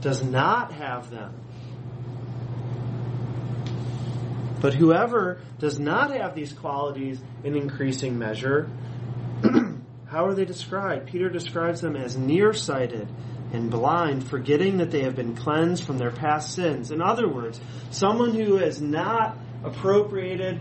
does 0.00 0.22
not 0.22 0.72
have 0.72 1.10
them, 1.10 1.34
but 4.60 4.74
whoever 4.74 5.40
does 5.58 5.78
not 5.78 6.10
have 6.10 6.34
these 6.34 6.52
qualities 6.52 7.20
in 7.44 7.56
increasing 7.56 8.18
measure, 8.18 8.70
how 10.06 10.26
are 10.26 10.34
they 10.34 10.44
described? 10.44 11.08
Peter 11.08 11.28
describes 11.28 11.80
them 11.80 11.96
as 11.96 12.16
nearsighted 12.16 13.08
and 13.52 13.70
blind, 13.70 14.28
forgetting 14.28 14.78
that 14.78 14.90
they 14.90 15.02
have 15.02 15.16
been 15.16 15.34
cleansed 15.34 15.84
from 15.84 15.98
their 15.98 16.10
past 16.10 16.54
sins. 16.54 16.90
In 16.90 17.02
other 17.02 17.28
words, 17.28 17.60
someone 17.90 18.34
who 18.34 18.56
has 18.56 18.80
not 18.80 19.36
appropriated 19.64 20.60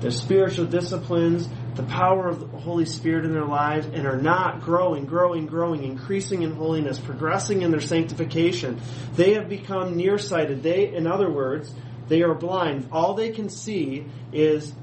their 0.00 0.10
spiritual 0.10 0.66
disciplines, 0.66 1.48
the 1.74 1.82
power 1.84 2.28
of 2.28 2.40
the 2.40 2.58
Holy 2.58 2.86
Spirit 2.86 3.24
in 3.24 3.32
their 3.32 3.44
lives, 3.44 3.86
and 3.86 4.06
are 4.06 4.20
not 4.20 4.62
growing, 4.62 5.04
growing, 5.04 5.46
growing, 5.46 5.84
increasing 5.84 6.42
in 6.42 6.52
holiness, 6.52 6.98
progressing 6.98 7.62
in 7.62 7.70
their 7.70 7.80
sanctification. 7.80 8.80
They 9.14 9.34
have 9.34 9.48
become 9.48 9.96
nearsighted. 9.96 10.62
They, 10.62 10.94
in 10.94 11.06
other 11.06 11.30
words, 11.30 11.72
they 12.10 12.22
are 12.22 12.34
blind. 12.34 12.88
All 12.90 13.14
they 13.14 13.30
can 13.30 13.48
see 13.48 14.04
is 14.32 14.74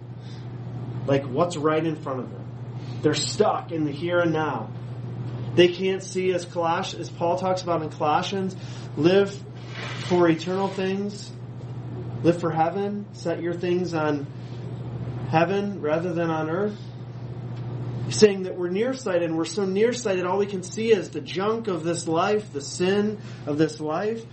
like 1.06 1.26
what's 1.26 1.58
right 1.58 1.86
in 1.86 1.98
front 1.98 2.22
of 2.22 2.32
them. 2.32 2.46
They're 3.02 3.14
stuck 3.14 3.74
in 3.74 3.84
the 3.84 3.92
here 3.92 4.20
and 4.20 4.32
now. 4.32 4.72
They 5.54 5.68
can't 5.68 6.02
see 6.02 6.32
as 6.32 6.46
Coloss- 6.46 6.98
as 6.98 7.10
Paul 7.10 7.38
talks 7.38 7.62
about 7.62 7.84
in 7.84 7.90
Colossians, 7.90 8.56
live 8.96 9.38
for 10.06 10.30
eternal 10.30 10.70
things, 10.70 11.30
live 12.24 12.40
for 12.40 12.50
heaven, 12.50 13.06
set 13.12 13.42
your 13.42 13.54
things 13.54 13.94
on 13.94 14.26
heaven 15.30 15.82
rather 15.82 16.14
than 16.14 16.30
on 16.30 16.50
earth. 16.50 16.80
He's 18.06 18.16
saying 18.16 18.44
that 18.44 18.58
we're 18.58 18.70
nearsighted 18.70 19.24
and 19.24 19.38
we're 19.38 19.44
so 19.44 19.66
nearsighted 19.66 20.26
all 20.26 20.38
we 20.38 20.46
can 20.46 20.64
see 20.64 20.92
is 20.92 21.10
the 21.10 21.20
junk 21.20 21.68
of 21.68 21.84
this 21.84 22.08
life, 22.08 22.54
the 22.54 22.62
sin 22.62 23.18
of 23.46 23.58
this 23.58 23.82
life, 23.82 24.24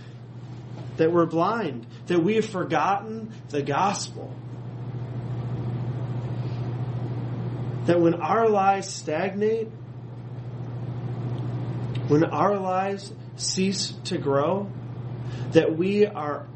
that 0.97 1.11
we're 1.11 1.25
blind, 1.25 1.85
that 2.07 2.23
we 2.23 2.35
have 2.35 2.45
forgotten 2.45 3.31
the 3.49 3.61
gospel. 3.61 4.33
That 7.85 7.99
when 7.99 8.15
our 8.15 8.49
lives 8.49 8.89
stagnate, 8.89 9.67
when 12.07 12.23
our 12.23 12.57
lives 12.57 13.13
cease 13.35 13.93
to 14.05 14.17
grow, 14.17 14.71
that 15.51 15.77
we 15.77 16.05
are 16.05 16.47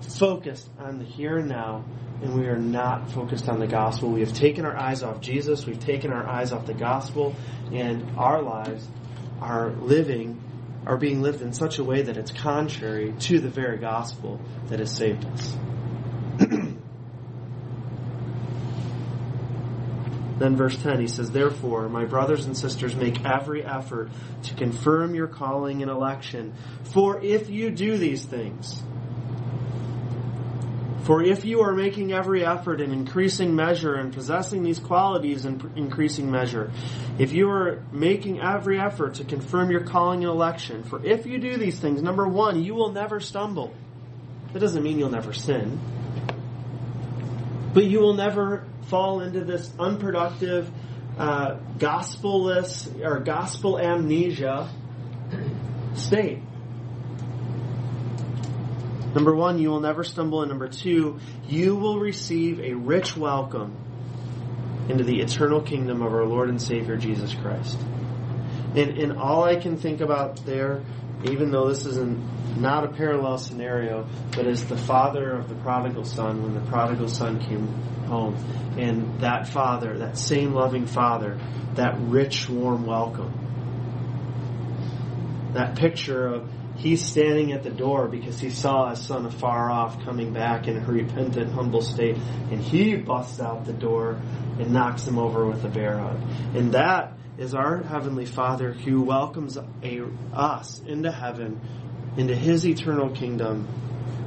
focused 0.00 0.68
on 0.78 0.98
the 0.98 1.04
here 1.04 1.38
and 1.38 1.48
now 1.48 1.84
and 2.20 2.34
we 2.34 2.46
are 2.48 2.58
not 2.58 3.10
focused 3.12 3.48
on 3.48 3.60
the 3.60 3.66
gospel. 3.66 4.10
We 4.10 4.20
have 4.20 4.32
taken 4.32 4.64
our 4.64 4.76
eyes 4.76 5.02
off 5.02 5.20
Jesus, 5.20 5.66
we've 5.66 5.78
taken 5.78 6.12
our 6.12 6.26
eyes 6.26 6.52
off 6.52 6.66
the 6.66 6.74
gospel, 6.74 7.34
and 7.72 8.04
our 8.16 8.42
lives 8.42 8.86
are 9.40 9.70
living, 9.70 10.42
are 10.88 10.96
being 10.96 11.22
lived 11.22 11.42
in 11.42 11.52
such 11.52 11.78
a 11.78 11.84
way 11.84 12.02
that 12.02 12.16
it's 12.16 12.32
contrary 12.32 13.14
to 13.20 13.38
the 13.38 13.50
very 13.50 13.76
gospel 13.76 14.40
that 14.68 14.80
has 14.80 14.90
saved 14.90 15.24
us. 15.26 15.56
Then 20.38 20.56
verse 20.56 20.80
10, 20.80 21.00
he 21.00 21.08
says, 21.08 21.32
Therefore, 21.32 21.88
my 21.88 22.04
brothers 22.04 22.46
and 22.46 22.56
sisters, 22.56 22.94
make 22.94 23.24
every 23.24 23.64
effort 23.64 24.10
to 24.44 24.54
confirm 24.54 25.16
your 25.16 25.26
calling 25.26 25.82
and 25.82 25.90
election. 25.90 26.54
For 26.92 27.20
if 27.20 27.50
you 27.50 27.70
do 27.70 27.98
these 27.98 28.24
things, 28.24 28.80
for 31.08 31.22
if 31.22 31.46
you 31.46 31.62
are 31.62 31.72
making 31.72 32.12
every 32.12 32.44
effort 32.44 32.82
in 32.82 32.92
increasing 32.92 33.56
measure 33.56 33.94
and 33.94 34.12
possessing 34.12 34.62
these 34.62 34.78
qualities 34.78 35.46
in 35.46 35.72
increasing 35.74 36.30
measure, 36.30 36.70
if 37.18 37.32
you 37.32 37.48
are 37.48 37.82
making 37.90 38.42
every 38.42 38.78
effort 38.78 39.14
to 39.14 39.24
confirm 39.24 39.70
your 39.70 39.80
calling 39.80 40.22
and 40.22 40.30
election, 40.30 40.84
for 40.84 41.02
if 41.02 41.24
you 41.24 41.38
do 41.38 41.56
these 41.56 41.80
things, 41.80 42.02
number 42.02 42.28
one, 42.28 42.62
you 42.62 42.74
will 42.74 42.92
never 42.92 43.20
stumble. 43.20 43.72
That 44.52 44.58
doesn't 44.58 44.82
mean 44.82 44.98
you'll 44.98 45.08
never 45.08 45.32
sin. 45.32 45.80
But 47.72 47.86
you 47.86 48.00
will 48.00 48.12
never 48.12 48.66
fall 48.88 49.22
into 49.22 49.44
this 49.44 49.72
unproductive, 49.78 50.70
uh, 51.16 51.54
gospelless 51.78 52.86
or 53.02 53.20
gospel 53.20 53.78
amnesia 53.78 54.68
state. 55.94 56.42
Number 59.18 59.34
one, 59.34 59.58
you 59.58 59.70
will 59.70 59.80
never 59.80 60.04
stumble. 60.04 60.42
And 60.42 60.48
number 60.48 60.68
two, 60.68 61.18
you 61.48 61.74
will 61.74 61.98
receive 61.98 62.60
a 62.60 62.74
rich 62.74 63.16
welcome 63.16 63.76
into 64.88 65.02
the 65.02 65.18
eternal 65.18 65.60
kingdom 65.60 66.02
of 66.02 66.12
our 66.14 66.24
Lord 66.24 66.50
and 66.50 66.62
Savior 66.62 66.96
Jesus 66.96 67.34
Christ. 67.34 67.76
And, 68.76 68.96
and 68.96 69.18
all 69.18 69.42
I 69.42 69.56
can 69.56 69.76
think 69.76 70.02
about 70.02 70.46
there, 70.46 70.84
even 71.24 71.50
though 71.50 71.66
this 71.66 71.84
isn't 71.84 72.60
not 72.60 72.84
a 72.84 72.92
parallel 72.92 73.38
scenario, 73.38 74.06
but 74.36 74.46
is 74.46 74.64
the 74.66 74.76
father 74.76 75.32
of 75.32 75.48
the 75.48 75.56
prodigal 75.56 76.04
son 76.04 76.44
when 76.44 76.54
the 76.54 76.70
prodigal 76.70 77.08
son 77.08 77.40
came 77.40 77.66
home. 78.06 78.36
And 78.78 79.20
that 79.20 79.48
father, 79.48 79.98
that 79.98 80.16
same 80.16 80.52
loving 80.52 80.86
father, 80.86 81.40
that 81.74 81.96
rich, 81.98 82.48
warm 82.48 82.86
welcome. 82.86 83.34
That 85.54 85.74
picture 85.74 86.24
of 86.24 86.48
he's 86.78 87.04
standing 87.04 87.52
at 87.52 87.62
the 87.62 87.70
door 87.70 88.08
because 88.08 88.40
he 88.40 88.50
saw 88.50 88.90
his 88.90 89.00
son 89.00 89.26
afar 89.26 89.70
off 89.70 90.02
coming 90.04 90.32
back 90.32 90.66
in 90.66 90.76
a 90.76 90.86
repentant, 90.86 91.52
humble 91.52 91.82
state, 91.82 92.16
and 92.50 92.60
he 92.60 92.96
busts 92.96 93.40
out 93.40 93.66
the 93.66 93.72
door 93.72 94.20
and 94.58 94.72
knocks 94.72 95.06
him 95.06 95.18
over 95.18 95.46
with 95.46 95.64
a 95.64 95.68
bear 95.68 95.98
hug. 95.98 96.20
And 96.54 96.72
that 96.72 97.18
is 97.38 97.54
our 97.54 97.82
Heavenly 97.82 98.26
Father 98.26 98.72
who 98.72 99.02
welcomes 99.02 99.56
a, 99.56 100.02
us 100.32 100.80
into 100.80 101.12
heaven, 101.12 101.60
into 102.16 102.34
His 102.34 102.66
eternal 102.66 103.10
kingdom, 103.10 103.68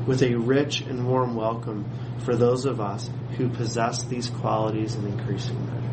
with 0.08 0.24
a 0.24 0.36
rich 0.36 0.82
and 0.82 1.06
warm 1.06 1.36
welcome 1.36 1.90
for 2.24 2.36
those 2.36 2.66
of 2.66 2.80
us 2.80 3.10
who 3.38 3.50
possess 3.50 4.06
these 4.06 4.30
qualities 4.30 4.96
in 4.96 5.06
increasing 5.06 5.66
measure. 5.66 5.91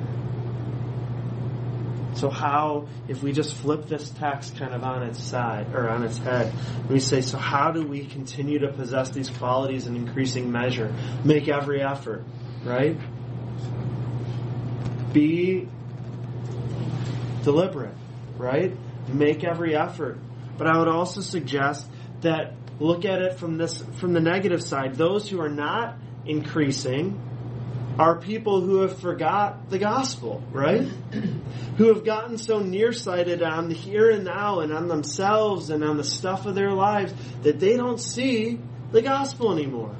So 2.18 2.30
how, 2.30 2.88
if 3.06 3.22
we 3.22 3.32
just 3.32 3.54
flip 3.54 3.86
this 3.86 4.10
text 4.10 4.56
kind 4.56 4.74
of 4.74 4.82
on 4.82 5.04
its 5.04 5.22
side, 5.22 5.72
or 5.72 5.88
on 5.88 6.02
its 6.02 6.18
head, 6.18 6.52
we 6.88 6.98
say, 6.98 7.20
so 7.20 7.38
how 7.38 7.70
do 7.70 7.86
we 7.86 8.06
continue 8.06 8.58
to 8.58 8.72
possess 8.72 9.10
these 9.10 9.30
qualities 9.30 9.86
in 9.86 9.94
increasing 9.94 10.50
measure? 10.50 10.92
Make 11.24 11.48
every 11.48 11.80
effort, 11.80 12.24
right? 12.64 12.98
Be 15.12 15.68
deliberate, 17.44 17.94
right? 18.36 18.76
Make 19.06 19.44
every 19.44 19.76
effort. 19.76 20.18
But 20.56 20.66
I 20.66 20.76
would 20.76 20.88
also 20.88 21.20
suggest 21.20 21.88
that 22.22 22.54
look 22.80 23.04
at 23.04 23.22
it 23.22 23.38
from 23.38 23.58
this, 23.58 23.80
from 24.00 24.12
the 24.12 24.20
negative 24.20 24.60
side. 24.60 24.96
Those 24.96 25.28
who 25.28 25.40
are 25.40 25.48
not 25.48 25.96
increasing 26.26 27.27
are 27.98 28.16
people 28.16 28.60
who 28.60 28.82
have 28.82 29.00
forgot 29.00 29.70
the 29.70 29.78
gospel, 29.78 30.42
right? 30.52 30.82
who 31.76 31.88
have 31.88 32.04
gotten 32.04 32.38
so 32.38 32.60
nearsighted 32.60 33.42
on 33.42 33.68
the 33.68 33.74
here 33.74 34.10
and 34.10 34.24
now 34.24 34.60
and 34.60 34.72
on 34.72 34.86
themselves 34.86 35.70
and 35.70 35.82
on 35.82 35.96
the 35.96 36.04
stuff 36.04 36.46
of 36.46 36.54
their 36.54 36.72
lives 36.72 37.12
that 37.42 37.58
they 37.58 37.76
don't 37.76 37.98
see 37.98 38.60
the 38.92 39.02
gospel 39.02 39.52
anymore. 39.52 39.96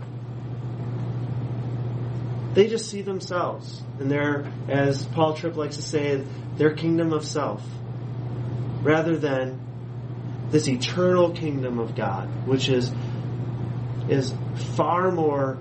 They 2.55 2.69
just 2.69 2.89
see 2.89 3.03
themselves. 3.03 3.83
And 3.99 4.11
they're, 4.11 4.51
as 4.69 5.05
Paul 5.07 5.35
Tripp 5.35 5.57
likes 5.57 5.77
to 5.77 5.83
say, 5.83 6.25
their 6.57 6.75
kingdom 6.75 7.13
of 7.13 7.25
self. 7.25 7.65
Rather 8.83 9.17
than 9.17 9.61
this 10.51 10.69
eternal 10.69 11.33
kingdom 11.33 11.79
of 11.79 11.97
God, 11.97 12.47
which 12.47 12.69
is, 12.69 12.91
is 14.09 14.33
far 14.77 15.11
more 15.11 15.59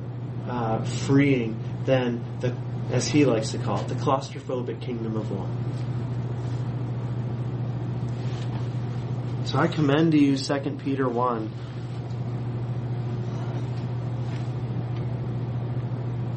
uh, 0.48 0.84
freeing 0.86 1.60
than 1.88 2.24
the, 2.42 2.56
as 2.92 3.08
he 3.08 3.26
likes 3.26 3.52
to 3.52 3.58
call 3.58 3.80
it, 3.80 3.88
the 3.88 3.96
claustrophobic 3.96 4.80
kingdom 4.82 5.16
of 5.16 5.32
one. 5.32 5.50
So 9.46 9.58
I 9.58 9.68
commend 9.68 10.12
to 10.12 10.20
you 10.20 10.38
2 10.38 10.60
Peter 10.84 11.08
1 11.08 11.52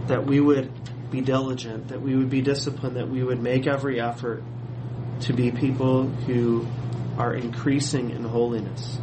that 0.07 0.25
we 0.25 0.41
would 0.41 0.73
be 1.11 1.21
diligent, 1.21 1.89
that 1.89 2.01
we 2.01 2.15
would 2.15 2.31
be 2.31 2.41
disciplined, 2.41 2.97
that 2.97 3.09
we 3.09 3.25
would 3.25 3.43
make 3.43 3.67
every 3.67 4.01
effort 4.01 4.45
to 5.23 5.33
be 5.33 5.51
people 5.51 6.05
who 6.07 6.67
are 7.19 7.35
increasing 7.35 8.11
in 8.11 8.23
holiness 8.23 8.97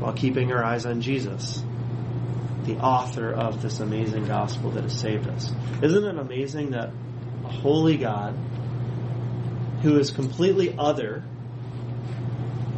while 0.00 0.12
keeping 0.12 0.52
our 0.52 0.64
eyes 0.64 0.84
on 0.84 1.00
Jesus 1.00 1.62
the 2.64 2.78
author 2.78 3.32
of 3.32 3.60
this 3.60 3.80
amazing 3.80 4.26
gospel 4.26 4.70
that 4.70 4.84
has 4.84 4.98
saved 4.98 5.28
us. 5.28 5.52
Isn't 5.82 6.04
it 6.04 6.16
amazing 6.18 6.70
that 6.70 6.90
a 7.44 7.48
holy 7.48 7.96
God 7.96 8.34
who 9.82 9.98
is 9.98 10.10
completely 10.10 10.76
other, 10.78 11.24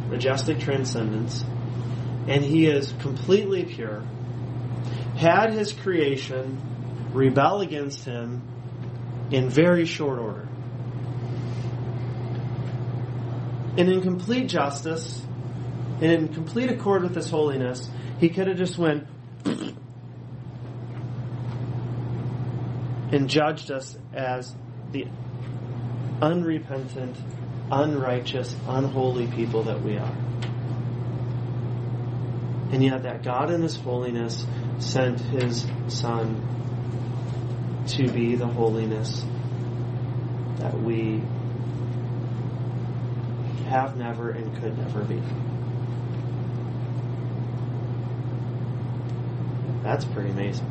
majestic 0.09 0.59
transcendence, 0.59 1.43
and 2.27 2.43
he 2.43 2.65
is 2.65 2.93
completely 2.99 3.63
pure, 3.65 4.03
had 5.15 5.53
his 5.53 5.71
creation 5.71 6.59
rebel 7.13 7.61
against 7.61 8.03
him 8.05 8.41
in 9.31 9.49
very 9.49 9.85
short 9.85 10.19
order. 10.19 10.47
And 13.77 13.89
in 13.89 14.01
complete 14.01 14.47
justice, 14.49 15.21
and 16.01 16.11
in 16.11 16.33
complete 16.33 16.71
accord 16.71 17.03
with 17.03 17.15
his 17.15 17.29
holiness, 17.29 17.89
he 18.19 18.29
could 18.29 18.47
have 18.47 18.57
just 18.57 18.77
went 18.77 19.07
and 23.11 23.29
judged 23.29 23.69
us 23.71 23.97
as 24.13 24.55
the 24.91 25.05
unrepentant, 26.21 27.15
unrighteous, 27.71 28.55
unholy 28.67 29.27
people 29.27 29.63
that 29.63 29.81
we 29.81 29.97
are. 29.97 30.15
And 32.71 32.83
yet, 32.83 33.03
that 33.03 33.23
God 33.23 33.51
in 33.51 33.61
His 33.61 33.75
holiness 33.75 34.45
sent 34.79 35.19
His 35.19 35.67
Son 35.87 36.41
to 37.87 38.11
be 38.11 38.35
the 38.35 38.47
holiness 38.47 39.23
that 40.57 40.73
we 40.81 41.21
have 43.67 43.95
never 43.97 44.31
and 44.31 44.55
could 44.59 44.77
never 44.77 45.03
be. 45.03 45.21
That's 49.85 50.03
pretty 50.03 50.31
amazing. 50.31 50.65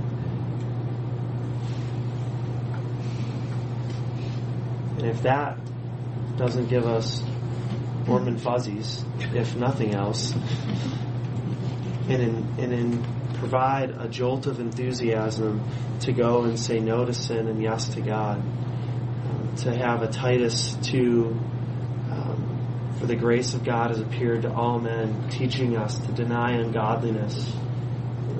And 4.99 5.07
if 5.07 5.23
that 5.23 5.57
doesn't 6.37 6.67
give 6.67 6.85
us 6.85 7.23
warm 8.09 8.27
and 8.27 8.43
fuzzies, 8.43 9.05
if 9.33 9.55
nothing 9.55 9.95
else, 9.95 10.33
and 12.09 12.11
in, 12.11 12.55
and 12.59 12.73
in 12.73 13.05
provide 13.35 13.91
a 13.91 14.09
jolt 14.09 14.49
of 14.49 14.59
enthusiasm 14.59 15.63
to 16.01 16.13
go 16.13 16.43
and 16.43 16.59
say 16.59 16.81
no 16.81 17.05
to 17.05 17.15
sin 17.15 17.47
and 17.47 17.63
yes 17.63 17.91
to 17.91 18.01
God, 18.01 18.39
um, 18.41 19.55
to 19.59 19.77
have 19.77 20.03
a 20.03 20.09
Titus 20.09 20.77
2 20.83 21.27
um, 22.11 22.95
for 22.99 23.07
the 23.07 23.15
grace 23.15 23.55
of 23.55 23.63
God 23.63 23.91
has 23.91 24.01
appeared 24.01 24.43
to 24.43 24.53
all 24.53 24.81
men, 24.81 25.29
teaching 25.29 25.77
us 25.77 26.01
to 26.01 26.11
deny 26.11 26.55
ungodliness, 26.55 27.55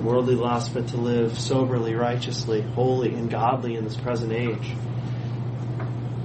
worldly 0.05 0.35
lust, 0.35 0.73
but 0.73 0.87
to 0.89 0.97
live 0.97 1.39
soberly, 1.39 1.95
righteously, 1.95 2.61
holy, 2.61 3.13
and 3.13 3.29
godly 3.29 3.75
in 3.75 3.83
this 3.83 3.97
present 3.97 4.31
age. 4.31 4.73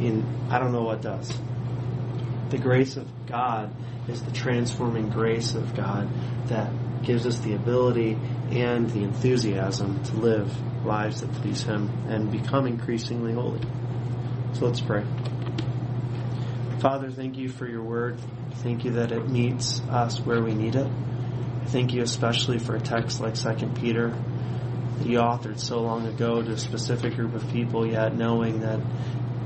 In 0.00 0.24
I 0.50 0.58
don't 0.58 0.72
know 0.72 0.82
what 0.82 1.02
does. 1.02 1.32
The 2.50 2.58
grace 2.58 2.96
of 2.96 3.08
God 3.26 3.72
is 4.08 4.22
the 4.22 4.32
transforming 4.32 5.08
grace 5.08 5.54
of 5.54 5.74
God 5.74 6.08
that 6.48 6.70
gives 7.02 7.26
us 7.26 7.38
the 7.38 7.54
ability 7.54 8.18
and 8.50 8.90
the 8.90 9.02
enthusiasm 9.02 10.02
to 10.04 10.16
live 10.16 10.84
lives 10.84 11.20
that 11.20 11.32
please 11.34 11.62
Him 11.62 11.88
and 12.08 12.30
become 12.30 12.66
increasingly 12.66 13.32
holy. 13.32 13.60
So 14.54 14.66
let's 14.66 14.80
pray. 14.80 15.04
Father, 16.80 17.10
thank 17.10 17.36
you 17.36 17.48
for 17.48 17.66
your 17.66 17.82
word. 17.82 18.18
Thank 18.56 18.84
you 18.84 18.92
that 18.92 19.12
it 19.12 19.28
meets 19.28 19.80
us 19.82 20.18
where 20.20 20.42
we 20.42 20.54
need 20.54 20.74
it. 20.74 20.90
Thank 21.66 21.94
you 21.94 22.02
especially 22.02 22.58
for 22.58 22.74
a 22.74 22.80
text 22.80 23.20
like 23.20 23.34
2 23.34 23.68
Peter 23.80 24.10
that 24.98 25.06
you 25.06 25.18
authored 25.18 25.58
so 25.58 25.80
long 25.80 26.06
ago 26.06 26.42
to 26.42 26.52
a 26.52 26.58
specific 26.58 27.14
group 27.14 27.34
of 27.34 27.48
people, 27.52 27.86
yet 27.86 28.14
knowing 28.14 28.60
that 28.60 28.80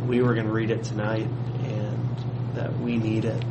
we 0.06 0.20
were 0.22 0.34
going 0.34 0.46
to 0.46 0.52
read 0.52 0.70
it 0.70 0.84
tonight 0.84 1.26
and 1.26 2.54
that 2.54 2.78
we 2.80 2.96
need 2.96 3.24
it. 3.24 3.44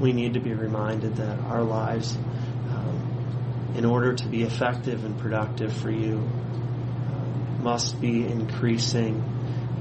We 0.00 0.12
need 0.12 0.34
to 0.34 0.40
be 0.40 0.52
reminded 0.52 1.16
that 1.16 1.40
our 1.40 1.62
lives, 1.62 2.14
um, 2.14 3.72
in 3.74 3.84
order 3.84 4.14
to 4.14 4.26
be 4.28 4.42
effective 4.42 5.04
and 5.04 5.18
productive 5.18 5.72
for 5.72 5.90
you, 5.90 6.18
um, 6.18 7.60
must 7.62 8.00
be 8.00 8.26
increasing 8.26 9.16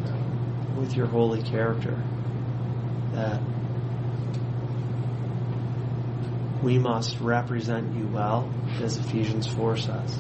um, 0.06 0.78
with 0.78 0.96
your 0.96 1.08
holy 1.08 1.44
character. 1.44 2.02
That 3.12 3.42
we 6.62 6.80
must 6.80 7.20
represent 7.20 7.96
you 7.96 8.08
well, 8.08 8.52
as 8.82 8.98
Ephesians 8.98 9.48
4 9.48 9.78
says. 9.78 10.20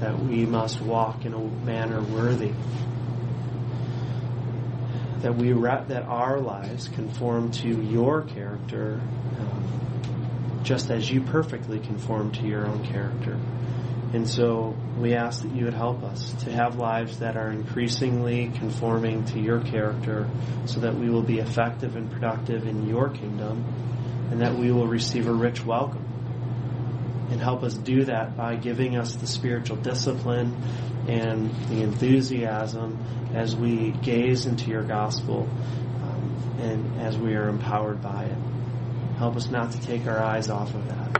That 0.00 0.18
we 0.18 0.46
must 0.46 0.80
walk 0.80 1.24
in 1.24 1.34
a 1.34 1.38
manner 1.38 2.00
worthy 2.00 2.52
that 5.22 5.34
we 5.34 5.52
that 5.52 6.04
our 6.04 6.38
lives 6.40 6.88
conform 6.88 7.50
to 7.50 7.68
your 7.68 8.22
character, 8.22 9.00
um, 9.38 10.60
just 10.62 10.90
as 10.90 11.10
you 11.10 11.20
perfectly 11.22 11.80
conform 11.80 12.30
to 12.32 12.42
your 12.46 12.66
own 12.66 12.84
character. 12.86 13.38
And 14.12 14.26
so 14.28 14.74
we 14.96 15.14
ask 15.14 15.42
that 15.42 15.52
you 15.52 15.64
would 15.66 15.74
help 15.74 16.02
us 16.02 16.32
to 16.44 16.52
have 16.52 16.76
lives 16.76 17.18
that 17.18 17.36
are 17.36 17.50
increasingly 17.50 18.50
conforming 18.54 19.24
to 19.26 19.40
your 19.40 19.60
character, 19.60 20.28
so 20.66 20.80
that 20.80 20.94
we 20.94 21.10
will 21.10 21.22
be 21.22 21.40
effective 21.40 21.96
and 21.96 22.10
productive 22.10 22.66
in 22.66 22.88
your 22.88 23.10
kingdom, 23.10 23.64
and 24.30 24.40
that 24.40 24.56
we 24.56 24.70
will 24.72 24.86
receive 24.86 25.26
a 25.26 25.32
rich 25.32 25.64
welcome. 25.64 26.04
And 27.30 27.40
help 27.40 27.62
us 27.62 27.74
do 27.74 28.04
that 28.04 28.36
by 28.36 28.56
giving 28.56 28.96
us 28.96 29.14
the 29.16 29.26
spiritual 29.26 29.76
discipline 29.76 30.56
and 31.06 31.54
the 31.68 31.82
enthusiasm 31.82 32.98
as 33.34 33.54
we 33.54 33.90
gaze 33.90 34.46
into 34.46 34.70
your 34.70 34.82
gospel 34.82 35.48
um, 36.02 36.56
and 36.60 37.00
as 37.00 37.16
we 37.16 37.34
are 37.34 37.48
empowered 37.48 38.02
by 38.02 38.24
it. 38.24 38.38
Help 39.18 39.36
us 39.36 39.50
not 39.50 39.72
to 39.72 39.80
take 39.80 40.06
our 40.06 40.22
eyes 40.22 40.48
off 40.48 40.74
of 40.74 40.88
that. 40.88 41.17